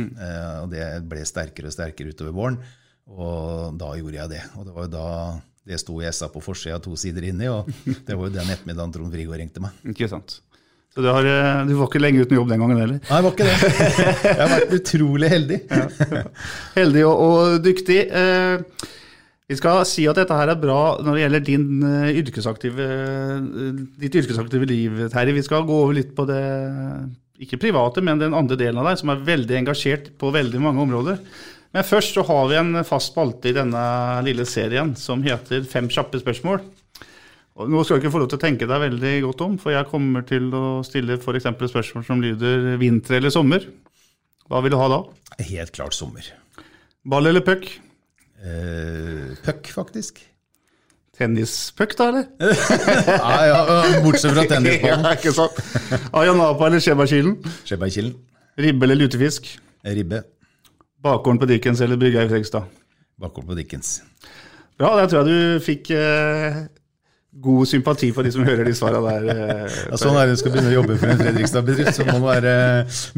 og 0.61 0.75
det 0.75 0.85
ble 1.09 1.25
sterkere 1.25 1.73
og 1.73 1.77
sterkere 1.77 2.13
utover 2.13 2.37
våren. 2.37 2.61
Og 3.17 3.79
da 3.81 3.95
gjorde 3.97 4.21
jeg 4.21 4.35
det. 4.35 4.43
Og 4.59 4.69
det 4.69 4.77
var 4.77 4.89
jo 4.89 4.93
da 4.93 5.09
det 5.67 5.81
sto 5.81 5.97
i 6.03 6.13
SA 6.15 6.29
på 6.31 6.43
forsida 6.45 6.77
to 6.83 6.93
sider 6.99 7.25
inni, 7.27 7.49
og 7.51 7.71
det 8.07 8.13
var 8.13 8.29
jo 8.29 8.35
den 8.37 8.53
ettermiddagen 8.53 8.93
Trond 8.95 9.15
Frigård 9.15 9.41
ringte 9.41 9.65
meg. 9.65 9.81
Ikke 9.95 10.11
sant. 10.11 10.39
Så 10.97 11.03
du, 11.05 11.11
har, 11.13 11.27
du, 11.69 11.75
var 11.77 11.91
ikke 11.91 12.01
lenge 12.01 12.23
uten 12.25 12.39
jobb 12.39 12.49
den 12.49 12.63
gangen 12.63 12.79
heller? 12.81 13.01
Nei, 13.05 13.17
jeg 13.19 13.25
var 13.27 13.35
ikke 13.35 13.47
det. 13.47 13.73
Jeg 14.25 14.39
har 14.39 14.53
vært 14.55 14.71
utrolig 14.79 15.29
heldig. 15.29 15.59
Ja. 15.69 16.23
Heldig 16.79 17.03
og, 17.05 17.19
og 17.27 17.59
dyktig. 17.67 17.99
Eh, 18.09 18.87
vi 19.47 19.59
skal 19.59 19.83
si 19.87 20.07
at 20.09 20.17
dette 20.17 20.39
her 20.39 20.51
er 20.55 20.59
bra 20.59 20.79
når 21.05 21.11
det 21.13 21.21
gjelder 21.21 21.45
din, 21.47 21.67
uh, 21.85 22.09
yrkesaktive, 22.23 22.87
uh, 22.89 23.83
ditt 24.01 24.17
yrkesaktive 24.19 24.67
liv, 24.67 25.05
Terje. 25.13 25.37
Vi 25.37 25.45
skal 25.45 25.69
gå 25.69 25.83
over 25.85 25.95
litt 26.01 26.17
på 26.17 26.25
det, 26.27 26.41
ikke 27.45 27.61
private, 27.67 28.03
men 28.03 28.25
den 28.25 28.35
andre 28.35 28.57
delen 28.59 28.81
av 28.81 28.89
deg, 28.89 29.03
som 29.03 29.13
er 29.13 29.23
veldig 29.29 29.61
engasjert 29.61 30.09
på 30.19 30.33
veldig 30.35 30.65
mange 30.65 30.83
områder. 30.83 31.21
Men 31.77 31.87
først 31.87 32.17
så 32.17 32.25
har 32.27 32.49
vi 32.49 32.59
en 32.59 32.81
fast 32.89 33.13
spalte 33.13 33.53
i 33.53 33.55
denne 33.55 33.85
lille 34.25 34.49
serien 34.49 34.97
som 34.97 35.21
heter 35.23 35.69
Fem 35.69 35.93
kjappe 35.93 36.25
spørsmål. 36.25 36.65
Og 37.57 37.71
nå 37.73 37.83
skal 37.85 37.97
du 37.97 38.05
ikke 38.05 38.13
få 38.13 38.21
lov 38.21 38.29
til 38.29 38.37
å 38.37 38.43
tenke 38.43 38.69
deg 38.69 38.83
veldig 38.83 39.15
godt 39.25 39.43
om, 39.47 39.55
for 39.61 39.73
jeg 39.73 39.89
kommer 39.89 40.25
til 40.29 40.51
å 40.53 40.65
stille 40.85 41.17
f.eks. 41.17 41.47
spørsmål 41.73 42.05
som 42.05 42.21
lyder 42.21 42.75
vinter 42.81 43.17
eller 43.17 43.33
sommer. 43.33 43.65
Hva 44.51 44.61
vil 44.63 44.75
du 44.75 44.79
ha 44.79 44.89
da? 44.93 45.01
Helt 45.41 45.73
klart 45.75 45.97
sommer. 45.97 46.29
Ball 47.09 47.31
eller 47.33 47.45
puck? 47.47 47.65
Eh, 48.45 49.33
puck, 49.47 49.73
faktisk. 49.73 50.21
Tennispuck, 51.17 51.97
da, 51.97 52.11
eller? 52.13 52.29
Nei, 53.25 53.43
ja, 53.49 53.61
bortsett 54.05 54.37
fra 54.37 54.45
tennisballen. 54.53 55.07
ja, 55.09 55.17
ikke 55.17 55.33
sant. 55.33 55.61
Ayanapa 56.13 56.69
eller 56.69 56.85
Skjebergkilen? 56.85 57.39
Skjebergkilen. 57.65 58.17
Ribbe 58.61 58.85
eller 58.85 59.01
lutefisk? 59.01 59.49
Ribbe. 59.97 60.27
Bakgården 61.07 61.41
på 61.41 61.49
Dickens 61.49 61.81
eller 61.81 61.97
brygga 62.01 62.27
i 62.27 62.29
Frekstad? 62.29 62.69
Bakgården 63.21 63.49
på 63.49 63.57
Dickens. 63.57 64.03
Bra, 64.77 64.93
der 65.01 65.09
tror 65.09 65.25
jeg 65.25 65.33
du 65.33 65.65
fikk 65.65 65.95
eh, 65.97 66.67
god 67.43 67.69
sympati 67.69 68.11
for 68.15 68.27
de 68.27 68.33
som 68.35 68.47
hører 68.47 68.65
de 68.67 68.75
svarene 68.77 69.11
der. 69.11 69.27
Eh, 69.33 69.81
ja, 69.91 69.99
sånn 70.01 70.17
er 70.17 70.29
det 70.29 70.37
du 70.37 70.43
skal 70.43 70.55
begynne 70.55 70.73
å 70.73 70.79
jobbe 70.79 70.97
for 71.01 71.13
en 71.13 71.21
Fredrikstad-bedrift. 71.21 72.01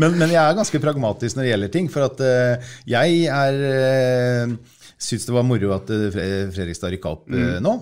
Men, 0.01 0.17
men, 0.19 0.33
jeg 0.33 0.41
er 0.43 0.59
ganske 0.59 0.81
pragmatisk 0.83 1.39
når 1.39 1.47
det 1.47 1.53
gjelder 1.53 1.73
ting. 1.75 1.93
For 1.93 2.09
at 2.09 2.23
uh, 2.25 2.73
jeg 2.89 3.23
er 3.33 3.61
uh, 3.63 4.57
syns 4.99 5.27
det 5.29 5.35
var 5.35 5.47
moro 5.47 5.73
at 5.77 5.91
Fredrikstad 6.13 6.93
rykka 6.95 7.13
opp 7.15 7.29
mm. 7.31 7.59
nå. 7.65 7.73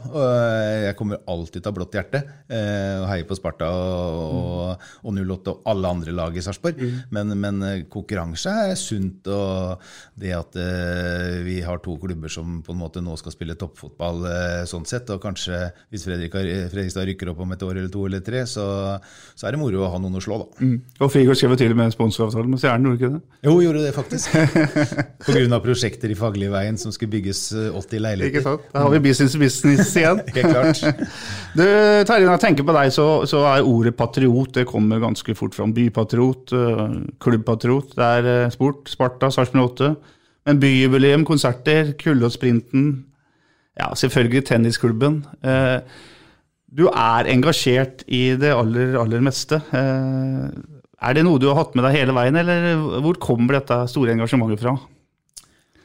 Jeg 0.84 0.96
kommer 0.98 1.22
alltid 1.24 1.62
til 1.62 1.68
å 1.68 1.72
ha 1.72 1.76
blått 1.78 1.96
hjerte 1.96 2.20
og 2.46 3.06
heier 3.10 3.26
på 3.28 3.38
Sparta 3.38 3.70
og, 3.72 4.82
og 5.00 5.16
08 5.16 5.54
og 5.54 5.70
alle 5.72 5.92
andre 5.96 6.14
lag 6.16 6.36
i 6.36 6.44
Sarpsborg. 6.44 6.80
Mm. 6.80 6.98
Men, 7.16 7.34
men, 7.40 7.64
konkurranse 7.92 8.52
er 8.66 8.74
sunt, 8.78 9.28
og 9.32 9.80
det 10.18 10.34
at 10.36 10.58
vi 11.46 11.58
har 11.64 11.80
to 11.84 11.96
klubber 12.00 12.32
som 12.32 12.60
på 12.64 12.74
en 12.74 12.82
måte 12.82 13.02
nå 13.04 13.16
skal 13.20 13.34
spille 13.34 13.56
toppfotball 13.58 14.26
sånn 14.68 14.86
sett, 14.88 15.10
og 15.14 15.22
kanskje 15.24 15.62
hvis 15.88 16.06
Fredrikstad 16.06 17.08
rykker 17.08 17.32
opp 17.32 17.40
om 17.44 17.56
et 17.56 17.64
år 17.64 17.80
eller 17.80 17.92
to 17.92 18.04
eller 18.08 18.24
tre, 18.24 18.44
så, 18.50 18.66
så 19.34 19.48
er 19.48 19.56
det 19.56 19.62
moro 19.62 19.86
å 19.86 19.90
ha 19.92 20.00
noen 20.02 20.20
å 20.20 20.22
slå, 20.22 20.38
da. 20.44 20.66
Mm. 20.66 20.76
Og 21.00 21.12
Frigård 21.12 21.38
skrev 21.38 21.56
til 21.60 21.74
med 21.78 21.94
sponsoravtale 21.94 22.50
med 22.50 22.60
Stjernen, 22.62 22.90
gjorde 22.90 23.00
ikke 23.00 23.12
det? 23.16 23.38
Jo, 23.48 23.56
gjorde 23.64 23.84
det 23.84 23.92
faktisk. 23.96 24.36
Pga. 25.26 25.60
prosjekter 25.62 26.12
i 26.12 26.18
Fagligveien 26.18 26.78
som 26.80 26.94
skulle 26.94 27.05
bygges 27.10 27.40
80 27.54 28.02
leiligheter. 28.02 28.32
Ikke 28.32 28.44
sant? 28.44 28.66
Da 28.72 28.82
har 28.84 28.92
vi 28.94 29.00
business 29.04 29.36
business 29.40 29.92
igjen. 29.96 30.22
Helt 30.36 30.52
klart. 30.52 30.82
Du, 31.56 31.62
Terje, 31.62 32.26
når 32.26 32.34
jeg 32.34 32.42
tenker 32.42 32.66
på 32.68 32.74
deg, 32.76 32.90
så, 32.92 33.06
så, 33.24 33.40
er 33.48 33.64
ordet 33.64 33.94
patriot 33.96 34.50
det 34.58 34.66
kommer 34.68 35.00
ganske 35.00 35.32
fort 35.38 35.54
fram. 35.56 35.72
Bypatriot, 35.72 36.52
klubbpatriot. 37.22 37.94
Det 37.96 38.08
er 38.18 38.50
sport, 38.52 38.90
Sparta, 38.92 39.30
Sarpsborg 39.32 39.70
8. 39.70 39.88
Men 40.46 40.60
byjubileum, 40.60 41.24
konserter, 41.24 41.94
Kullåssprinten. 42.02 42.90
Ja, 43.80 43.88
selvfølgelig 43.96 44.44
tennisklubben. 44.50 45.22
Du 46.76 46.84
er 46.90 47.32
engasjert 47.32 48.04
i 48.04 48.26
det 48.36 48.52
aller, 48.52 48.98
aller 49.00 49.24
meste. 49.24 49.62
Er 49.72 51.16
det 51.16 51.24
noe 51.26 51.40
du 51.40 51.48
har 51.50 51.58
hatt 51.60 51.76
med 51.76 51.84
deg 51.86 51.98
hele 52.00 52.14
veien, 52.16 52.36
eller 52.40 53.00
hvor 53.04 53.18
kommer 53.22 53.58
dette 53.58 53.82
store 53.92 54.14
engasjementet 54.16 54.62
fra? 54.62 54.76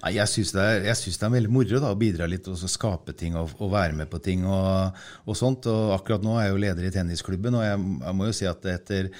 Nei, 0.01 0.15
Jeg 0.17 0.29
syns 0.31 0.51
det, 0.55 0.65
det, 0.85 0.95
er 1.13 1.33
veldig 1.35 1.53
moro 1.53 1.81
da, 1.83 1.93
å 1.93 1.99
bidra 1.99 2.27
litt 2.29 2.49
og 2.49 2.57
skape 2.57 3.13
ting 3.17 3.37
og, 3.37 3.53
og, 3.59 3.69
være 3.73 3.97
med 4.01 4.09
på 4.09 4.21
ting. 4.23 4.47
Og, 4.49 4.97
og, 5.27 5.37
sånt. 5.37 5.69
Og 5.69 5.93
Akkurat 5.97 6.25
nå 6.25 6.35
er 6.37 6.47
jeg 6.47 6.55
jo 6.55 6.61
leder 6.65 6.87
i 6.87 6.93
tennisklubben, 6.95 7.57
og 7.59 7.65
jeg, 7.67 7.79
jeg 8.01 8.17
må 8.17 8.29
jo 8.29 8.35
si 8.35 8.49
at 8.49 8.65
etter, 8.71 9.11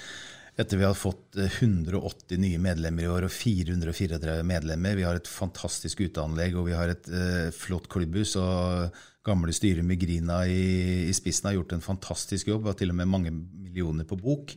etter 0.58 0.80
vi 0.80 0.88
har 0.88 0.98
fått 0.98 1.38
180 1.38 2.42
nye 2.42 2.60
medlemmer 2.62 3.06
i 3.06 3.12
år 3.12 3.28
og 3.28 3.32
434 3.32 4.42
medlemmer 4.48 4.98
Vi 4.98 5.06
har 5.06 5.16
et 5.16 5.30
fantastisk 5.30 6.02
uteanlegg 6.04 6.58
og 6.58 6.68
vi 6.68 6.76
har 6.76 6.92
et 6.92 7.08
uh, 7.08 7.48
flott 7.56 7.88
klubbhus. 7.92 8.34
og 8.40 9.02
gamle 9.26 9.54
styret 9.54 9.86
med 9.86 10.00
Grina 10.02 10.40
i, 10.50 11.06
i, 11.06 11.12
spissen 11.14 11.48
har 11.48 11.56
gjort 11.56 11.76
en 11.76 11.84
fantastisk 11.84 12.50
jobb. 12.50 12.66
Har 12.66 12.76
til 12.78 12.90
og 12.92 12.98
med 12.98 13.10
mange 13.10 13.30
millioner 13.32 14.06
på 14.08 14.18
bok. 14.18 14.54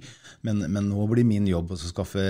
Men, 0.47 0.63
men 0.65 0.89
nå 0.89 1.05
blir 1.11 1.27
min 1.27 1.47
jobb 1.49 1.75
å 1.75 1.79
skaffe 1.79 2.23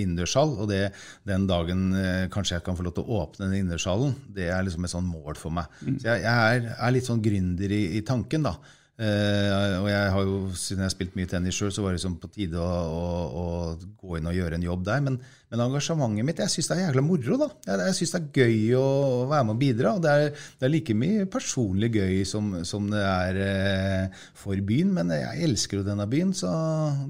innendørshall. 0.00 0.54
Og 0.62 0.68
det, 0.70 0.82
den 1.28 1.48
dagen 1.50 1.88
eh, 1.96 2.28
kanskje 2.32 2.58
jeg 2.58 2.66
kan 2.66 2.78
få 2.78 2.86
lov 2.86 2.96
til 2.98 3.08
å 3.08 3.22
åpne 3.24 3.48
den 3.48 3.62
innendørshallen, 3.62 4.14
det 4.36 4.50
er 4.52 4.66
liksom 4.66 4.86
et 4.86 4.94
sånn 4.94 5.08
mål 5.08 5.40
for 5.40 5.54
meg. 5.56 5.80
Mm. 5.80 5.96
Så 5.96 6.12
jeg, 6.12 6.24
jeg 6.26 6.60
er, 6.60 6.70
er, 6.76 6.94
litt 6.94 7.08
sånn 7.08 7.24
gründer 7.24 7.76
i, 7.76 7.82
i 7.98 8.06
tanken, 8.06 8.48
da. 8.50 8.56
Uh, 9.02 9.80
og 9.82 9.86
jeg 9.90 10.10
har 10.14 10.26
jo, 10.28 10.34
Siden 10.54 10.84
jeg 10.84 10.86
har 10.86 10.92
spilt 10.92 11.14
mye 11.18 11.26
tennis 11.26 11.56
sjøl, 11.58 11.72
så 11.74 11.82
var 11.82 11.90
det 11.90 11.98
liksom 11.98 12.20
på 12.22 12.28
tide 12.30 12.60
å, 12.60 12.66
å, 12.70 13.06
å, 13.40 13.46
gå 13.98 14.18
inn 14.18 14.28
og 14.30 14.36
gjøre 14.36 14.60
en 14.60 14.66
jobb 14.66 14.84
der. 14.86 15.00
Men, 15.02 15.16
men 15.50 15.62
engasjementet 15.64 16.28
mitt 16.28 16.42
Jeg 16.44 16.52
syns 16.52 16.70
det 16.70 16.76
er 16.76 16.82
jækla 16.84 17.04
moro. 17.06 17.38
da. 17.40 17.48
Jeg, 17.66 17.80
jeg 17.88 17.96
syns 17.98 18.14
det 18.14 18.20
er 18.20 18.44
gøy 18.44 18.76
å, 18.78 18.84
å, 18.84 19.24
være 19.32 19.48
med 19.48 19.56
og 19.56 19.62
bidra. 19.64 19.94
og 19.96 20.04
Det 20.04 20.12
er, 20.12 20.44
det 20.60 20.68
er 20.68 20.74
like 20.76 20.96
mye 21.02 21.26
personlig 21.32 21.90
gøy 21.96 22.22
som, 22.28 22.52
som 22.68 22.86
det 22.92 23.02
er 23.02 23.40
uh, 23.42 24.22
for 24.44 24.62
byen. 24.70 24.94
Men 25.00 25.10
jeg 25.16 25.48
elsker 25.48 25.80
jo 25.80 25.88
denne 25.88 26.06
byen, 26.12 26.30
så 26.36 26.52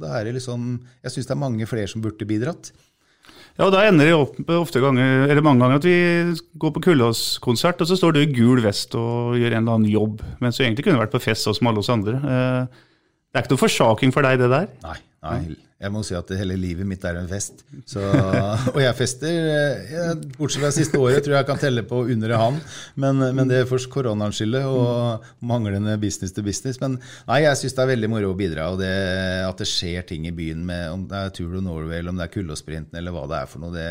da 0.00 0.16
er 0.16 0.30
det 0.30 0.38
liksom 0.38 0.72
Jeg 1.02 1.16
syns 1.16 1.28
det 1.28 1.36
er 1.36 1.44
mange 1.44 1.68
flere 1.68 1.92
som 1.92 2.04
burde 2.04 2.28
bidratt. 2.28 2.72
Ja, 3.58 3.66
og 3.66 3.72
Da 3.74 3.82
ender 3.84 4.08
det 4.08 4.14
opp 4.16 4.38
ofte 4.56 4.80
ganger, 4.80 5.26
eller 5.28 5.44
mange 5.44 5.60
ganger 5.64 5.80
at 5.80 5.86
vi 5.86 5.96
går 6.62 6.72
på 6.72 6.82
Kullås-konsert, 6.86 7.82
og 7.84 7.90
så 7.90 7.98
står 7.98 8.14
du 8.16 8.22
i 8.22 8.30
gul 8.32 8.62
vest 8.64 8.96
og 8.98 9.36
gjør 9.36 9.52
en 9.58 9.60
eller 9.60 9.76
annen 9.76 9.92
jobb, 9.92 10.22
mens 10.40 10.56
du 10.56 10.64
egentlig 10.64 10.86
kunne 10.86 11.02
vært 11.02 11.12
på 11.12 11.20
fest 11.22 11.44
som 11.48 11.68
alle 11.68 11.82
oss 11.82 11.92
andre. 11.92 12.16
Eh, 12.16 12.80
det 13.32 13.40
er 13.40 13.44
ikke 13.44 13.54
noe 13.54 13.64
forsaking 13.64 14.14
for 14.14 14.24
deg, 14.24 14.40
det 14.40 14.48
der? 14.52 14.70
Nei. 14.86 14.96
Nei, 15.22 15.36
jeg 15.82 15.90
må 15.90 16.02
si 16.06 16.14
at 16.14 16.28
hele 16.38 16.54
livet 16.58 16.86
mitt 16.86 17.02
er 17.06 17.18
en 17.18 17.28
fest. 17.30 17.64
Så, 17.90 18.02
og 18.72 18.78
jeg 18.78 18.94
fester 18.98 19.32
jeg, 19.32 20.18
Bortsett 20.36 20.62
fra 20.62 20.70
siste 20.74 21.00
året 21.00 21.24
tror 21.24 21.34
jeg 21.34 21.42
jeg 21.42 21.48
kan 21.48 21.62
telle 21.62 21.82
på 21.88 22.04
under 22.14 22.34
en 22.36 22.42
hånd. 22.42 22.60
Men, 23.02 23.18
men, 23.34 23.50
det 23.50 23.62
er 23.62 23.70
først 23.70 23.90
koronaens 23.90 24.38
skyld 24.38 24.60
og 24.60 25.26
manglende 25.42 25.96
business 26.02 26.34
to 26.36 26.44
business. 26.46 26.78
Men 26.82 27.00
nei, 27.26 27.42
jeg 27.46 27.58
syns 27.58 27.74
det 27.78 27.84
er 27.84 27.92
veldig 27.94 28.12
moro 28.12 28.30
å 28.30 28.38
bidra. 28.38 28.70
Og 28.74 28.78
det, 28.82 28.94
at 29.48 29.58
det 29.58 29.68
skjer 29.70 30.06
ting 30.06 30.28
i 30.30 30.34
byen, 30.36 30.62
med, 30.68 30.86
om 30.94 31.04
det 31.10 31.18
er 31.18 31.34
Tour 31.34 31.58
of 31.58 31.66
Norway 31.66 31.98
eller 31.98 32.14
om 32.14 32.20
det 32.20 32.28
er 32.28 32.34
Kullåsprinten 32.36 33.00
eller 33.00 33.14
hva 33.14 33.26
det 33.30 33.42
er 33.42 33.50
for 33.50 33.64
noe. 33.64 33.74
det 33.74 33.90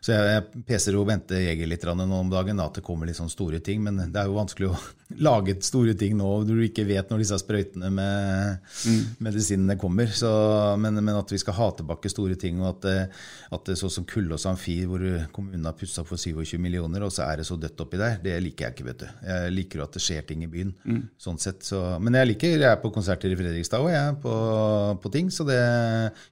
så 0.00 0.14
jeg, 0.14 0.28
jeg 0.32 0.64
peser 0.68 0.96
og 0.96 1.08
venter 1.10 1.42
Jeger 1.44 1.68
litt 1.68 1.84
nå 1.84 2.06
om 2.16 2.30
dagen, 2.32 2.56
da, 2.56 2.68
at 2.70 2.78
det 2.78 2.84
kommer 2.84 3.08
litt 3.08 3.18
sånne 3.18 3.32
store 3.32 3.60
ting. 3.64 3.82
Men 3.84 3.98
det 4.00 4.16
er 4.16 4.30
jo 4.30 4.38
vanskelig 4.38 4.70
å 4.70 4.78
lage 5.26 5.56
store 5.66 5.94
ting 5.98 6.16
nå 6.16 6.28
når 6.46 6.60
du 6.60 6.64
ikke 6.68 6.86
vet 6.88 7.10
når 7.10 7.20
disse 7.20 7.38
sprøytene 7.42 7.90
med 7.92 8.70
mm. 8.88 9.02
medisinene 9.26 9.76
kommer. 9.80 10.08
Så, 10.16 10.30
men, 10.80 10.96
men, 11.02 11.12
at 11.18 11.32
vi 11.34 11.40
skal 11.42 11.56
ha 11.58 11.68
tilbake 11.76 12.12
store 12.12 12.38
ting, 12.40 12.62
og 12.62 12.78
at, 12.78 13.12
at 13.52 13.68
det 13.68 13.76
sånn 13.80 13.92
som 13.92 14.08
Kullås 14.08 14.46
Amfi, 14.48 14.78
hvor 14.88 15.04
kommunen 15.36 15.68
har 15.68 15.76
pussa 15.76 16.04
for 16.06 16.20
27 16.20 16.56
millioner, 16.62 17.04
og 17.04 17.12
så 17.12 17.26
er 17.28 17.42
det 17.42 17.48
så 17.50 17.58
dødt 17.60 17.84
oppi 17.84 18.00
der, 18.00 18.16
det 18.24 18.38
liker 18.40 18.70
jeg 18.70 18.78
ikke. 18.78 18.88
vet 18.88 19.04
du. 19.04 19.06
Jeg 19.28 19.54
liker 19.58 19.82
jo 19.82 19.86
at 19.88 19.98
det 19.98 20.04
skjer 20.06 20.24
ting 20.30 20.46
i 20.46 20.50
byen. 20.50 20.72
Mm. 20.84 21.02
sånn 21.20 21.40
sett. 21.42 21.60
Så, 21.66 21.82
men 22.00 22.16
jeg 22.16 22.32
liker 22.32 22.56
jeg 22.56 22.70
er 22.70 22.80
på 22.80 22.92
konserter 22.94 23.32
i 23.32 23.36
Fredrikstad 23.36 23.84
og 23.84 23.92
jeg 23.92 24.16
på, 24.24 24.34
på 25.02 25.12
ting. 25.12 25.28
Så 25.34 25.44
det 25.48 25.60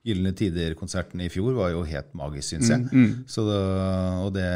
Gylne 0.09 0.33
Tider-konserten 0.37 1.21
i 1.25 1.31
fjor 1.33 1.53
var 1.59 1.75
jo 1.75 1.85
helt 1.89 2.15
magisk, 2.17 2.55
syns 2.55 2.73
jeg. 2.73 2.89
Mm, 2.89 3.05
mm. 3.05 3.15
Så 3.29 3.45
det 3.45 3.58
og 4.25 4.35
det 4.37 4.51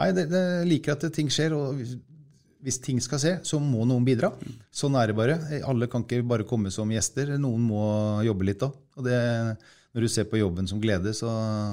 Nei, 0.00 0.12
det, 0.16 0.30
det 0.30 0.44
liker 0.64 0.94
at 0.94 1.10
ting 1.12 1.28
skjer. 1.28 1.52
og 1.52 1.80
hvis 2.64 2.78
ting 2.84 3.00
skal 3.00 3.20
se, 3.20 3.32
så 3.46 3.58
må 3.60 3.86
noen 3.88 4.04
bidra. 4.04 4.30
Sånn 4.72 4.96
er 5.00 5.10
det 5.10 5.16
bare. 5.16 5.36
Alle 5.68 5.88
kan 5.90 6.04
ikke 6.04 6.22
bare 6.28 6.46
komme 6.48 6.72
som 6.72 6.90
gjester. 6.92 7.34
Noen 7.40 7.62
må 7.70 7.84
jobbe 8.26 8.48
litt 8.48 8.64
òg. 8.64 8.76
Og 9.00 9.06
det, 9.06 9.20
når 9.90 10.04
du 10.04 10.08
ser 10.12 10.26
på 10.30 10.38
jobben 10.38 10.68
som 10.70 10.78
glede, 10.78 11.10
så, 11.18 11.26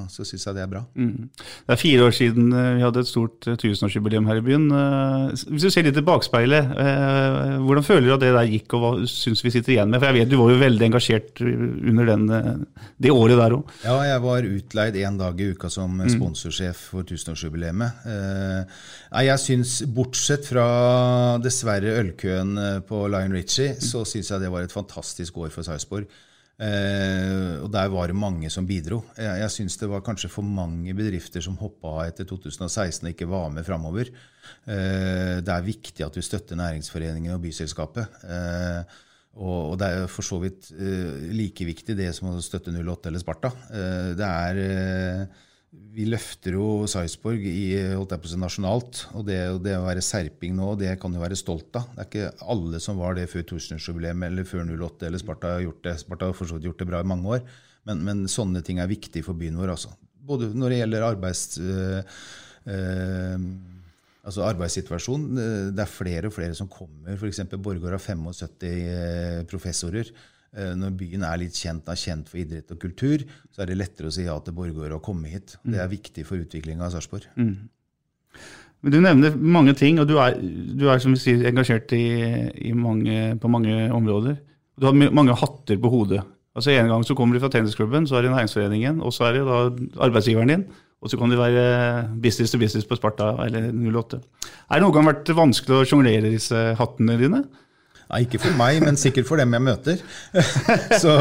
så 0.10 0.24
syns 0.26 0.48
jeg 0.48 0.56
det 0.58 0.62
er 0.64 0.70
bra. 0.72 0.80
Det 0.98 1.70
er 1.76 1.78
fire 1.78 2.08
år 2.08 2.16
siden 2.18 2.48
eh, 2.50 2.70
vi 2.80 2.82
hadde 2.82 3.04
et 3.04 3.10
stort 3.12 3.46
eh, 3.46 3.58
tusenårsjubileum 3.62 4.26
her 4.26 4.40
i 4.40 4.44
byen. 4.48 4.66
Eh, 4.74 5.44
Hvis 5.52 5.68
du 5.68 5.70
ser 5.70 5.86
litt 5.86 6.00
i 6.02 6.04
bakspeilet, 6.08 6.72
hvordan 7.62 7.86
føler 7.86 8.08
du 8.10 8.16
at 8.16 8.24
det 8.26 8.32
der 8.34 8.50
gikk, 8.50 8.74
og 8.74 8.82
hva 8.82 8.92
syns 9.12 9.46
vi 9.46 9.54
sitter 9.54 9.76
igjen 9.76 9.94
med? 9.94 10.02
For 10.02 10.10
jeg 10.10 10.18
vet 10.26 10.34
du 10.34 10.38
var 10.42 10.50
jo 10.50 10.58
veldig 10.64 10.88
engasjert 10.90 11.44
under 11.46 12.10
den, 12.10 12.26
det 12.98 13.14
året 13.14 13.38
der 13.38 13.58
òg. 13.60 13.74
Ja, 13.86 14.00
jeg 14.10 14.24
var 14.26 14.50
utleid 14.50 14.98
én 15.04 15.22
dag 15.22 15.44
i 15.46 15.52
uka 15.54 15.70
som 15.74 16.02
sponsorsjef 16.10 16.88
for 16.96 17.06
tusenårsjubileet. 17.06 17.78
Nei, 17.78 19.26
jeg 19.30 19.44
syns, 19.46 19.78
bortsett 19.94 20.50
fra 20.50 20.68
dessverre 21.44 22.00
ølkøen 22.02 22.58
på 22.90 23.06
Lion 23.14 23.38
Ritchie, 23.38 23.76
så 23.78 24.02
syns 24.10 24.34
jeg 24.34 24.42
det 24.42 24.50
var 24.54 24.66
et 24.66 24.74
fantastisk 24.74 25.38
år 25.46 25.54
for 25.54 25.68
Sarpsborg. 25.68 26.10
Eh, 26.58 27.62
og 27.62 27.70
der 27.70 27.90
var 27.94 28.10
det 28.10 28.18
mange 28.18 28.50
som 28.50 28.66
bidro. 28.66 29.04
Jeg, 29.18 29.42
jeg 29.44 29.54
syns 29.54 29.78
det 29.78 29.90
var 29.92 30.06
kanskje 30.06 30.32
for 30.34 30.46
mange 30.46 30.96
bedrifter 30.98 31.44
som 31.46 31.58
hoppa 31.60 31.92
av 32.00 32.06
etter 32.08 32.26
2016 32.30 33.06
og 33.06 33.12
ikke 33.14 33.30
var 33.30 33.52
med 33.54 33.68
framover. 33.68 34.10
Eh, 34.66 35.38
det 35.46 35.54
er 35.54 35.68
viktig 35.68 36.06
at 36.06 36.18
du 36.18 36.24
støtter 36.26 36.58
næringsforeningen 36.58 37.36
og 37.36 37.44
byselskapet. 37.46 38.24
Eh, 38.26 38.98
og, 39.38 39.74
og 39.74 39.76
det 39.78 39.90
er 39.94 40.10
for 40.10 40.26
så 40.26 40.40
vidt 40.42 40.72
eh, 40.74 41.28
like 41.38 41.68
viktig 41.68 41.98
det 42.00 42.10
som 42.18 42.32
å 42.32 42.40
støtte 42.42 42.74
08 42.74 43.12
eller 43.12 43.22
Sparta. 43.22 43.54
Eh, 43.70 44.12
det 44.18 44.32
er 44.32 44.62
eh, 44.64 45.44
Vi 45.72 46.06
løfter 46.08 46.56
jo 46.56 46.88
Sarpsborg 46.88 47.44
nasjonalt. 48.40 49.04
Og 49.18 49.26
det, 49.28 49.38
det 49.66 49.76
å 49.78 49.86
være 49.86 50.04
serping 50.06 50.56
nå, 50.56 50.74
det 50.80 50.94
kan 51.02 51.14
du 51.14 51.20
være 51.20 51.38
stolt 51.40 51.76
av. 51.76 51.90
Det 51.94 52.04
er 52.04 52.10
ikke 52.10 52.50
alle 52.54 52.82
som 52.84 53.00
var 53.02 53.18
det 53.18 53.28
før 53.32 53.46
tusenårsjubileet 53.52 54.28
eller 54.30 54.48
før 54.48 54.66
08 54.70 55.10
eller 55.10 55.24
Sparta 55.24 55.56
har 55.58 55.66
gjort 55.66 55.84
det. 55.88 55.96
Sparta 56.04 56.30
har 56.30 56.38
for 56.38 56.50
så 56.50 56.58
vidt 56.58 56.70
gjort 56.70 56.84
det 56.84 56.90
bra 56.90 57.02
i 57.04 57.10
mange 57.14 57.38
år. 57.38 57.48
Men, 57.88 58.04
men 58.04 58.28
sånne 58.32 58.64
ting 58.66 58.80
er 58.84 58.92
viktig 58.92 59.24
for 59.26 59.38
byen 59.38 59.60
vår. 59.60 59.76
Også. 59.76 59.96
Både 60.28 60.52
når 60.56 60.74
det 60.76 60.84
gjelder 60.84 61.10
arbeids... 61.14 61.50
Øh, 61.64 62.22
øh, 62.68 63.50
Altså 64.28 64.44
arbeidssituasjon, 64.44 65.38
eh, 65.40 65.68
Det 65.72 65.80
er 65.80 65.88
flere 65.88 66.28
og 66.28 66.34
flere 66.36 66.56
som 66.56 66.68
kommer. 66.68 67.16
F.eks. 67.16 67.40
Borregaard 67.64 67.96
har 67.96 68.04
75 68.04 68.64
eh, 68.68 69.44
professorer. 69.48 70.12
Eh, 70.56 70.74
Når 70.78 70.94
byen 71.00 71.26
er 71.28 71.42
litt 71.42 71.58
kjent, 71.58 71.88
er 71.90 72.00
kjent 72.00 72.30
for 72.32 72.40
idrett 72.42 72.72
og 72.72 72.80
kultur, 72.82 73.26
så 73.52 73.64
er 73.64 73.72
det 73.72 73.80
lettere 73.82 74.12
å 74.12 74.14
si 74.14 74.28
ja 74.28 74.38
til 74.40 74.56
Borregaard 74.58 74.96
og 75.00 75.04
komme 75.06 75.32
hit. 75.32 75.58
Det 75.66 75.82
er 75.82 75.92
viktig 75.92 76.26
for 76.28 76.40
utviklinga 76.40 76.88
av 76.88 76.96
Sarpsborg. 76.96 77.28
Mm. 77.36 77.68
Du 78.88 79.00
nevner 79.02 79.36
mange 79.36 79.74
ting, 79.76 80.00
og 80.00 80.08
du 80.08 80.16
er, 80.22 80.38
du 80.38 80.86
er 80.88 81.02
som 81.04 81.16
vi 81.16 81.20
sier, 81.20 81.44
engasjert 81.50 81.92
i, 81.98 82.06
i 82.70 82.74
mange, 82.78 83.36
på 83.42 83.50
mange 83.52 83.90
områder. 83.92 84.38
Du 84.78 84.86
har 84.86 84.94
mange 84.94 85.36
hatter 85.36 85.80
på 85.82 85.92
hodet. 85.92 86.22
Altså 86.58 86.72
En 86.74 86.90
gang 86.90 87.04
så 87.06 87.14
kommer 87.18 87.38
du 87.38 87.42
fra 87.42 87.52
tennisklubben, 87.54 88.08
så 88.10 88.18
er 88.18 88.26
det 88.26 88.34
næringsforeningen, 88.34 89.02
og 89.02 89.14
så 89.14 89.28
er 89.28 89.38
det 89.38 89.46
da 89.46 89.58
arbeidsgiveren 90.08 90.54
din. 90.54 90.68
Og 91.02 91.12
så 91.12 91.18
kan 91.20 91.30
det 91.30 91.38
være 91.38 91.66
business 92.22 92.52
to 92.52 92.58
business 92.58 92.88
på 92.90 92.98
Sparta 92.98 93.36
eller 93.46 93.70
08. 93.70 94.18
Er 94.18 94.80
det 94.80 94.82
noen 94.82 94.96
gang 94.96 95.10
vært 95.12 95.30
vanskelig 95.38 95.76
å 95.78 95.86
sjonglere 95.86 96.32
disse 96.34 96.64
hattene 96.80 97.18
dine? 97.22 97.44
Nei, 98.08 98.22
ikke 98.24 98.40
for 98.40 98.56
meg, 98.60 98.80
men 98.84 98.96
sikkert 99.00 99.28
for 99.28 99.42
dem 99.42 99.52
jeg 99.58 99.64
møter. 99.66 100.04
så, 101.04 101.14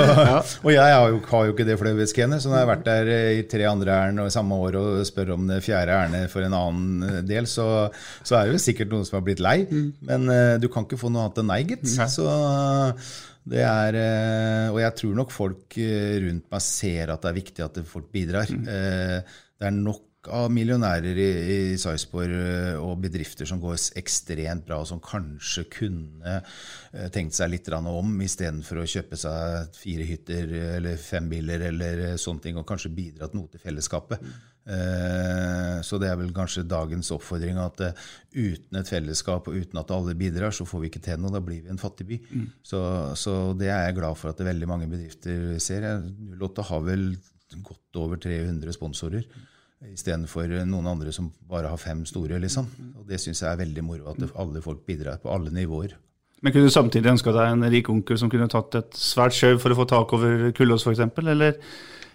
og 0.62 0.70
jeg 0.70 0.82
har 0.82 1.08
jo, 1.10 1.20
har 1.32 1.48
jo 1.48 1.54
ikke 1.54 1.66
det 1.66 1.78
fløyelsgenet, 1.80 2.42
så 2.42 2.50
når 2.52 2.58
jeg 2.60 2.64
har 2.66 2.70
vært 2.70 2.86
der 2.86 3.10
i 3.40 3.44
tre 3.50 3.66
andre 3.66 3.96
ærend 4.06 4.22
og 4.22 4.32
samme 4.34 4.58
år 4.68 4.78
og 4.80 5.00
spør 5.08 5.34
om 5.34 5.48
det 5.50 5.60
fjerde 5.66 5.96
ærendet 5.96 6.30
for 6.30 6.46
en 6.46 6.54
annen 6.56 7.22
del, 7.26 7.48
så, 7.50 7.68
så 8.22 8.38
er 8.38 8.46
det 8.46 8.56
jo 8.58 8.64
sikkert 8.68 8.92
noen 8.94 9.06
som 9.08 9.18
har 9.18 9.26
blitt 9.26 9.42
lei. 9.42 9.56
Men 10.06 10.30
uh, 10.30 10.54
du 10.62 10.68
kan 10.70 10.86
ikke 10.86 11.00
få 11.00 11.10
noe 11.10 11.26
annet 11.26 11.42
enn 11.42 11.50
nei, 11.50 11.62
gitt. 11.72 11.88
Så 12.12 12.28
det 13.46 13.62
er 13.62 13.94
eh, 13.94 14.68
Og 14.74 14.80
jeg 14.82 14.94
tror 14.98 15.12
nok 15.20 15.30
folk 15.30 15.76
eh, 15.78 16.16
rundt 16.24 16.48
meg 16.50 16.62
ser 16.66 17.12
at 17.14 17.22
det 17.22 17.30
er 17.30 17.36
viktig 17.36 17.62
at 17.66 17.78
folk 17.86 18.08
bidrar. 18.14 18.50
Eh, 18.50 19.20
Det 19.56 19.68
er 19.70 19.72
nok 19.72 20.02
av 20.32 20.50
millionærer 20.52 21.18
i, 21.20 21.28
i 21.54 21.58
Sarpsborg 21.80 22.32
eh, 22.36 22.80
og 22.80 22.98
bedrifter 23.04 23.48
som 23.48 23.60
går 23.62 23.76
ekstremt 24.00 24.66
bra, 24.66 24.80
og 24.82 24.88
som 24.90 25.00
kanskje 25.02 25.66
kunne 25.72 26.38
eh, 26.40 27.06
tenkt 27.14 27.36
seg 27.38 27.52
litt 27.52 27.70
om 27.76 28.12
istedenfor 28.24 28.82
å 28.82 28.88
kjøpe 28.88 29.18
seg 29.20 29.72
fire 29.76 30.06
hytter 30.08 30.52
eller 30.78 31.00
fem 31.00 31.28
biler 31.30 31.68
eller 31.70 32.04
eh, 32.10 32.18
sånne 32.20 32.44
ting, 32.46 32.58
og 32.60 32.68
kanskje 32.68 32.94
bidratt 32.96 33.36
noe 33.36 33.50
til 33.52 33.62
fellesskapet. 33.62 34.22
Eh, 34.66 35.76
Så 35.86 36.00
det 36.02 36.08
er 36.10 36.18
vel 36.18 36.32
kanskje 36.34 36.64
dagens 36.66 37.12
oppfordring 37.14 37.58
at 37.62 37.82
eh, 37.86 38.04
uten 38.34 38.80
et 38.80 38.90
fellesskap 38.90 39.46
og 39.50 39.56
uten 39.60 39.78
at 39.78 39.92
alle 39.94 40.16
bidrar, 40.18 40.50
så 40.54 40.66
får 40.66 40.82
vi 40.82 40.90
ikke 40.90 41.04
til 41.06 41.22
noe. 41.22 41.34
Da 41.34 41.42
blir 41.44 41.62
vi 41.62 41.72
en 41.72 41.80
fattig 41.80 42.08
by. 42.08 42.20
Så, 42.66 42.80
så 43.14 43.36
det 43.58 43.70
er 43.70 43.88
jeg 43.88 43.98
glad 44.00 44.18
for 44.18 44.32
at 44.32 44.40
det 44.42 44.48
veldig 44.50 44.70
mange 44.70 44.90
bedrifter 44.90 45.54
ser. 45.62 45.86
Lotte 46.34 46.64
08 46.66 46.70
har 46.72 46.86
vel 46.88 47.06
godt 47.62 48.00
over 48.02 48.18
300 48.18 48.74
sponsorer. 48.74 49.26
Istedenfor 49.84 50.48
noen 50.64 50.86
andre 50.88 51.12
som 51.12 51.28
bare 51.48 51.68
har 51.68 51.80
fem 51.80 52.04
store. 52.08 52.38
liksom. 52.40 52.68
Og 52.96 53.06
Det 53.06 53.20
syns 53.20 53.42
jeg 53.42 53.50
er 53.52 53.60
veldig 53.60 53.84
moro, 53.84 54.14
at 54.14 54.36
alle 54.36 54.62
folk 54.64 54.86
bidrar 54.86 55.20
på 55.20 55.32
alle 55.32 55.52
nivåer. 55.52 55.96
Men 56.42 56.52
kunne 56.52 56.68
du 56.68 56.72
samtidig 56.72 57.10
ønska 57.10 57.32
deg 57.32 57.50
en 57.50 57.68
rik 57.72 57.88
onkel 57.90 58.18
som 58.20 58.30
kunne 58.30 58.48
tatt 58.48 58.74
et 58.78 58.96
svært 59.00 59.36
skjøv 59.36 59.60
for 59.60 59.72
å 59.72 59.78
få 59.78 59.86
tak 59.88 60.12
over 60.16 60.50
Kullås 60.56 60.84
f.eks.? 60.84 61.00
Eller, 61.22 61.56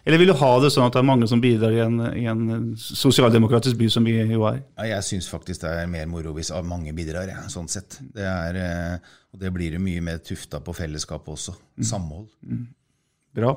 eller 0.06 0.22
vil 0.22 0.30
du 0.30 0.36
ha 0.38 0.52
det 0.62 0.70
sånn 0.74 0.86
at 0.86 0.94
det 0.94 1.02
er 1.02 1.08
mange 1.10 1.30
som 1.30 1.42
bidrar 1.42 1.74
i 1.74 1.82
en, 1.84 1.98
i 2.18 2.28
en 2.30 2.76
sosialdemokratisk 2.78 3.80
by 3.80 3.90
som 3.94 4.06
vi 4.06 4.20
jo 4.20 4.46
er? 4.50 4.62
Ja, 4.78 4.92
jeg 4.96 5.08
syns 5.10 5.30
faktisk 5.30 5.66
det 5.66 5.74
er 5.84 5.90
mer 5.90 6.06
moro 6.10 6.36
hvis 6.38 6.54
mange 6.66 6.94
bidrar, 6.98 7.30
ja, 7.34 7.42
sånn 7.50 7.70
sett. 7.72 7.98
Det 8.14 8.26
er, 8.26 8.62
eh, 8.62 9.18
og 9.34 9.42
det 9.42 9.54
blir 9.58 9.74
det 9.78 9.82
mye 9.82 10.06
mer 10.06 10.22
tufta 10.26 10.62
på 10.62 10.78
fellesskapet 10.78 11.34
også. 11.38 11.58
Samhold. 11.82 12.30
Bra. 13.38 13.56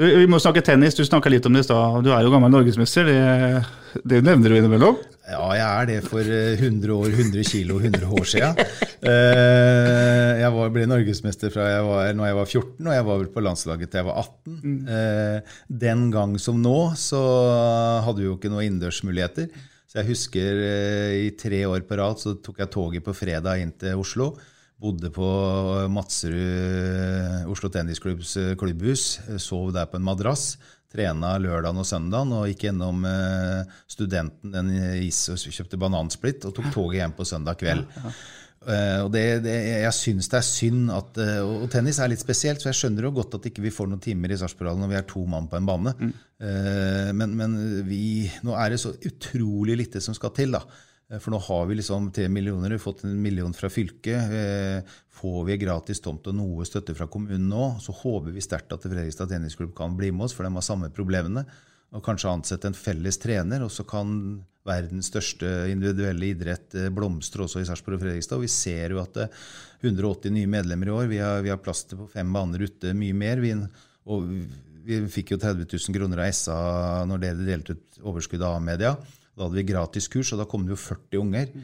Vi 0.00 0.24
må 0.32 0.38
snakke 0.40 0.62
tennis. 0.64 0.94
Du 0.96 1.02
snakka 1.04 1.28
litt 1.28 1.44
om 1.44 1.52
det 1.52 1.60
i 1.60 1.66
stad. 1.66 1.98
Du 2.06 2.08
er 2.14 2.24
jo 2.24 2.30
gammel 2.32 2.48
norgesmester. 2.54 3.04
Det, 3.04 4.00
det 4.08 4.20
nevner 4.24 4.48
du 4.48 4.56
innimellom. 4.56 4.96
Ja, 5.28 5.42
jeg 5.54 5.66
er 5.66 5.88
det 5.90 5.98
for 6.08 6.24
eh, 6.24 6.56
100 6.56 6.94
år, 6.94 7.10
100 7.12 7.44
kilo, 7.46 7.76
100 7.84 8.08
år 8.08 8.24
siden. 8.30 8.62
Eh, 9.04 10.40
Jeg 10.40 10.50
var, 10.56 10.70
ble 10.72 10.86
norgesmester 10.88 11.52
fra 11.52 11.66
jeg 11.68 11.84
var, 11.86 12.08
når 12.16 12.30
jeg 12.30 12.38
var 12.38 12.48
14, 12.48 12.86
og 12.88 12.94
jeg 12.96 13.06
var 13.10 13.20
vel 13.20 13.28
på 13.34 13.42
landslaget 13.44 13.92
til 13.92 14.00
jeg 14.00 14.08
var 14.08 14.22
18. 14.24 14.72
Eh, 14.96 15.56
Den 15.84 16.06
gang 16.14 16.32
som 16.42 16.62
nå 16.64 16.78
så 16.98 17.20
hadde 18.06 18.22
vi 18.24 18.30
jo 18.30 18.38
ikke 18.38 18.50
noen 18.52 18.66
innendørsmuligheter. 18.70 19.50
Så 19.90 20.00
jeg 20.00 20.10
husker 20.14 20.64
eh, 20.64 21.14
i 21.26 21.30
tre 21.38 21.60
år 21.68 21.84
på 21.86 21.98
rad 22.00 22.18
så 22.22 22.34
tok 22.40 22.62
jeg 22.64 22.72
toget 22.72 23.04
på 23.06 23.14
fredag 23.20 23.60
inn 23.62 23.76
til 23.78 24.00
Oslo. 24.00 24.32
Bodde 24.80 25.10
på 25.12 25.26
Madserud 25.92 27.50
Oslo 27.52 27.68
Tennisklubbs 27.72 28.36
eh, 28.40 28.54
klubbhus. 28.60 29.18
eh, 29.28 29.36
Sov 29.42 29.72
der 29.76 29.88
på 29.90 30.00
en 30.00 30.06
madrass. 30.06 30.54
Trena 30.90 31.36
lørdagen 31.38 31.78
og 31.78 31.86
søndagen 31.86 32.32
og 32.34 32.48
gikk 32.50 32.64
gjennom 32.66 33.04
eh, 33.06 33.60
studenten 33.90 34.56
en 34.58 34.70
is 35.04 35.20
og 35.30 35.38
kjøpte 35.38 35.78
banansplitt 35.78 36.48
og 36.48 36.56
tok 36.56 36.72
toget 36.74 37.02
hjem 37.02 37.14
på 37.18 37.28
søndag 37.28 37.60
kveld. 37.60 37.84
Eh, 38.66 38.98
og 39.04 39.12
det, 39.14 39.22
det, 39.44 39.54
jeg 39.84 39.94
syns 39.96 40.26
det 40.28 40.36
er 40.40 40.44
synd 40.44 40.90
at 40.92 41.16
eh, 41.22 41.38
Og 41.40 41.70
tennis 41.72 41.96
er 42.02 42.10
litt 42.12 42.20
spesielt, 42.20 42.60
så 42.60 42.68
jeg 42.68 42.80
skjønner 42.80 43.06
jo 43.06 43.14
godt 43.20 43.38
at 43.38 43.46
ikke 43.48 43.62
vi 43.64 43.72
får 43.72 43.88
noen 43.88 44.02
timer 44.04 44.34
i 44.34 44.36
Sarpsborg 44.40 44.76
når 44.82 44.90
vi 44.90 44.98
er 44.98 45.06
to 45.08 45.22
mann 45.30 45.46
på 45.48 45.56
en 45.60 45.68
bane. 45.70 45.94
Eh, 46.40 47.08
men 47.16 47.36
men 47.38 47.56
vi, 47.88 48.26
nå 48.44 48.56
er 48.56 48.74
det 48.74 48.82
så 48.82 48.92
utrolig 48.96 49.78
lite 49.80 50.02
som 50.04 50.16
skal 50.16 50.34
til, 50.36 50.56
da. 50.58 50.64
Eh, 51.10 51.18
For 51.18 51.34
nå 51.34 51.40
har 51.46 51.66
vi 51.66 51.78
liksom 51.80 52.10
tre 52.14 52.28
millioner, 52.28 52.70
vi 52.70 52.78
har 52.78 52.84
fått 52.84 53.04
en 53.04 53.22
million 53.22 53.54
fra 53.56 53.70
fylket. 53.70 54.36
Eh, 54.40 54.98
Får 55.20 55.42
vi 55.44 55.58
gratis 55.60 56.00
tomt 56.00 56.26
og 56.30 56.36
noe 56.36 56.64
støtte 56.64 56.94
fra 56.96 57.08
kommunen 57.10 57.50
nå, 57.50 57.64
så 57.82 57.92
håper 57.92 58.32
vi 58.32 58.40
sterkt 58.40 58.72
at 58.72 58.86
Fredrikstad 58.86 59.28
tennisklubb 59.28 59.74
kan 59.76 59.92
bli 59.98 60.08
med 60.14 60.24
oss, 60.24 60.32
for 60.32 60.46
de 60.46 60.54
har 60.54 60.64
samme 60.64 60.88
problemene. 60.96 61.44
Og 61.92 62.04
kanskje 62.06 62.30
ansette 62.30 62.70
en 62.70 62.78
felles 62.78 63.18
trener, 63.20 63.60
og 63.66 63.72
så 63.74 63.84
kan 63.84 64.14
verdens 64.64 65.08
største 65.10 65.48
individuelle 65.72 66.30
idrett 66.30 66.76
eh, 66.78 66.88
blomstre 66.94 67.44
også 67.44 67.60
i 67.60 67.68
Sarpsborg 67.68 67.98
og 67.98 68.04
Fredrikstad. 68.06 68.38
Og 68.38 68.46
vi 68.46 68.52
ser 68.54 68.94
jo 68.94 69.02
at 69.02 69.12
det 69.18 69.28
er 69.28 69.90
180 69.90 70.32
nye 70.38 70.50
medlemmer 70.52 70.88
i 70.88 70.96
år. 70.96 71.12
Vi 71.12 71.20
har, 71.20 71.44
vi 71.44 71.52
har 71.52 71.60
plass 71.60 71.84
til 71.88 72.00
på 72.00 72.08
fem 72.12 72.32
baner 72.32 72.64
ute, 72.64 72.94
mye 72.96 73.16
mer. 73.16 73.44
Vi, 73.44 73.54
og 74.08 74.28
vi 74.86 75.00
fikk 75.12 75.34
jo 75.34 75.40
30 75.42 75.66
000 75.68 75.96
kroner 75.96 76.22
av 76.24 76.32
SA 76.36 76.60
når 77.08 77.24
dere 77.26 77.48
delte 77.48 77.76
ut 77.76 78.04
overskuddet 78.12 78.48
av 78.48 78.62
media. 78.64 78.94
Da 79.40 79.46
hadde 79.48 79.56
vi 79.56 79.70
gratis 79.70 80.10
kurs, 80.12 80.34
og 80.34 80.42
da 80.42 80.44
kom 80.48 80.66
det 80.66 80.74
jo 80.74 80.82
40 80.82 81.22
unger. 81.22 81.54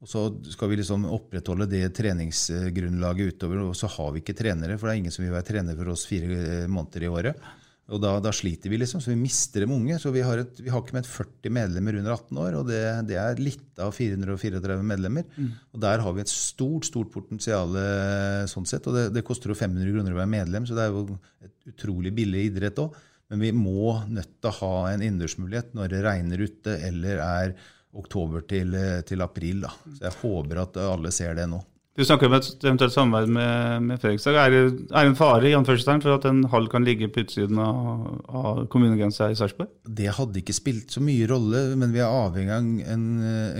Og 0.00 0.08
så 0.08 0.22
skal 0.52 0.70
vi 0.70 0.78
liksom 0.80 1.04
opprettholde 1.08 1.68
det 1.68 1.84
treningsgrunnlaget 1.96 3.36
utover, 3.36 3.60
og 3.66 3.76
så 3.76 3.90
har 3.92 4.10
vi 4.14 4.22
ikke 4.22 4.36
trenere, 4.38 4.78
for 4.80 4.88
det 4.88 4.94
er 4.94 5.02
ingen 5.02 5.12
som 5.12 5.24
vil 5.24 5.34
være 5.34 5.48
trener 5.50 5.76
for 5.76 5.92
oss 5.92 6.04
fire 6.08 6.32
eh, 6.32 6.66
måneder 6.68 7.04
i 7.04 7.10
året. 7.12 7.46
Og 7.86 8.00
da, 8.02 8.16
da 8.18 8.32
sliter 8.34 8.72
vi, 8.72 8.80
liksom, 8.80 8.98
så 9.02 9.12
vi 9.12 9.18
mister 9.20 9.62
dem 9.62 9.74
unge. 9.76 9.98
Så 10.02 10.10
vi 10.10 10.24
har, 10.26 10.40
et, 10.42 10.58
vi 10.58 10.72
har 10.72 10.82
ikke 10.82 10.96
med 10.96 11.06
40 11.06 11.52
medlemmer 11.54 11.98
under 12.00 12.16
18 12.16 12.40
år, 12.42 12.56
og 12.58 12.70
det, 12.72 12.80
det 13.12 13.18
er 13.22 13.42
litt 13.42 13.82
av 13.82 13.92
434 13.94 14.78
medlemmer. 14.82 15.28
Og 15.70 15.82
der 15.84 16.02
har 16.02 16.16
vi 16.16 16.24
et 16.24 16.32
stort 16.32 16.88
stort 16.88 17.12
potensial 17.14 17.76
eh, 17.78 18.42
sånn 18.50 18.66
sett. 18.66 18.88
Og 18.90 18.96
det, 18.96 19.04
det 19.14 19.24
koster 19.26 19.52
jo 19.52 19.58
500 19.58 19.92
kroner 19.92 20.16
å 20.16 20.18
være 20.18 20.34
medlem, 20.34 20.66
så 20.66 20.78
det 20.78 20.86
er 20.86 20.96
jo 20.96 21.20
et 21.46 21.70
utrolig 21.74 22.14
billig 22.16 22.48
idrett 22.50 22.82
òg. 22.82 22.98
Men 23.30 23.42
vi 23.42 23.52
må 23.54 23.96
nødt 24.06 24.36
til 24.40 24.50
å 24.52 24.58
ha 24.60 24.74
en 24.92 25.02
innendørsmulighet 25.02 25.72
når 25.74 25.90
det 25.92 26.02
regner 26.06 26.44
ute 26.46 26.76
eller 26.88 27.22
er 27.24 27.56
oktober 27.96 28.44
til, 28.46 28.74
eh, 28.76 29.00
til 29.08 29.24
april. 29.24 29.64
Da. 29.66 29.72
Så 29.96 30.06
jeg 30.06 30.18
håper 30.20 30.62
at 30.62 30.78
alle 30.84 31.12
ser 31.14 31.34
det 31.38 31.48
nå. 31.50 31.62
Du 31.96 32.02
snakker 32.04 32.28
om 32.28 32.34
et 32.36 32.64
eventuelt 32.66 32.92
samarbeid 32.92 33.30
med, 33.32 33.84
med 33.88 34.00
Fredrikstad. 34.02 34.36
Er 34.36 34.52
det, 34.52 34.64
en 35.00 35.14
fare 35.16 35.48
i 35.48 35.54
anførselstegn 35.56 36.02
for 36.04 36.18
at 36.18 36.26
en 36.28 36.42
hall 36.52 36.66
kan 36.68 36.84
ligge 36.84 37.08
på 37.08 37.22
utsiden 37.24 37.56
av, 37.62 38.02
av 38.28 38.60
kommunegrensa 38.72 39.30
i 39.32 39.38
Sarpsborg? 39.38 39.70
Det 39.88 40.10
hadde 40.18 40.42
ikke 40.42 40.56
spilt 40.58 40.92
så 40.92 41.00
mye 41.00 41.24
rolle, 41.30 41.62
men 41.80 41.94
vi 41.94 42.02
er 42.04 42.12
avhengig 42.12 42.52
av 42.52 42.68
en, 42.92 43.06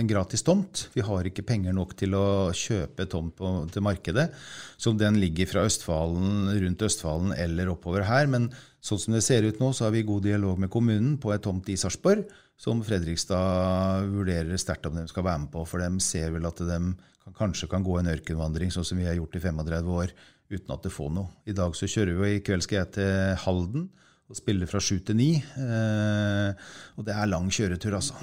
en 0.03 0.11
gratis 0.11 0.45
tomt. 0.45 0.85
Vi 0.93 1.01
har 1.07 1.25
ikke 1.25 1.47
penger 1.49 1.73
nok 1.73 1.97
til 1.97 2.13
å 2.13 2.27
kjøpe 2.53 3.09
tomt 3.09 3.33
på, 3.41 3.55
til 3.73 3.87
markedet. 3.89 4.27
Så 4.77 4.93
den 4.93 5.17
ligger 5.17 5.49
fra 5.49 5.65
Østfalen, 5.65 6.53
rundt 6.61 6.87
Østfalen 6.91 7.33
eller 7.33 7.73
oppover 7.73 8.05
her. 8.05 8.29
Men 8.29 8.51
sånn 8.85 9.01
som 9.01 9.17
det 9.17 9.25
ser 9.25 9.49
ut 9.49 9.57
nå, 9.57 9.73
så 9.73 9.89
har 9.89 9.97
vi 9.97 10.05
god 10.05 10.29
dialog 10.29 10.61
med 10.61 10.69
kommunen 10.69 11.17
på 11.17 11.33
et 11.33 11.41
tomt 11.41 11.73
i 11.73 11.81
Sarpsborg, 11.81 12.27
som 12.53 12.85
Fredrikstad 12.85 14.05
vurderer 14.13 14.61
sterkt 14.61 14.85
om 14.85 15.01
de 15.01 15.09
skal 15.09 15.25
være 15.25 15.47
med 15.47 15.55
på. 15.57 15.65
For 15.65 15.81
de 15.81 16.05
ser 16.05 16.37
vel 16.37 16.45
at 16.45 16.61
de 16.61 16.81
kanskje 17.37 17.69
kan 17.71 17.85
gå 17.85 17.99
en 17.99 18.11
ørkenvandring, 18.13 18.71
sånn 18.73 18.87
som 18.87 18.99
vi 18.99 19.07
har 19.07 19.17
gjort 19.17 19.35
i 19.35 19.43
35 19.43 19.93
år, 19.97 20.15
uten 20.53 20.73
at 20.75 20.83
det 20.85 20.93
får 20.93 21.13
noe. 21.13 21.31
I 21.49 21.55
dag 21.57 21.75
så 21.75 21.89
kjører 21.91 22.15
vi, 22.15 22.19
og 22.21 22.33
i 22.35 22.43
kveld 22.45 22.65
skal 22.65 22.81
jeg 22.81 22.93
til 22.99 23.39
Halden 23.43 23.87
og 24.27 24.35
spiller 24.35 24.67
fra 24.67 24.81
sju 24.83 24.99
til 25.07 25.17
ni. 25.19 25.31
Eh, 25.39 26.67
og 26.99 27.07
det 27.07 27.15
er 27.15 27.31
lang 27.31 27.47
kjøretur, 27.53 27.95
altså. 27.99 28.19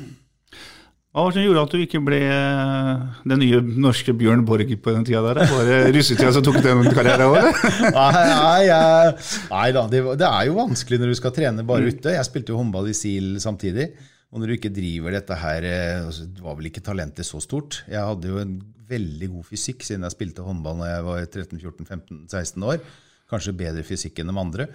Hva 1.14 1.22
var 1.22 1.30
det 1.30 1.38
som 1.38 1.44
gjorde 1.44 1.62
at 1.62 1.74
du 1.74 1.82
ikke 1.84 2.00
ble 2.02 2.16
eh, 2.26 3.02
den 3.30 3.38
nye 3.38 3.61
norske 3.62 4.12
Bjørn 4.18 4.42
Borg 4.48 4.72
på 4.82 4.94
den 4.96 5.05
tida 5.07 5.20
der? 5.28 5.44
Var 5.46 5.68
det 5.68 5.76
russetida 5.94 6.32
som 6.34 6.42
tok 6.42 6.59
den 6.64 6.88
karrieren 6.90 7.28
over? 7.28 7.52
nei, 8.00 8.24
nei, 8.26 9.12
nei 9.52 9.68
da, 9.76 9.84
det, 9.92 10.00
det, 10.18 10.26
er 10.26 10.48
jo 10.48 10.59
vanskelig 10.59 10.98
når 10.98 11.12
du 11.12 11.18
skal 11.20 11.34
trene 11.36 11.66
bare 11.68 11.92
ute. 11.92 12.16
Jeg 12.16 12.26
spilte 12.26 12.50
jo 12.50 12.59
håndball 12.59 12.90
i 12.90 12.96
SIL 12.98 13.36
samtidig. 13.44 13.92
Og 14.35 14.43
når 14.43 14.51
du 14.51 14.57
ikke 14.57 14.72
driver 14.74 15.14
dette 15.14 15.37
her 15.39 15.66
eh, 15.68 16.07
altså, 16.09 16.26
Det 16.26 16.43
var 16.43 16.57
vel 16.59 16.66
ikke 16.66 16.82
talentet 16.82 17.26
så 17.28 17.39
stort. 17.43 17.85
Jeg 17.87 18.03
hadde 18.03 18.32
jo 18.32 18.41
en 18.43 18.57
veldig 18.85 19.30
god 19.37 19.47
fysikk 19.47 19.87
siden 19.87 20.05
jeg 20.05 20.16
spilte 20.16 20.45
håndball 20.45 20.80
når 20.80 20.91
jeg 20.91 21.05
var 21.07 21.28
13-14-15-16 21.28 22.66
år. 22.66 22.82
Kanskje 23.30 23.55
bedre 23.57 23.87
fysikk 23.87 24.18
enn 24.20 24.32
de 24.32 24.37
andre. 24.43 24.66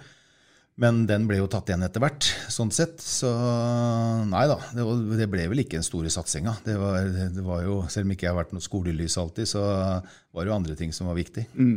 Men 0.80 1.02
den 1.04 1.26
ble 1.28 1.36
jo 1.42 1.48
tatt 1.50 1.68
igjen 1.68 1.84
etter 1.84 2.00
hvert, 2.00 2.24
sånn 2.48 2.70
sett. 2.72 3.02
Så 3.04 3.28
nei 4.30 4.46
da, 4.48 4.56
det, 4.72 5.28
ble 5.28 5.44
vel 5.52 5.60
ikke 5.60 5.76
den 5.76 5.84
store 5.84 6.12
satsinga. 6.12 6.54
Det 6.64 6.76
var, 6.80 7.10
det 7.36 7.44
var 7.44 7.66
selv 7.92 8.08
om 8.08 8.14
ikke 8.14 8.26
jeg 8.26 8.32
har 8.32 8.38
vært 8.38 8.54
noe 8.56 8.64
skolelys 8.64 9.18
alltid, 9.20 9.50
så 9.50 9.60
var 9.60 10.40
det 10.40 10.48
jo 10.48 10.56
andre 10.56 10.78
ting 10.78 10.94
som 10.96 11.10
var 11.10 11.20
viktig. 11.20 11.44
Mm. 11.52 11.76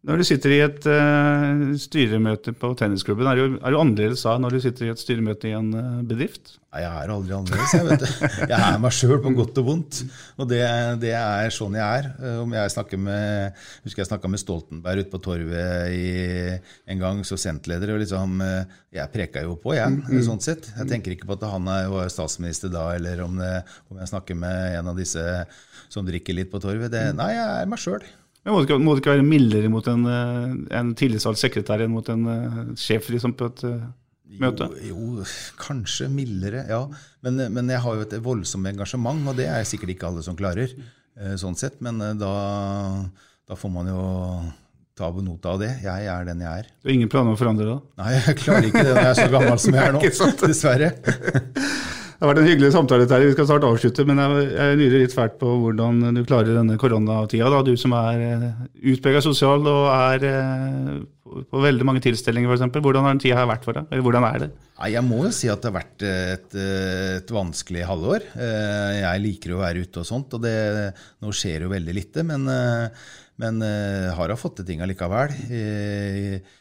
Når 0.00 0.16
du 0.16 0.24
sitter 0.24 0.52
i 0.54 0.62
et 0.64 0.86
uh, 0.88 1.74
styremøte 1.76 2.54
på 2.56 2.70
tennisklubben, 2.80 3.26
er 3.28 3.36
du, 3.36 3.58
er 3.60 3.74
du 3.74 3.76
annerledes 3.76 4.22
da 4.24 4.38
når 4.40 4.54
du 4.56 4.62
sitter 4.64 4.86
i 4.86 4.92
et 4.94 5.00
styremøte 5.02 5.50
i 5.50 5.52
en 5.58 5.66
uh, 5.76 5.98
bedrift? 6.08 6.54
Nei, 6.72 6.80
jeg 6.86 7.02
er 7.02 7.12
aldri 7.12 7.34
annerledes. 7.36 7.74
Jeg, 7.76 7.84
vet 7.84 8.04
du. 8.06 8.46
jeg 8.54 8.56
er 8.56 8.78
meg 8.80 8.94
sjøl 8.96 9.18
på 9.20 9.34
godt 9.36 9.60
og 9.60 9.66
vondt. 9.66 9.98
Og 10.40 10.48
det, 10.48 10.62
det, 11.02 11.12
er 11.18 11.52
sånn 11.52 11.76
jeg 11.76 11.82
er. 11.82 12.08
Eh, 12.16 12.36
om 12.40 12.54
jeg 12.54 12.72
snakker 12.72 13.00
med, 13.02 13.58
husker 13.82 14.04
jeg 14.04 14.08
snakka 14.08 14.30
med 14.30 14.40
Stoltenberg 14.40 15.02
ute 15.02 15.12
på 15.12 15.20
Torvet 15.24 15.96
i, 15.98 16.06
en 16.94 17.02
gang 17.02 17.24
som 17.26 17.40
sentleder. 17.42 17.90
og 17.90 17.98
liksom, 18.00 18.38
Jeg 18.94 19.10
preka 19.10 19.42
jo 19.42 19.58
på, 19.58 19.74
jeg, 19.74 19.98
mm, 19.98 20.14
mm. 20.14 20.22
sånn 20.28 20.44
sett. 20.46 20.70
Jeg 20.78 20.92
tenker 20.94 21.16
ikke 21.16 21.26
på 21.26 21.40
at 21.40 21.48
han 21.50 21.66
var 21.90 22.14
statsminister 22.14 22.70
da, 22.70 22.86
eller 22.94 23.26
om, 23.26 23.34
det, 23.42 23.52
om 23.90 23.98
jeg 23.98 24.14
snakker 24.14 24.38
med 24.38 24.78
en 24.78 24.94
av 24.94 25.02
disse 25.02 25.26
som 25.90 26.06
drikker 26.06 26.38
litt 26.38 26.54
på 26.54 26.62
Torvet. 26.62 26.88
Det, 26.94 27.08
nei, 27.18 27.32
jeg 27.34 27.50
er 27.50 27.74
meg 27.74 27.82
sjøl. 27.82 28.06
Men 28.44 28.54
må 28.54 28.60
det, 28.60 28.68
ikke, 28.68 28.80
må 28.80 28.94
det 28.94 29.02
ikke 29.02 29.14
være 29.14 29.26
mildere 29.26 29.70
mot 29.72 29.88
en, 29.92 30.06
eh, 30.08 30.52
en 30.78 30.92
tillitsvalgt 30.96 31.42
sekretær 31.42 31.82
enn 31.84 31.92
mot 31.92 32.06
en 32.08 32.22
uh, 32.24 32.60
sjef 32.80 33.10
liksom, 33.12 33.34
på 33.36 33.50
et 33.50 33.64
uh, 33.68 33.82
møte? 34.40 34.70
Jo, 34.86 34.94
jo, 35.18 35.26
kanskje 35.60 36.08
mildere, 36.12 36.64
ja. 36.70 36.80
Men, 37.26 37.42
men, 37.52 37.68
jeg 37.68 37.84
har 37.84 37.98
jo 37.98 38.06
et 38.06 38.16
voldsomt 38.24 38.70
engasjement, 38.70 39.20
og 39.28 39.36
det 39.36 39.50
er 39.52 39.68
sikkert 39.68 39.92
ikke 39.92 40.08
alle 40.08 40.24
som 40.24 40.38
klarer. 40.38 40.72
Sånn 41.36 41.58
sett, 41.58 41.82
Men 41.84 41.98
da, 42.16 42.32
da, 43.44 43.56
får 43.58 43.72
man 43.74 43.90
jo 43.90 44.02
ta 44.96 45.10
nota 45.20 45.52
av 45.52 45.60
det. 45.60 45.72
Jeg 45.84 46.08
er 46.08 46.24
den 46.30 46.40
jeg 46.40 46.62
er. 46.62 46.70
Du 46.80 46.88
har 46.88 46.96
ingen 46.96 47.12
planer 47.12 47.34
om 47.34 47.36
å 47.36 47.40
forandre 47.42 47.66
det? 47.68 47.78
Nei, 48.00 48.14
jeg 48.16 48.38
klarer 48.40 48.70
ikke 48.70 48.86
det 48.86 48.94
når 48.94 49.02
jeg 49.02 49.10
er 49.10 49.20
så 49.20 49.30
gammel 49.34 49.60
som 49.60 49.76
jeg 49.76 49.84
er 49.84 49.94
nå. 49.98 50.36
Dessverre. 50.46 50.92
Det 52.20 52.26
har 52.26 52.34
vært 52.34 52.42
en 52.42 52.50
hyggelig 52.50 52.68
samtale. 52.74 53.04
Terje. 53.08 53.30
Vi 53.30 53.32
skal 53.32 53.46
snart 53.48 53.64
avslutte, 53.64 54.04
men 54.04 54.18
jeg, 54.20 54.48
jeg 54.52 54.76
lurer 54.76 55.02
litt 55.06 55.14
fælt 55.16 55.38
på 55.40 55.54
hvordan 55.62 56.02
du 56.12 56.18
klarer 56.28 56.52
denne 56.52 56.74
koronatida. 56.76 57.62
Du 57.64 57.70
som 57.80 57.94
er 57.96 58.24
eh, 58.26 58.42
utprega 58.92 59.22
sosial 59.24 59.64
og 59.64 59.86
er 59.88 60.26
eh, 60.28 60.98
på 61.48 61.62
veldig 61.64 61.86
mange 61.88 62.02
tilstelninger 62.04 62.52
f.eks. 62.52 62.76
Hvordan 62.76 63.08
har 63.08 63.16
den 63.16 63.22
tida 63.24 63.46
vært 63.48 63.64
for 63.64 63.78
deg? 63.78 63.88
Eller 63.88 64.04
hvordan 64.04 64.28
er 64.28 64.44
det? 64.44 64.50
Jeg 64.92 65.04
må 65.08 65.22
jo 65.24 65.32
si 65.32 65.48
at 65.48 65.64
det 65.64 65.70
har 65.70 65.78
vært 65.78 66.06
et, 66.10 66.60
et 66.60 67.34
vanskelig 67.38 67.88
halvår. 67.88 68.28
Eh, 68.36 69.00
jeg 69.00 69.24
liker 69.24 69.56
å 69.56 69.64
være 69.64 69.88
ute 69.88 70.04
og 70.04 70.10
sånt, 70.12 70.36
og 70.36 70.44
det, 70.44 70.54
nå 71.24 71.32
skjer 71.32 71.64
jo 71.64 71.72
veldig 71.72 71.98
lite. 72.02 72.28
Men, 72.28 72.44
men 73.40 73.64
har 74.20 74.36
fått 74.36 74.60
til 74.60 74.74
ting 74.74 74.84
allikevel. 74.84 75.32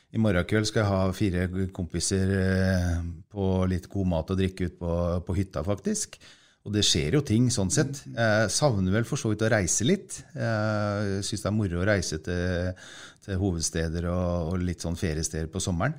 I 0.10 0.18
morgen 0.18 0.46
kveld 0.50 0.66
skal 0.66 0.82
jeg 0.82 0.90
ha 0.90 1.14
fire 1.14 1.70
kompiser 1.76 2.32
eh, 2.34 2.94
på 3.30 3.48
litt 3.70 3.86
god 3.92 4.10
mat 4.10 4.32
og 4.34 4.40
drikke 4.40 4.70
ut 4.70 4.78
på, 4.80 4.94
på 5.28 5.36
hytta, 5.38 5.62
faktisk. 5.66 6.18
Og 6.66 6.74
det 6.74 6.82
skjer 6.86 7.16
jo 7.16 7.22
ting 7.26 7.48
sånn 7.54 7.70
sett. 7.72 8.02
Jeg 8.10 8.50
savner 8.52 8.94
vel 8.98 9.06
for 9.08 9.22
så 9.22 9.30
vidt 9.32 9.46
å 9.46 9.52
reise 9.54 9.86
litt. 9.86 10.18
Jeg 10.34 11.22
syns 11.26 11.46
det 11.46 11.50
er 11.50 11.56
moro 11.56 11.80
å 11.82 11.86
reise 11.88 12.20
til, 12.26 12.74
til 13.26 13.40
hovedsteder 13.40 14.10
og, 14.10 14.50
og, 14.50 14.66
litt 14.66 14.84
sånn 14.84 14.98
feriesteder 15.00 15.48
på 15.54 15.62
sommeren. 15.64 15.94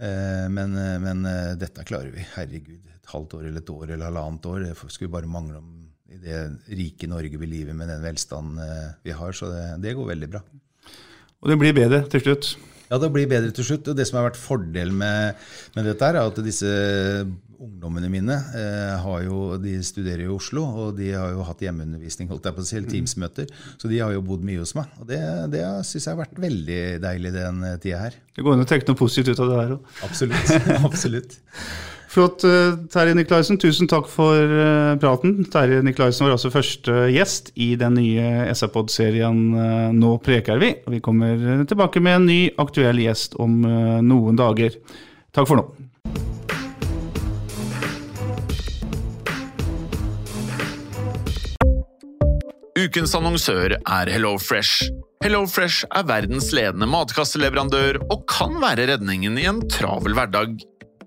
Eh, 0.00 0.48
men, 0.48 0.74
men, 1.04 1.22
eh, 1.28 1.52
dette 1.60 1.84
klarer 1.86 2.16
vi. 2.16 2.24
Herregud. 2.32 2.88
Et 2.96 3.12
halvt 3.12 3.38
år 3.38 3.46
eller 3.50 3.60
et 3.60 3.76
år 3.76 3.86
eller 3.90 4.08
halvannet 4.08 4.50
år. 4.50 4.66
Det 4.70 4.90
skulle 4.96 5.12
bare 5.12 5.30
mangle 5.30 5.60
om 5.60 5.76
i 6.10 6.18
det 6.18 6.40
rike 6.74 7.06
Norge 7.06 7.38
vi 7.38 7.46
lever 7.46 7.76
med 7.76 7.92
den 7.92 8.02
velstanden 8.02 8.96
vi 9.04 9.14
har. 9.14 9.36
Så 9.36 9.52
det, 9.52 9.62
det 9.84 9.94
går 10.00 10.10
veldig 10.16 10.32
bra. 10.32 10.42
Og 11.44 11.52
det 11.52 11.60
blir 11.60 11.76
bedre 11.76 12.02
til 12.10 12.24
slutt? 12.24 12.54
Ja, 12.90 12.98
det 12.98 13.12
blir 13.14 13.28
bedre 13.30 13.54
til 13.54 13.66
slutt. 13.66 13.88
Og 13.92 13.96
det 13.98 14.08
som 14.08 14.18
har 14.18 14.30
vært 14.30 14.40
fordelen 14.40 14.98
med, 14.98 15.38
med 15.76 15.86
dette, 15.86 16.10
er 16.10 16.18
at 16.24 16.42
disse 16.42 16.72
ungdommene 17.60 18.08
mine 18.08 18.36
eh, 18.56 19.08
jo, 19.26 19.40
de 19.60 19.74
studerer 19.84 20.24
i 20.24 20.32
Oslo, 20.32 20.64
og 20.64 20.96
de 20.96 21.10
har 21.12 21.34
jo 21.34 21.44
hatt 21.44 21.60
hjemmeundervisning, 21.60 22.30
holdt 22.30 22.48
jeg 22.48 22.56
på 22.56 22.64
å 22.64 22.66
si, 22.66 22.80
teamsmøter. 22.88 23.52
Så 23.76 23.90
de 23.90 24.00
har 24.00 24.14
jo 24.16 24.24
bodd 24.24 24.42
mye 24.46 24.62
hos 24.62 24.74
meg. 24.78 24.90
Og 24.98 25.06
det, 25.10 25.20
det 25.52 25.62
syns 25.86 26.08
jeg 26.08 26.14
har 26.14 26.22
vært 26.22 26.40
veldig 26.40 26.80
deilig 27.04 27.34
den 27.36 27.62
tida 27.82 28.02
her. 28.06 28.18
Det 28.34 28.46
går 28.46 28.56
an 28.56 28.64
å 28.64 28.68
trekke 28.72 28.90
noe 28.90 29.00
positivt 29.00 29.34
ut 29.34 29.44
av 29.44 29.52
det 29.52 29.60
her 29.60 29.76
òg. 29.76 29.94
Absolutt. 30.08 30.54
Absolutt. 30.90 31.38
Flott, 32.10 32.42
eh, 32.44 32.74
Terje 32.90 33.14
Niklaisen. 33.14 33.58
Tusen 33.62 33.86
takk 33.86 34.08
for 34.10 34.34
eh, 34.34 34.96
praten. 34.98 35.44
Terje 35.46 35.78
Niklaisen 35.86 36.26
var 36.26 36.34
altså 36.34 36.50
første 36.50 37.04
gjest 37.14 37.52
i 37.54 37.76
den 37.78 37.94
nye 38.00 38.48
SR-pod-serien 38.50 39.38
eh, 39.54 39.92
Nå 39.94 40.16
preker 40.24 40.58
vi. 40.58 40.72
Vi 40.90 40.98
kommer 41.04 41.62
tilbake 41.70 42.02
med 42.02 42.16
en 42.18 42.26
ny 42.26 42.40
aktuell 42.58 42.98
gjest 42.98 43.38
om 43.38 43.62
noen 43.62 44.40
dager. 44.40 44.74
Takk 45.30 45.46
for 45.46 45.60
nå. 45.60 45.68
Ukens 52.80 53.14
annonsør 53.14 53.76
er 53.78 54.10
HelloFresh. 54.10 54.90
HelloFresh 55.22 55.86
er 55.94 56.10
verdens 56.10 56.50
ledende 56.56 56.90
matkasseleverandør 56.90 58.02
og 58.08 58.26
kan 58.30 58.58
være 58.58 58.88
redningen 58.96 59.38
i 59.38 59.46
en 59.52 59.62
travel 59.70 60.18
hverdag. 60.18 60.58